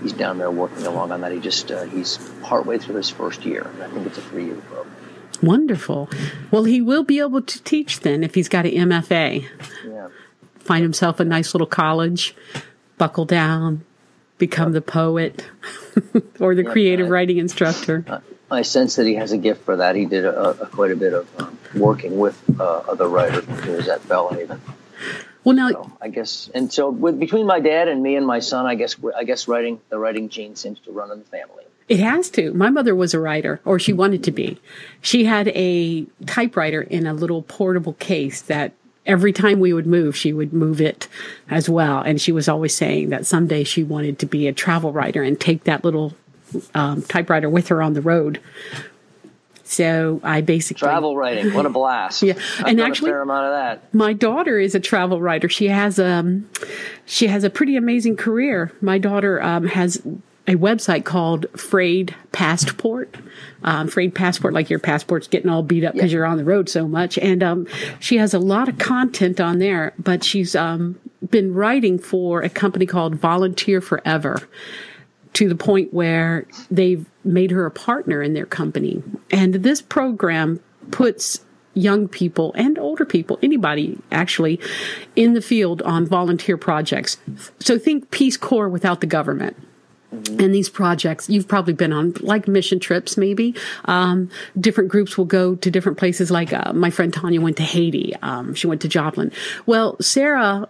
he's 0.02 0.12
down 0.12 0.38
there 0.38 0.50
working 0.50 0.84
along 0.84 1.12
on 1.12 1.20
that. 1.22 1.32
He 1.32 1.38
just 1.38 1.70
uh, 1.70 1.84
he's 1.84 2.18
partway 2.42 2.78
through 2.78 2.96
his 2.96 3.08
first 3.08 3.44
year, 3.44 3.62
and 3.62 3.82
I 3.82 3.88
think 3.88 4.06
it's 4.06 4.18
a 4.18 4.22
three 4.22 4.46
year 4.46 4.56
program. 4.56 4.94
Wonderful. 5.42 6.10
Well, 6.50 6.64
he 6.64 6.82
will 6.82 7.02
be 7.02 7.18
able 7.18 7.40
to 7.42 7.62
teach 7.62 8.00
then 8.00 8.22
if 8.22 8.34
he's 8.34 8.48
got 8.48 8.66
an 8.66 8.72
MFA. 8.72 9.46
Yeah. 9.86 10.08
Find 10.58 10.82
himself 10.82 11.18
a 11.18 11.24
nice 11.24 11.54
little 11.54 11.66
college, 11.66 12.34
buckle 12.98 13.24
down, 13.24 13.84
become 14.40 14.72
the 14.72 14.80
poet 14.80 15.46
or 16.40 16.56
the 16.56 16.64
creative 16.64 17.06
I, 17.06 17.10
writing 17.10 17.38
instructor. 17.38 18.22
I 18.50 18.62
sense 18.62 18.96
that 18.96 19.06
he 19.06 19.14
has 19.14 19.30
a 19.30 19.38
gift 19.38 19.64
for 19.64 19.76
that. 19.76 19.94
He 19.94 20.06
did 20.06 20.24
a, 20.24 20.62
a, 20.62 20.66
quite 20.66 20.90
a 20.90 20.96
bit 20.96 21.12
of 21.12 21.40
um, 21.40 21.56
working 21.76 22.18
with 22.18 22.42
uh, 22.58 22.64
other 22.64 23.06
writers 23.06 23.46
when 23.46 23.62
he 23.62 23.70
was 23.70 23.86
at 23.86 24.00
Belhaven. 24.02 24.58
Well, 25.44 25.54
now 25.54 25.70
so 25.70 25.92
I 26.00 26.08
guess, 26.08 26.50
and 26.52 26.72
so 26.72 26.90
with, 26.90 27.20
between 27.20 27.46
my 27.46 27.60
dad 27.60 27.86
and 27.86 28.02
me 28.02 28.16
and 28.16 28.26
my 28.26 28.40
son, 28.40 28.66
I 28.66 28.74
guess 28.74 28.96
I 29.16 29.24
guess 29.24 29.46
writing 29.46 29.80
the 29.88 29.98
writing 29.98 30.28
gene 30.28 30.56
seems 30.56 30.80
to 30.80 30.90
run 30.90 31.12
in 31.12 31.20
the 31.20 31.24
family. 31.26 31.64
It 31.88 32.00
has 32.00 32.30
to. 32.30 32.52
My 32.52 32.70
mother 32.70 32.94
was 32.94 33.14
a 33.14 33.20
writer, 33.20 33.60
or 33.64 33.78
she 33.78 33.92
wanted 33.92 34.22
to 34.24 34.30
be. 34.30 34.60
She 35.00 35.24
had 35.24 35.48
a 35.48 36.06
typewriter 36.26 36.82
in 36.82 37.06
a 37.06 37.14
little 37.14 37.42
portable 37.42 37.94
case 37.94 38.42
that 38.42 38.72
every 39.06 39.32
time 39.32 39.60
we 39.60 39.72
would 39.72 39.86
move, 39.86 40.16
she 40.16 40.32
would 40.32 40.52
move 40.52 40.80
it 40.80 41.08
as 41.48 41.68
well. 41.68 42.00
And 42.00 42.20
she 42.20 42.32
was 42.32 42.48
always 42.48 42.74
saying 42.74 43.10
that 43.10 43.26
someday 43.26 43.64
she 43.64 43.82
wanted 43.82 44.18
to 44.20 44.26
be 44.26 44.46
a 44.46 44.52
travel 44.52 44.92
writer 44.92 45.22
and 45.22 45.40
take 45.40 45.64
that 45.64 45.84
little 45.84 46.14
um, 46.74 47.02
typewriter 47.02 47.48
with 47.48 47.68
her 47.68 47.82
on 47.82 47.94
the 47.94 48.00
road 48.00 48.40
so 49.70 50.20
I 50.24 50.40
basically 50.40 50.80
travel 50.80 51.16
writing. 51.16 51.54
What 51.54 51.64
a 51.64 51.70
blast! 51.70 52.22
yeah, 52.24 52.34
I've 52.58 52.66
and 52.66 52.80
actually, 52.80 53.10
a 53.10 53.14
fair 53.14 53.22
amount 53.22 53.46
of 53.46 53.52
that. 53.52 53.94
My 53.94 54.12
daughter 54.12 54.58
is 54.58 54.74
a 54.74 54.80
travel 54.80 55.20
writer. 55.20 55.48
She 55.48 55.68
has 55.68 56.00
um, 56.00 56.50
she 57.06 57.28
has 57.28 57.44
a 57.44 57.50
pretty 57.50 57.76
amazing 57.76 58.16
career. 58.16 58.72
My 58.80 58.98
daughter 58.98 59.40
um, 59.40 59.68
has 59.68 60.02
a 60.50 60.56
website 60.56 61.04
called 61.04 61.46
Frayed 61.52 62.14
Passport. 62.32 63.16
Um, 63.62 63.86
Frayed 63.86 64.16
Passport, 64.16 64.52
like 64.52 64.68
your 64.68 64.80
passport's 64.80 65.28
getting 65.28 65.48
all 65.48 65.62
beat 65.62 65.84
up 65.84 65.94
because 65.94 66.10
yeah. 66.10 66.16
you're 66.16 66.26
on 66.26 66.38
the 66.38 66.44
road 66.44 66.68
so 66.68 66.88
much. 66.88 67.16
And 67.18 67.40
um, 67.40 67.68
she 68.00 68.16
has 68.16 68.34
a 68.34 68.40
lot 68.40 68.68
of 68.68 68.76
content 68.76 69.40
on 69.40 69.60
there, 69.60 69.94
but 69.96 70.24
she's 70.24 70.56
um, 70.56 70.98
been 71.30 71.54
writing 71.54 72.00
for 72.00 72.42
a 72.42 72.48
company 72.48 72.84
called 72.84 73.14
Volunteer 73.14 73.80
Forever 73.80 74.48
to 75.34 75.48
the 75.48 75.54
point 75.54 75.94
where 75.94 76.48
they've 76.68 77.06
made 77.22 77.52
her 77.52 77.64
a 77.64 77.70
partner 77.70 78.20
in 78.20 78.34
their 78.34 78.46
company. 78.46 79.04
And 79.30 79.54
this 79.54 79.80
program 79.80 80.58
puts 80.90 81.44
young 81.74 82.08
people 82.08 82.52
and 82.56 82.76
older 82.76 83.04
people, 83.04 83.38
anybody 83.40 83.96
actually, 84.10 84.58
in 85.14 85.34
the 85.34 85.40
field 85.40 85.80
on 85.82 86.06
volunteer 86.06 86.56
projects. 86.56 87.18
So 87.60 87.78
think 87.78 88.10
Peace 88.10 88.36
Corps 88.36 88.68
without 88.68 89.00
the 89.00 89.06
government. 89.06 89.56
Mm-hmm. 90.14 90.40
And 90.40 90.54
these 90.54 90.68
projects, 90.68 91.28
you've 91.28 91.46
probably 91.46 91.72
been 91.72 91.92
on 91.92 92.14
like 92.20 92.48
mission 92.48 92.80
trips, 92.80 93.16
maybe. 93.16 93.54
Um, 93.84 94.30
different 94.58 94.90
groups 94.90 95.16
will 95.16 95.24
go 95.24 95.54
to 95.54 95.70
different 95.70 95.98
places. 95.98 96.30
Like 96.30 96.52
uh, 96.52 96.72
my 96.72 96.90
friend 96.90 97.12
Tanya 97.12 97.40
went 97.40 97.56
to 97.58 97.62
Haiti. 97.62 98.14
Um, 98.22 98.54
she 98.54 98.66
went 98.66 98.80
to 98.82 98.88
Joplin. 98.88 99.30
Well, 99.66 99.96
Sarah 100.00 100.68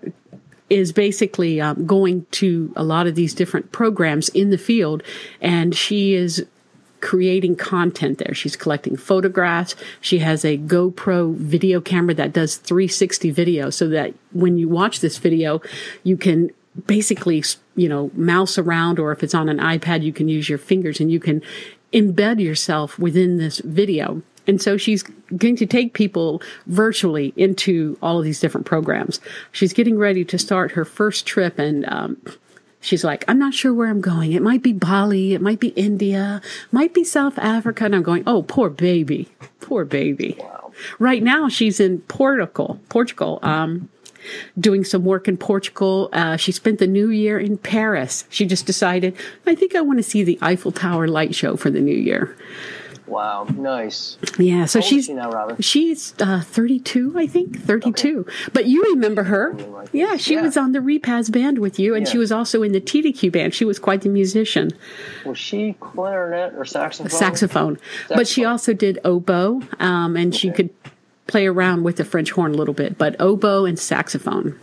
is 0.68 0.92
basically 0.92 1.60
um, 1.60 1.86
going 1.86 2.26
to 2.30 2.72
a 2.76 2.84
lot 2.84 3.06
of 3.06 3.14
these 3.14 3.34
different 3.34 3.72
programs 3.72 4.28
in 4.30 4.50
the 4.50 4.58
field, 4.58 5.02
and 5.40 5.74
she 5.74 6.14
is 6.14 6.46
creating 7.00 7.56
content 7.56 8.18
there. 8.18 8.34
She's 8.34 8.56
collecting 8.56 8.96
photographs. 8.96 9.74
She 10.00 10.18
has 10.18 10.44
a 10.44 10.58
GoPro 10.58 11.34
video 11.34 11.80
camera 11.80 12.14
that 12.14 12.32
does 12.32 12.56
360 12.56 13.30
video 13.30 13.70
so 13.70 13.88
that 13.88 14.14
when 14.32 14.58
you 14.58 14.68
watch 14.68 15.00
this 15.00 15.18
video, 15.18 15.62
you 16.04 16.16
can 16.16 16.50
basically, 16.86 17.42
you 17.74 17.88
know, 17.88 18.10
mouse 18.14 18.58
around 18.58 18.98
or 18.98 19.12
if 19.12 19.22
it's 19.22 19.34
on 19.34 19.48
an 19.48 19.58
iPad, 19.58 20.02
you 20.02 20.12
can 20.12 20.28
use 20.28 20.48
your 20.48 20.58
fingers 20.58 21.00
and 21.00 21.10
you 21.10 21.20
can 21.20 21.42
embed 21.92 22.40
yourself 22.40 22.98
within 22.98 23.38
this 23.38 23.58
video. 23.58 24.22
And 24.46 24.60
so 24.60 24.76
she's 24.76 25.02
going 25.36 25.56
to 25.56 25.66
take 25.66 25.92
people 25.92 26.42
virtually 26.66 27.32
into 27.36 27.98
all 28.02 28.18
of 28.18 28.24
these 28.24 28.40
different 28.40 28.66
programs. 28.66 29.20
She's 29.52 29.72
getting 29.72 29.98
ready 29.98 30.24
to 30.24 30.38
start 30.38 30.72
her 30.72 30.84
first 30.84 31.26
trip 31.26 31.58
and, 31.58 31.86
um, 31.86 32.16
she's 32.80 33.04
like, 33.04 33.24
I'm 33.28 33.38
not 33.38 33.54
sure 33.54 33.74
where 33.74 33.88
I'm 33.88 34.00
going. 34.00 34.32
It 34.32 34.42
might 34.42 34.62
be 34.62 34.72
Bali. 34.72 35.34
It 35.34 35.40
might 35.40 35.60
be 35.60 35.68
India, 35.68 36.40
might 36.72 36.94
be 36.94 37.04
South 37.04 37.38
Africa. 37.38 37.84
And 37.84 37.94
I'm 37.94 38.02
going, 38.02 38.24
oh, 38.26 38.42
poor 38.42 38.70
baby, 38.70 39.28
poor 39.60 39.84
baby. 39.84 40.36
Wow. 40.38 40.72
Right 40.98 41.22
now 41.22 41.48
she's 41.48 41.78
in 41.78 42.00
Portugal, 42.02 42.80
Portugal, 42.88 43.38
um, 43.42 43.88
doing 44.58 44.84
some 44.84 45.04
work 45.04 45.28
in 45.28 45.36
Portugal. 45.36 46.08
Uh, 46.12 46.36
she 46.36 46.52
spent 46.52 46.78
the 46.78 46.86
new 46.86 47.10
year 47.10 47.38
in 47.38 47.58
Paris. 47.58 48.24
She 48.30 48.46
just 48.46 48.66
decided, 48.66 49.16
I 49.46 49.54
think 49.54 49.74
I 49.74 49.80
want 49.80 49.98
to 49.98 50.02
see 50.02 50.22
the 50.22 50.38
Eiffel 50.42 50.72
Tower 50.72 51.08
light 51.08 51.34
show 51.34 51.56
for 51.56 51.70
the 51.70 51.80
new 51.80 51.96
year. 51.96 52.36
Wow, 53.10 53.44
nice. 53.56 54.18
Yeah, 54.38 54.66
so 54.66 54.80
she's 54.80 55.06
she 55.06 55.14
now, 55.14 55.30
Robin? 55.30 55.60
she's 55.60 56.14
uh, 56.20 56.42
32, 56.42 57.14
I 57.16 57.26
think, 57.26 57.60
32. 57.60 58.20
Okay. 58.20 58.32
But 58.52 58.66
you 58.66 58.84
remember 58.84 59.24
her? 59.24 59.56
Yeah, 59.92 60.16
she 60.16 60.34
yeah. 60.34 60.42
was 60.42 60.56
on 60.56 60.70
the 60.70 60.78
Repasz 60.78 61.30
band 61.32 61.58
with 61.58 61.80
you, 61.80 61.96
and 61.96 62.06
yeah. 62.06 62.12
she 62.12 62.18
was 62.18 62.30
also 62.30 62.62
in 62.62 62.70
the 62.70 62.80
TDQ 62.80 63.32
band. 63.32 63.52
She 63.52 63.64
was 63.64 63.80
quite 63.80 64.02
the 64.02 64.08
musician. 64.08 64.70
Was 65.26 65.38
she 65.38 65.74
clarinet 65.80 66.54
or 66.54 66.64
saxophone? 66.64 67.10
Saxophone, 67.10 67.76
saxophone. 67.78 68.16
but 68.16 68.28
she 68.28 68.44
also 68.44 68.72
did 68.72 69.00
oboe, 69.04 69.60
um, 69.80 70.16
and 70.16 70.32
okay. 70.32 70.38
she 70.38 70.50
could 70.52 70.70
play 71.30 71.46
around 71.46 71.84
with 71.84 71.96
the 71.96 72.04
French 72.04 72.30
horn 72.32 72.52
a 72.52 72.56
little 72.56 72.74
bit. 72.74 72.98
But 72.98 73.16
oboe 73.20 73.64
and 73.64 73.78
saxophone 73.78 74.58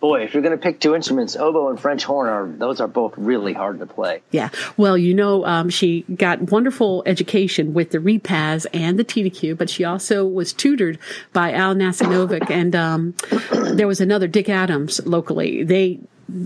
boy, 0.00 0.22
if 0.22 0.34
you're 0.34 0.42
going 0.42 0.56
to 0.56 0.62
pick 0.62 0.80
two 0.80 0.94
instruments, 0.94 1.36
oboe 1.36 1.68
and 1.70 1.80
French 1.80 2.04
horn 2.04 2.28
are 2.28 2.46
those 2.46 2.80
are 2.80 2.88
both 2.88 3.14
really 3.16 3.52
hard 3.52 3.78
to 3.80 3.86
play. 3.86 4.22
Yeah, 4.30 4.50
well, 4.76 4.96
you 4.96 5.14
know, 5.14 5.44
um, 5.44 5.70
she 5.70 6.02
got 6.02 6.50
wonderful 6.50 7.02
education 7.06 7.74
with 7.74 7.90
the 7.90 7.98
Repasz 7.98 8.66
and 8.72 8.98
the 8.98 9.04
TDQ, 9.04 9.56
but 9.56 9.70
she 9.70 9.84
also 9.84 10.24
was 10.26 10.52
tutored 10.52 10.98
by 11.32 11.52
Al 11.52 11.74
Nasinovic, 11.74 12.50
and 12.50 12.74
um, 12.74 13.14
there 13.74 13.88
was 13.88 14.00
another 14.00 14.26
Dick 14.26 14.48
Adams 14.48 15.04
locally. 15.04 15.62
They 15.64 16.00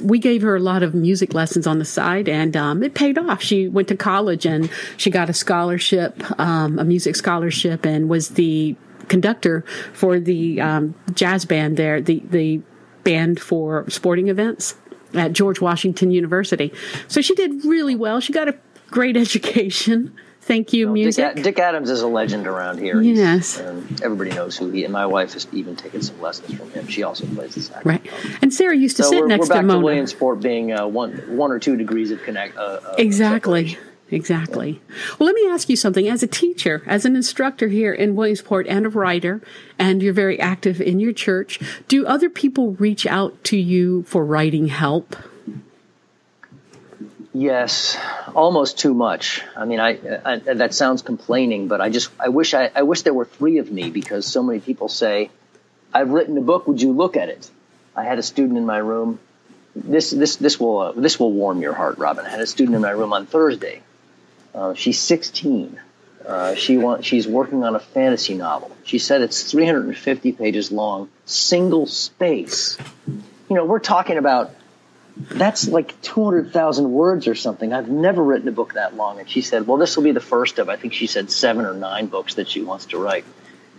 we 0.05 0.21
gave 0.21 0.43
her 0.43 0.55
a 0.55 0.61
lot 0.61 0.85
of 0.85 0.95
music 0.95 1.35
lessons 1.35 1.67
on 1.67 1.81
the 1.81 1.85
side 1.85 2.29
and 2.29 2.57
um, 2.57 2.85
it 2.85 2.95
paid 2.95 3.19
off. 3.19 3.43
She 3.43 3.67
went 3.67 3.89
to 3.89 3.97
college 3.97 4.47
and 4.47 4.71
she 4.97 5.11
got 5.11 5.29
a 5.29 5.33
scholarship, 5.33 6.23
um, 6.39 6.79
a 6.79 6.85
music 6.85 7.17
scholarship, 7.17 7.85
and 7.85 8.09
was 8.09 8.29
the 8.29 8.77
conductor 9.13 9.63
for 9.93 10.19
the 10.19 10.59
um, 10.59 10.95
jazz 11.13 11.45
band 11.45 11.77
there, 11.77 12.01
the, 12.01 12.23
the 12.31 12.63
band 13.05 13.39
for 13.39 13.85
sporting 13.91 14.29
events 14.29 14.75
at 15.13 15.35
George 15.35 15.61
Washington 15.61 16.11
University. 16.11 16.73
So 17.09 17.21
she 17.21 17.35
did 17.35 17.63
really 17.67 17.95
well. 17.95 18.21
She 18.21 18.33
got 18.33 18.49
a 18.49 18.57
great 18.91 19.17
education. 19.27 20.17
Thank 20.41 20.73
you, 20.73 20.89
music. 20.89 21.37
Dick, 21.37 21.45
Dick, 21.45 21.59
Adams 21.59 21.91
is 21.91 22.01
a 22.01 22.09
legend 22.09 22.49
around 22.49 22.79
here. 22.79 23.01
Yes, 23.01 23.61
everybody 24.03 24.31
knows 24.31 24.57
who 24.57 24.71
he. 24.71 24.83
And 24.83 24.93
my 24.93 25.07
wife 25.07 25.35
has 25.35 25.47
even 25.53 25.77
taken 25.77 26.03
some 26.03 26.21
lessons 26.21 26.55
from 26.55 26.69
him. 26.73 26.89
She 26.89 27.05
also 27.05 27.27
plays 27.27 27.55
the 27.55 27.61
saxophone. 27.61 27.93
Right. 27.93 28.39
And 28.43 28.53
Sarah 28.53 28.77
used 28.77 28.97
to 28.97 29.05
so 29.05 29.11
sit 29.11 29.21
we're, 29.21 29.29
next 29.29 29.43
we're 29.43 29.55
back 29.55 29.61
to 29.61 29.67
Mona. 29.69 29.79
To 29.79 29.85
Williamsport 29.85 30.41
being 30.41 30.73
uh, 30.73 30.89
one 30.89 31.13
one 31.37 31.53
or 31.53 31.61
two 31.61 31.77
degrees 31.77 32.11
of 32.11 32.23
connect. 32.25 32.57
Uh, 32.57 32.81
exactly. 32.99 33.79
Exactly. 34.13 34.79
Well, 35.19 35.27
let 35.27 35.35
me 35.35 35.49
ask 35.49 35.71
you 35.71 35.77
something. 35.77 36.07
As 36.07 36.23
a 36.23 36.27
teacher, 36.27 36.83
as 36.87 37.07
an 37.07 37.17
instructor 37.17 37.69
here 37.69 37.95
in 37.95 38.15
Williamsport 38.15 38.67
and 38.67 38.85
a 38.85 38.91
writer, 38.91 39.41
and 39.79 40.03
you're 40.03 40.13
very 40.13 40.39
active 40.39 40.83
in 40.83 41.01
your 41.01 41.15
church, 41.15 41.59
do 41.89 42.07
other 42.07 42.29
people 42.29 42.73
reach 42.73 43.07
out 43.07 43.43
to 43.45 43.57
you 43.57 44.03
for 44.03 44.23
writing 44.23 44.69
help? 44.69 45.17
Yes, 47.33 47.97
almost 48.35 48.79
too 48.79 48.93
much. 48.93 49.43
I 49.57 49.65
mean, 49.65 49.81
I, 49.81 49.99
I, 50.23 50.37
that 50.37 50.75
sounds 50.75 51.01
complaining, 51.01 51.69
but 51.69 51.81
I 51.81 51.89
just 51.89 52.11
I 52.21 52.29
wish 52.29 52.53
I, 52.53 52.71
I 52.75 52.83
wish 52.83 53.03
there 53.03 53.15
were 53.15 53.25
three 53.25 53.57
of 53.57 53.73
me 53.73 53.89
because 53.89 54.27
so 54.27 54.43
many 54.43 54.61
people 54.61 54.91
say, 54.91 55.31
"I've 55.95 56.11
written 56.11 56.37
a 56.37 56.43
book. 56.43 56.69
Would 56.69 56.83
you 56.83 56.93
look 56.93 57.17
at 57.17 57.31
it?" 57.31 57.51
I 57.97 58.05
had 58.05 58.19
a 58.19 58.23
student 58.23 58.59
in 58.59 58.67
my 58.67 58.77
room. 58.77 59.19
This 59.75 60.11
this 60.11 60.37
this 60.37 60.61
will 60.61 60.79
uh, 60.79 60.93
this 60.93 61.19
will 61.19 61.33
warm 61.33 61.63
your 61.63 61.73
heart, 61.73 61.97
Robin. 61.97 62.27
I 62.27 62.29
had 62.29 62.41
a 62.41 62.47
student 62.47 62.77
in 62.77 62.83
my 62.83 62.91
room 62.91 63.15
on 63.15 63.25
Thursday 63.25 63.81
uh, 64.55 64.75
she's 64.75 64.99
16. 64.99 65.81
Uh, 66.27 66.55
she 66.55 66.79
want, 66.79 67.05
she's 67.05 67.27
working 67.27 67.65
on 67.65 67.75
a 67.75 67.81
fantasy 67.81 68.35
novel. 68.35 68.71
She 68.85 68.99
said 68.99 69.23
it's 69.23 69.51
350 69.51 70.33
pages 70.33 70.71
long, 70.71 71.09
single 71.25 71.87
space. 71.87 72.79
You 73.07 73.57
know, 73.57 73.65
we're 73.65 73.81
talking 73.81 74.19
about 74.19 74.55
that's 75.17 75.69
like 75.69 76.01
200,000 76.03 76.91
words 76.91 77.27
or 77.27 77.35
something. 77.35 77.73
I've 77.73 77.89
never 77.89 78.23
written 78.23 78.49
a 78.49 78.53
book 78.53 78.75
that 78.75 78.97
long. 78.97 79.19
And 79.19 79.29
she 79.29 79.43
said, 79.43 79.67
well, 79.67 79.77
this 79.77 79.97
will 79.97 80.05
be 80.05 80.13
the 80.13 80.21
first 80.21 80.59
of, 80.59 80.69
I 80.69 80.77
think 80.77 80.95
she 80.95 81.07
said 81.07 81.31
seven 81.31 81.67
or 81.67 81.75
nine 81.75 82.07
books 82.07 82.35
that 82.35 82.49
she 82.49 82.63
wants 82.63 82.87
to 82.87 82.99
write. 82.99 83.25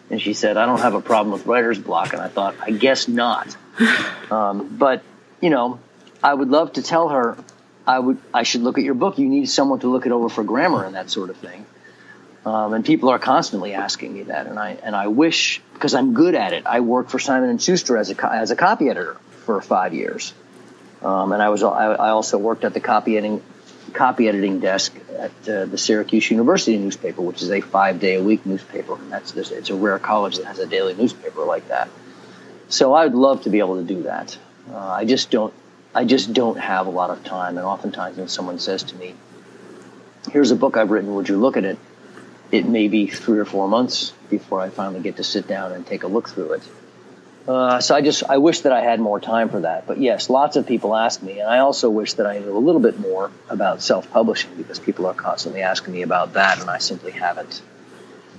And 0.09 0.21
she 0.21 0.33
said, 0.33 0.57
I 0.57 0.65
don't 0.65 0.79
have 0.79 0.93
a 0.93 1.01
problem 1.01 1.33
with 1.33 1.45
writer's 1.47 1.79
block. 1.79 2.13
And 2.13 2.21
I 2.21 2.27
thought, 2.27 2.55
I 2.61 2.71
guess 2.71 3.07
not. 3.07 3.55
Um, 4.31 4.77
but, 4.77 5.03
you 5.41 5.51
know, 5.51 5.79
I 6.23 6.33
would 6.33 6.49
love 6.49 6.73
to 6.73 6.81
tell 6.81 7.09
her, 7.09 7.37
I 7.85 7.99
would 7.99 8.17
I 8.33 8.43
should 8.43 8.61
look 8.61 8.77
at 8.77 8.83
your 8.83 8.93
book. 8.93 9.17
You 9.17 9.27
need 9.27 9.49
someone 9.49 9.79
to 9.79 9.91
look 9.91 10.05
it 10.05 10.11
over 10.11 10.29
for 10.29 10.43
grammar 10.43 10.85
and 10.85 10.95
that 10.95 11.09
sort 11.09 11.29
of 11.29 11.37
thing. 11.37 11.65
Um, 12.45 12.73
and 12.73 12.85
people 12.85 13.09
are 13.09 13.19
constantly 13.19 13.73
asking 13.73 14.13
me 14.13 14.23
that, 14.23 14.47
and 14.47 14.59
I 14.59 14.71
and 14.83 14.95
I 14.95 15.07
wish 15.07 15.61
because 15.73 15.93
I'm 15.93 16.13
good 16.13 16.35
at 16.35 16.53
it. 16.53 16.65
I 16.65 16.81
worked 16.81 17.11
for 17.11 17.19
Simon 17.19 17.49
and 17.49 17.61
Schuster 17.61 17.97
as 17.97 18.11
a 18.11 18.33
as 18.33 18.51
a 18.51 18.55
copy 18.55 18.89
editor 18.89 19.15
for 19.45 19.61
five 19.61 19.93
years, 19.93 20.33
um, 21.01 21.31
and 21.31 21.41
I 21.41 21.49
was 21.49 21.63
I, 21.63 21.93
I, 21.93 22.09
also 22.09 22.37
worked 22.37 22.65
at 22.65 22.73
the 22.73 22.81
copy 22.81 23.17
editing 23.17 23.41
copy 23.93 24.27
editing 24.27 24.59
desk 24.59 24.93
at 25.17 25.31
uh, 25.47 25.65
the 25.65 25.77
Syracuse 25.77 26.29
University 26.31 26.77
newspaper, 26.77 27.21
which 27.21 27.41
is 27.41 27.49
a 27.49 27.61
five 27.61 27.99
day 27.99 28.15
a 28.15 28.23
week 28.23 28.45
newspaper. 28.45 28.95
And 28.95 29.11
that's 29.11 29.35
it's 29.35 29.69
a 29.69 29.75
rare 29.75 29.99
college 29.99 30.37
that 30.37 30.45
has 30.45 30.59
a 30.59 30.67
daily 30.67 30.95
newspaper 30.95 31.45
like 31.45 31.69
that. 31.69 31.89
So 32.67 32.93
I 32.93 33.05
would 33.05 33.15
love 33.15 33.43
to 33.43 33.49
be 33.49 33.59
able 33.59 33.77
to 33.77 33.83
do 33.83 34.03
that. 34.03 34.37
Uh, 34.69 34.77
I 34.77 35.05
just 35.05 35.31
don't 35.31 35.53
I 35.95 36.05
just 36.05 36.33
don't 36.33 36.59
have 36.59 36.87
a 36.87 36.89
lot 36.89 37.09
of 37.09 37.23
time. 37.23 37.57
And 37.57 37.65
oftentimes, 37.65 38.17
when 38.17 38.27
someone 38.27 38.59
says 38.59 38.83
to 38.83 38.95
me, 38.95 39.15
Here's 40.31 40.51
a 40.51 40.55
book 40.55 40.77
I've 40.77 40.89
written, 40.89 41.15
would 41.15 41.27
you 41.29 41.37
look 41.37 41.57
at 41.57 41.65
it? 41.65 41.77
It 42.51 42.65
may 42.65 42.87
be 42.87 43.07
three 43.07 43.39
or 43.39 43.45
four 43.45 43.67
months 43.67 44.13
before 44.29 44.61
I 44.61 44.69
finally 44.69 45.01
get 45.01 45.17
to 45.17 45.23
sit 45.23 45.47
down 45.47 45.71
and 45.73 45.85
take 45.85 46.03
a 46.03 46.07
look 46.07 46.29
through 46.29 46.53
it. 46.53 46.63
Uh, 47.47 47.81
so 47.81 47.93
I 47.93 48.01
just 48.01 48.23
I 48.23 48.37
wish 48.37 48.61
that 48.61 48.71
I 48.71 48.81
had 48.81 49.01
more 49.01 49.19
time 49.19 49.49
for 49.49 49.61
that. 49.61 49.85
But 49.85 49.97
yes, 49.97 50.29
lots 50.29 50.55
of 50.55 50.65
people 50.65 50.95
ask 50.95 51.21
me, 51.21 51.39
and 51.39 51.49
I 51.49 51.59
also 51.59 51.89
wish 51.89 52.13
that 52.13 52.25
I 52.25 52.39
knew 52.39 52.55
a 52.55 52.57
little 52.57 52.79
bit 52.79 52.99
more 52.99 53.31
about 53.49 53.81
self-publishing 53.81 54.55
because 54.55 54.79
people 54.79 55.07
are 55.07 55.13
constantly 55.13 55.61
asking 55.61 55.93
me 55.93 56.03
about 56.03 56.33
that, 56.33 56.61
and 56.61 56.69
I 56.69 56.77
simply 56.77 57.11
haven't 57.11 57.61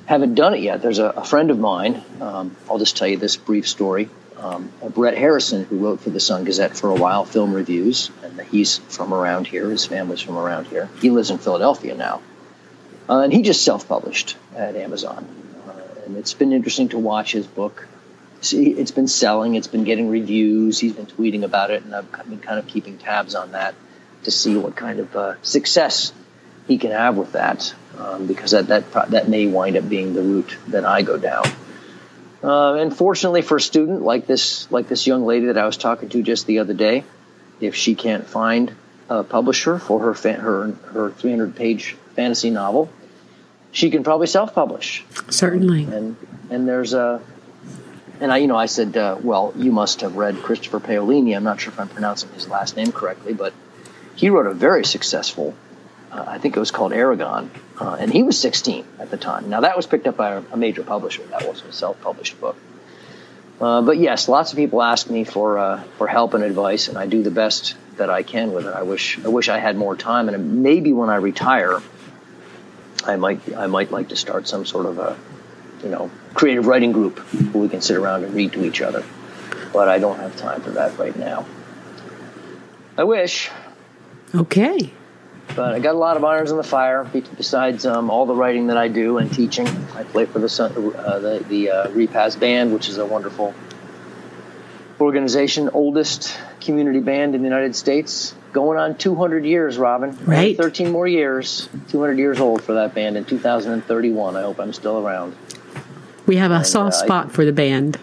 haven't 0.06 0.36
done 0.36 0.54
it 0.54 0.60
yet. 0.60 0.80
There's 0.80 1.00
a, 1.00 1.06
a 1.10 1.24
friend 1.24 1.50
of 1.50 1.58
mine. 1.58 2.02
Um, 2.20 2.56
I'll 2.70 2.78
just 2.78 2.96
tell 2.96 3.08
you 3.08 3.18
this 3.18 3.36
brief 3.36 3.68
story 3.68 4.08
um, 4.38 4.70
Brett 4.90 5.16
Harrison, 5.16 5.64
who 5.64 5.78
wrote 5.78 6.00
for 6.00 6.10
the 6.10 6.20
Sun 6.20 6.44
Gazette 6.44 6.76
for 6.76 6.90
a 6.90 6.94
while, 6.94 7.24
film 7.24 7.54
reviews, 7.54 8.10
and 8.22 8.40
he's 8.42 8.78
from 8.78 9.14
around 9.14 9.46
here. 9.46 9.70
His 9.70 9.86
family's 9.86 10.20
from 10.20 10.36
around 10.36 10.66
here. 10.66 10.88
He 11.00 11.10
lives 11.10 11.30
in 11.30 11.38
Philadelphia 11.38 11.94
now, 11.94 12.20
uh, 13.08 13.20
and 13.20 13.32
he 13.32 13.42
just 13.42 13.64
self-published 13.64 14.36
at 14.56 14.76
Amazon. 14.76 15.26
Uh, 15.66 16.04
and 16.06 16.16
it's 16.16 16.34
been 16.34 16.52
interesting 16.52 16.88
to 16.90 16.98
watch 16.98 17.32
his 17.32 17.46
book. 17.46 17.86
See, 18.40 18.70
it's 18.70 18.90
been 18.90 19.08
selling. 19.08 19.54
It's 19.54 19.68
been 19.68 19.84
getting 19.84 20.10
reviews. 20.10 20.78
He's 20.78 20.92
been 20.92 21.06
tweeting 21.06 21.44
about 21.44 21.70
it, 21.70 21.82
and 21.82 21.94
I've 21.94 22.10
been 22.28 22.40
kind 22.40 22.58
of 22.58 22.66
keeping 22.66 22.98
tabs 22.98 23.34
on 23.34 23.52
that 23.52 23.74
to 24.24 24.30
see 24.30 24.56
what 24.56 24.76
kind 24.76 25.00
of 25.00 25.16
uh, 25.16 25.34
success 25.42 26.12
he 26.66 26.78
can 26.78 26.90
have 26.90 27.16
with 27.16 27.32
that, 27.32 27.74
um, 27.98 28.26
because 28.26 28.50
that 28.50 28.68
that 28.68 29.10
that 29.10 29.28
may 29.28 29.46
wind 29.46 29.76
up 29.76 29.88
being 29.88 30.12
the 30.14 30.22
route 30.22 30.56
that 30.68 30.84
I 30.84 31.02
go 31.02 31.16
down. 31.18 31.44
Uh, 32.44 32.74
and 32.74 32.94
fortunately 32.94 33.40
for 33.40 33.56
a 33.56 33.60
student 33.60 34.02
like 34.02 34.26
this, 34.26 34.70
like 34.70 34.86
this 34.86 35.06
young 35.06 35.24
lady 35.24 35.46
that 35.46 35.56
I 35.56 35.64
was 35.64 35.78
talking 35.78 36.10
to 36.10 36.22
just 36.22 36.46
the 36.46 36.58
other 36.58 36.74
day, 36.74 37.04
if 37.58 37.74
she 37.74 37.94
can't 37.94 38.26
find 38.26 38.74
a 39.08 39.24
publisher 39.24 39.78
for 39.78 40.00
her 40.00 40.14
fa- 40.14 40.34
her 40.34 40.72
her 40.92 41.10
300 41.10 41.56
page 41.56 41.96
fantasy 42.14 42.50
novel, 42.50 42.90
she 43.72 43.90
can 43.90 44.04
probably 44.04 44.26
self 44.26 44.54
publish. 44.54 45.04
Certainly. 45.30 45.84
And 45.84 46.16
and 46.50 46.68
there's 46.68 46.92
a 46.92 47.22
and 48.20 48.30
I 48.30 48.38
you 48.38 48.46
know 48.46 48.56
I 48.56 48.66
said 48.66 48.96
uh, 48.96 49.16
well 49.22 49.54
you 49.56 49.72
must 49.72 50.02
have 50.02 50.16
read 50.16 50.36
Christopher 50.42 50.80
Paolini. 50.80 51.34
I'm 51.34 51.44
not 51.44 51.60
sure 51.60 51.72
if 51.72 51.80
I'm 51.80 51.88
pronouncing 51.88 52.30
his 52.30 52.48
last 52.48 52.76
name 52.76 52.92
correctly, 52.92 53.32
but 53.32 53.54
he 54.16 54.28
wrote 54.28 54.46
a 54.46 54.54
very 54.54 54.84
successful 54.84 55.54
uh, 56.12 56.24
I 56.28 56.38
think 56.38 56.56
it 56.56 56.60
was 56.60 56.70
called 56.70 56.92
Eragon, 56.92 57.48
uh, 57.80 57.96
and 57.98 58.12
he 58.12 58.22
was 58.22 58.38
16 58.38 58.86
at 58.98 59.10
the 59.10 59.16
time. 59.16 59.50
Now 59.50 59.60
that 59.60 59.76
was 59.76 59.86
picked 59.86 60.06
up 60.06 60.16
by 60.16 60.42
a, 60.52 60.56
major 60.56 60.84
publisher. 60.84 61.22
That 61.24 61.46
wasn't 61.46 61.70
a 61.70 61.72
self-published 61.72 62.40
book. 62.40 62.56
Uh, 63.60 63.82
but 63.82 63.98
yes, 63.98 64.28
lots 64.28 64.52
of 64.52 64.56
people 64.56 64.82
ask 64.82 65.08
me 65.08 65.24
for 65.24 65.58
uh, 65.58 65.82
for 65.98 66.06
help 66.06 66.34
and 66.34 66.44
advice, 66.44 66.88
and 66.88 66.98
I 66.98 67.06
do 67.06 67.22
the 67.22 67.30
best 67.30 67.76
that 67.96 68.10
I 68.10 68.22
can 68.22 68.52
with 68.52 68.66
it. 68.66 68.74
I 68.74 68.82
wish 68.82 69.18
I 69.24 69.28
wish 69.28 69.48
I 69.48 69.58
had 69.58 69.76
more 69.76 69.96
time, 69.96 70.28
and 70.28 70.62
maybe 70.62 70.92
when 70.92 71.08
I 71.08 71.16
retire, 71.16 71.80
I 73.04 73.16
might 73.16 73.40
I 73.56 73.66
might 73.66 73.90
like 73.92 74.08
to 74.08 74.16
start 74.16 74.48
some 74.48 74.66
sort 74.66 74.86
of 74.86 74.98
a 74.98 75.16
you 75.82 75.88
know 75.88 76.10
creative 76.34 76.66
writing 76.66 76.92
group 76.92 77.18
where 77.18 77.62
we 77.62 77.68
can 77.68 77.80
sit 77.80 77.96
around 77.96 78.24
and 78.24 78.34
read 78.34 78.52
to 78.52 78.64
each 78.64 78.80
other. 78.82 79.04
But 79.72 79.88
I 79.88 79.98
don't 79.98 80.18
have 80.18 80.36
time 80.36 80.60
for 80.60 80.70
that 80.70 80.98
right 80.98 81.16
now. 81.16 81.46
I 82.96 83.04
wish. 83.04 83.50
Okay. 84.34 84.92
But 85.54 85.74
I 85.74 85.78
got 85.78 85.94
a 85.94 85.98
lot 85.98 86.16
of 86.16 86.24
irons 86.24 86.50
in 86.50 86.56
the 86.56 86.64
fire. 86.64 87.04
Besides 87.04 87.86
um, 87.86 88.10
all 88.10 88.26
the 88.26 88.34
writing 88.34 88.68
that 88.68 88.76
I 88.76 88.88
do 88.88 89.18
and 89.18 89.32
teaching, 89.32 89.66
I 89.94 90.02
play 90.02 90.26
for 90.26 90.40
the 90.40 90.46
uh, 90.96 91.18
the, 91.18 91.44
the 91.48 91.70
uh, 91.70 91.88
Repasz 91.88 92.38
Band, 92.38 92.72
which 92.72 92.88
is 92.88 92.98
a 92.98 93.06
wonderful 93.06 93.54
organization, 95.00 95.70
oldest 95.72 96.36
community 96.60 97.00
band 97.00 97.34
in 97.34 97.42
the 97.42 97.48
United 97.48 97.76
States, 97.76 98.34
going 98.52 98.78
on 98.78 98.96
200 98.96 99.44
years. 99.44 99.78
Robin, 99.78 100.16
right? 100.24 100.56
13 100.56 100.90
more 100.90 101.06
years, 101.06 101.68
200 101.88 102.18
years 102.18 102.40
old 102.40 102.62
for 102.62 102.74
that 102.74 102.94
band 102.94 103.16
in 103.16 103.24
2031. 103.24 104.36
I 104.36 104.42
hope 104.42 104.58
I'm 104.58 104.72
still 104.72 105.06
around. 105.06 105.36
We 106.26 106.36
have 106.36 106.50
a 106.50 106.56
and, 106.56 106.66
soft 106.66 106.94
uh, 106.94 107.04
spot 107.04 107.26
I, 107.26 107.28
for 107.30 107.44
the 107.44 107.52
band. 107.52 107.98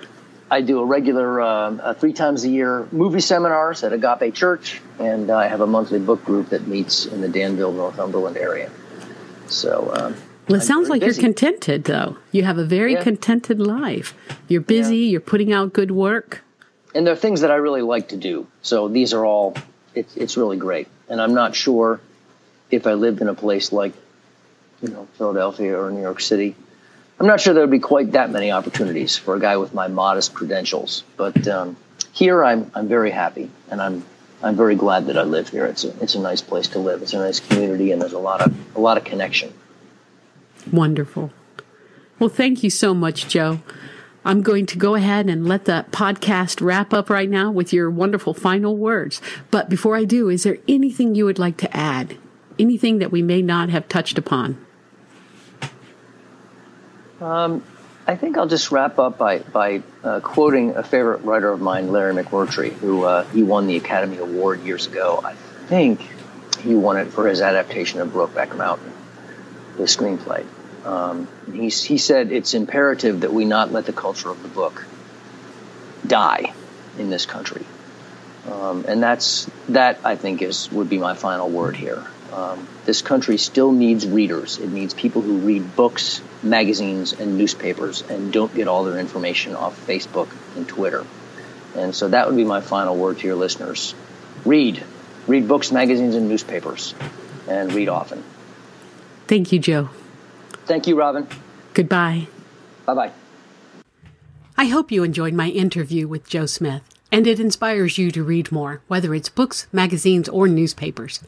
I 0.52 0.60
do 0.60 0.80
a 0.80 0.86
regular 0.86 1.40
uh, 1.40 1.48
uh, 1.48 1.94
three 1.94 2.12
times 2.12 2.44
a 2.44 2.50
year 2.50 2.86
movie 2.92 3.22
seminars 3.22 3.86
at 3.86 3.94
Agape 3.94 4.36
Church, 4.36 4.82
and 5.00 5.32
I 5.32 5.48
have 5.48 5.62
a 5.62 5.66
monthly 5.66 6.00
book 6.00 6.26
group 6.26 6.50
that 6.50 6.68
meets 6.68 7.06
in 7.06 7.22
the 7.22 7.30
Danville, 7.30 7.72
Northumberland 7.72 8.36
area. 8.36 8.70
So, 9.48 9.94
um, 9.96 10.14
well, 10.50 10.56
it 10.56 10.56
I'm 10.56 10.60
sounds 10.60 10.90
like 10.90 11.00
busy. 11.00 11.22
you're 11.22 11.28
contented, 11.30 11.86
though. 11.86 12.18
You 12.34 12.44
have 12.44 12.58
a 12.58 12.66
very 12.66 12.94
yeah. 12.94 13.04
contented 13.04 13.62
life. 13.62 14.14
You're 14.50 14.60
busy. 14.60 14.98
Yeah. 14.98 15.12
You're 15.12 15.22
putting 15.22 15.54
out 15.54 15.72
good 15.72 15.92
work, 15.92 16.44
and 16.94 17.08
there 17.08 17.14
are 17.14 17.18
things 17.18 17.42
that 17.42 17.52
I 17.52 17.56
really 17.56 17.82
like 17.82 18.10
to 18.10 18.18
do. 18.18 18.46
So 18.62 18.90
these 18.90 19.14
are 19.14 19.26
all. 19.26 19.56
It's 19.96 20.18
it's 20.18 20.36
really 20.36 20.58
great, 20.58 20.90
and 21.08 21.22
I'm 21.22 21.34
not 21.34 21.56
sure 21.56 22.02
if 22.70 22.86
I 22.86 22.96
lived 22.96 23.22
in 23.22 23.30
a 23.30 23.34
place 23.34 23.72
like, 23.72 23.94
you 24.82 24.90
know, 24.90 25.08
Philadelphia 25.18 25.80
or 25.80 25.92
New 25.92 26.02
York 26.02 26.20
City 26.20 26.58
I'm 27.22 27.28
not 27.28 27.40
sure 27.40 27.54
there 27.54 27.62
would 27.62 27.70
be 27.70 27.78
quite 27.78 28.14
that 28.14 28.32
many 28.32 28.52
opportunities 28.52 29.16
for 29.16 29.36
a 29.36 29.40
guy 29.40 29.56
with 29.58 29.76
my 29.76 29.88
modest 29.88 30.34
credentials, 30.34 31.04
but 31.18 31.48
um, 31.48 31.78
here 32.14 32.44
I'm 32.44 32.72
I'm 32.74 32.88
very 32.88 33.12
happy, 33.12 33.52
and 33.70 33.80
I'm 33.80 34.04
I'm 34.42 34.56
very 34.56 34.74
glad 34.74 35.06
that 35.06 35.20
I 35.20 35.22
live 35.22 35.50
here. 35.50 35.68
It's 35.68 35.84
a 35.84 35.96
it's 36.02 36.16
a 36.16 36.20
nice 36.20 36.42
place 36.42 36.70
to 36.70 36.80
live. 36.80 37.04
It's 37.04 37.14
a 37.14 37.20
nice 37.20 37.40
community, 37.40 37.92
and 37.92 38.02
there's 38.02 38.14
a 38.14 38.18
lot 38.18 38.42
of 38.42 38.76
a 38.76 38.80
lot 38.80 38.98
of 38.98 39.04
connection. 39.04 39.54
Wonderful. 40.72 41.32
Well, 42.18 42.28
thank 42.28 42.64
you 42.64 42.72
so 42.72 42.96
much, 42.96 43.28
Joe. 43.28 43.60
I'm 44.26 44.42
going 44.42 44.66
to 44.66 44.80
go 44.80 44.96
ahead 44.96 45.30
and 45.30 45.48
let 45.48 45.66
the 45.66 45.86
podcast 45.92 46.60
wrap 46.60 46.92
up 46.92 47.08
right 47.08 47.30
now 47.30 47.52
with 47.52 47.72
your 47.72 47.92
wonderful 47.92 48.34
final 48.34 48.76
words. 48.76 49.22
But 49.52 49.70
before 49.70 49.96
I 49.96 50.06
do, 50.06 50.28
is 50.30 50.42
there 50.42 50.58
anything 50.68 51.14
you 51.14 51.26
would 51.26 51.38
like 51.38 51.58
to 51.58 51.78
add? 51.78 52.18
Anything 52.58 52.98
that 52.98 53.12
we 53.12 53.22
may 53.22 53.44
not 53.44 53.70
have 53.70 53.88
touched 53.88 54.18
upon? 54.18 54.58
Um, 57.22 57.64
I 58.08 58.16
think 58.16 58.38
I'll 58.38 58.48
just 58.48 58.72
wrap 58.72 58.98
up 58.98 59.18
by 59.18 59.40
by 59.40 59.84
uh, 60.04 60.20
quoting 60.22 60.76
a 60.76 60.84
favorite 60.84 61.24
writer 61.24 61.50
of 61.50 61.62
mine, 61.62 61.92
Larry 61.92 62.16
McMurtry, 62.16 62.72
who 62.72 63.04
uh, 63.04 63.24
he 63.26 63.44
won 63.44 63.68
the 63.68 63.78
Academy 63.78 64.18
Award 64.18 64.62
years 64.64 64.88
ago. 64.88 65.22
I 65.24 65.36
think 65.36 66.02
he 66.62 66.74
won 66.74 66.98
it 66.98 67.06
for 67.06 67.28
his 67.28 67.42
adaptation 67.42 68.02
of 68.02 68.10
Brokeback 68.10 68.56
Mountain, 68.58 68.92
the 69.78 69.84
screenplay. 69.84 70.46
Um, 70.84 71.28
he 71.54 71.70
he 71.70 72.00
said 72.00 72.32
it's 72.32 72.56
imperative 72.56 73.22
that 73.22 73.32
we 73.32 73.46
not 73.46 73.72
let 73.72 73.86
the 73.86 73.94
culture 73.94 74.30
of 74.30 74.42
the 74.42 74.50
book 74.50 74.84
die 76.06 76.54
in 76.98 77.12
this 77.12 77.28
country, 77.28 77.64
um, 78.52 78.86
and 78.88 79.02
that's 79.02 79.48
that 79.70 80.00
I 80.04 80.16
think 80.16 80.42
is 80.42 80.72
would 80.72 80.90
be 80.90 80.98
my 80.98 81.14
final 81.14 81.48
word 81.50 81.76
here. 81.76 82.04
Um, 82.32 82.68
this 82.86 83.02
country 83.02 83.38
still 83.38 83.72
needs 83.72 84.08
readers. 84.08 84.58
It 84.58 84.70
needs 84.70 84.94
people 84.94 85.22
who 85.22 85.38
read 85.40 85.76
books, 85.76 86.22
magazines, 86.42 87.14
and 87.14 87.38
newspapers 87.38 88.04
and 88.10 88.32
don't 88.32 88.54
get 88.54 88.68
all 88.68 88.84
their 88.86 89.00
information 89.00 89.56
off 89.56 89.86
Facebook 89.86 90.30
and 90.56 90.68
Twitter. 90.68 91.06
And 91.76 91.94
so 91.94 92.10
that 92.10 92.28
would 92.28 92.36
be 92.36 92.44
my 92.44 92.62
final 92.62 92.96
word 92.96 93.20
to 93.20 93.28
your 93.28 93.36
listeners. 93.36 93.94
Read. 94.46 94.84
Read 95.28 95.48
books, 95.48 95.72
magazines, 95.72 96.16
and 96.16 96.28
newspapers, 96.28 96.96
and 97.48 97.72
read 97.74 97.90
often. 97.90 98.24
Thank 99.28 99.52
you, 99.52 99.60
Joe. 99.60 99.90
Thank 100.66 100.88
you, 100.88 100.98
Robin. 100.98 101.28
Goodbye. 101.74 102.28
Bye 102.86 102.94
bye. 102.94 103.12
I 104.58 104.66
hope 104.66 104.92
you 104.92 105.04
enjoyed 105.04 105.34
my 105.34 105.50
interview 105.50 106.08
with 106.08 106.28
Joe 106.28 106.46
Smith 106.46 106.84
and 107.12 107.28
it 107.28 107.40
inspires 107.40 107.98
you 107.98 108.10
to 108.12 108.24
read 108.24 108.52
more, 108.52 108.82
whether 108.88 109.14
it's 109.14 109.28
books, 109.28 109.68
magazines, 109.74 110.30
or 110.30 110.48
newspapers. 110.48 111.22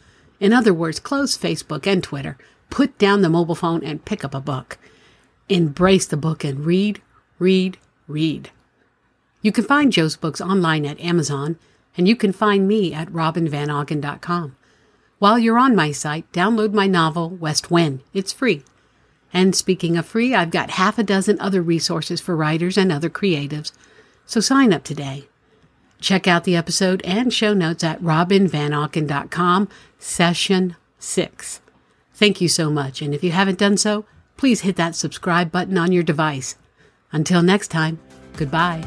In 0.44 0.52
other 0.52 0.74
words, 0.74 1.00
close 1.00 1.38
Facebook 1.38 1.88
and 1.88 2.04
Twitter, 2.04 2.38
put 2.70 2.98
down 2.98 3.22
the 3.22 3.30
mobile 3.30 3.56
phone 3.56 3.82
and 3.82 4.04
pick 4.04 4.26
up 4.26 4.36
a 4.36 4.42
book. 4.42 4.78
Embrace 5.48 6.06
the 6.06 6.18
book 6.18 6.44
and 6.44 6.66
read, 6.66 7.02
read, 7.40 7.78
read. 8.10 8.50
You 9.42 9.54
can 9.54 9.64
find 9.64 9.94
Joe's 9.94 10.18
books 10.18 10.42
online 10.42 10.86
at 10.86 11.00
Amazon, 11.00 11.58
and 11.96 12.10
you 12.10 12.18
can 12.18 12.34
find 12.34 12.68
me 12.68 12.94
at 12.94 13.08
robinvanauken.com. 13.08 14.58
While 15.18 15.40
you're 15.40 15.58
on 15.58 15.78
my 15.78 15.94
site, 15.94 16.30
download 16.34 16.74
my 16.74 16.88
novel, 16.88 17.30
West 17.30 17.72
Wind. 17.72 18.02
It's 18.14 18.34
free. 18.34 18.66
And 19.32 19.56
speaking 19.56 19.96
of 19.96 20.06
free, 20.06 20.36
I've 20.36 20.52
got 20.52 20.72
half 20.72 21.00
a 21.00 21.04
dozen 21.04 21.40
other 21.40 21.62
resources 21.62 22.20
for 22.20 22.36
writers 22.36 22.78
and 22.78 22.92
other 22.92 23.10
creatives. 23.10 23.72
So 24.26 24.42
sign 24.42 24.74
up 24.74 24.84
today. 24.84 25.30
Check 26.04 26.28
out 26.28 26.44
the 26.44 26.58
episode 26.58 27.02
and 27.06 27.34
show 27.34 27.54
notes 27.54 27.82
at 27.82 28.02
robinvanauken.com, 28.02 29.70
session 29.98 30.76
six. 31.00 31.62
Thank 32.14 32.42
you 32.42 32.50
so 32.50 32.70
much. 32.70 33.02
And 33.02 33.14
if 33.16 33.24
you 33.24 33.32
haven't 33.32 33.58
done 33.58 33.78
so, 33.78 34.04
please 34.36 34.62
hit 34.62 34.76
that 34.76 34.96
subscribe 34.96 35.50
button 35.50 35.78
on 35.78 35.94
your 35.94 36.04
device. 36.04 36.58
Until 37.14 37.42
next 37.42 37.70
time, 37.70 38.00
goodbye. 38.36 38.84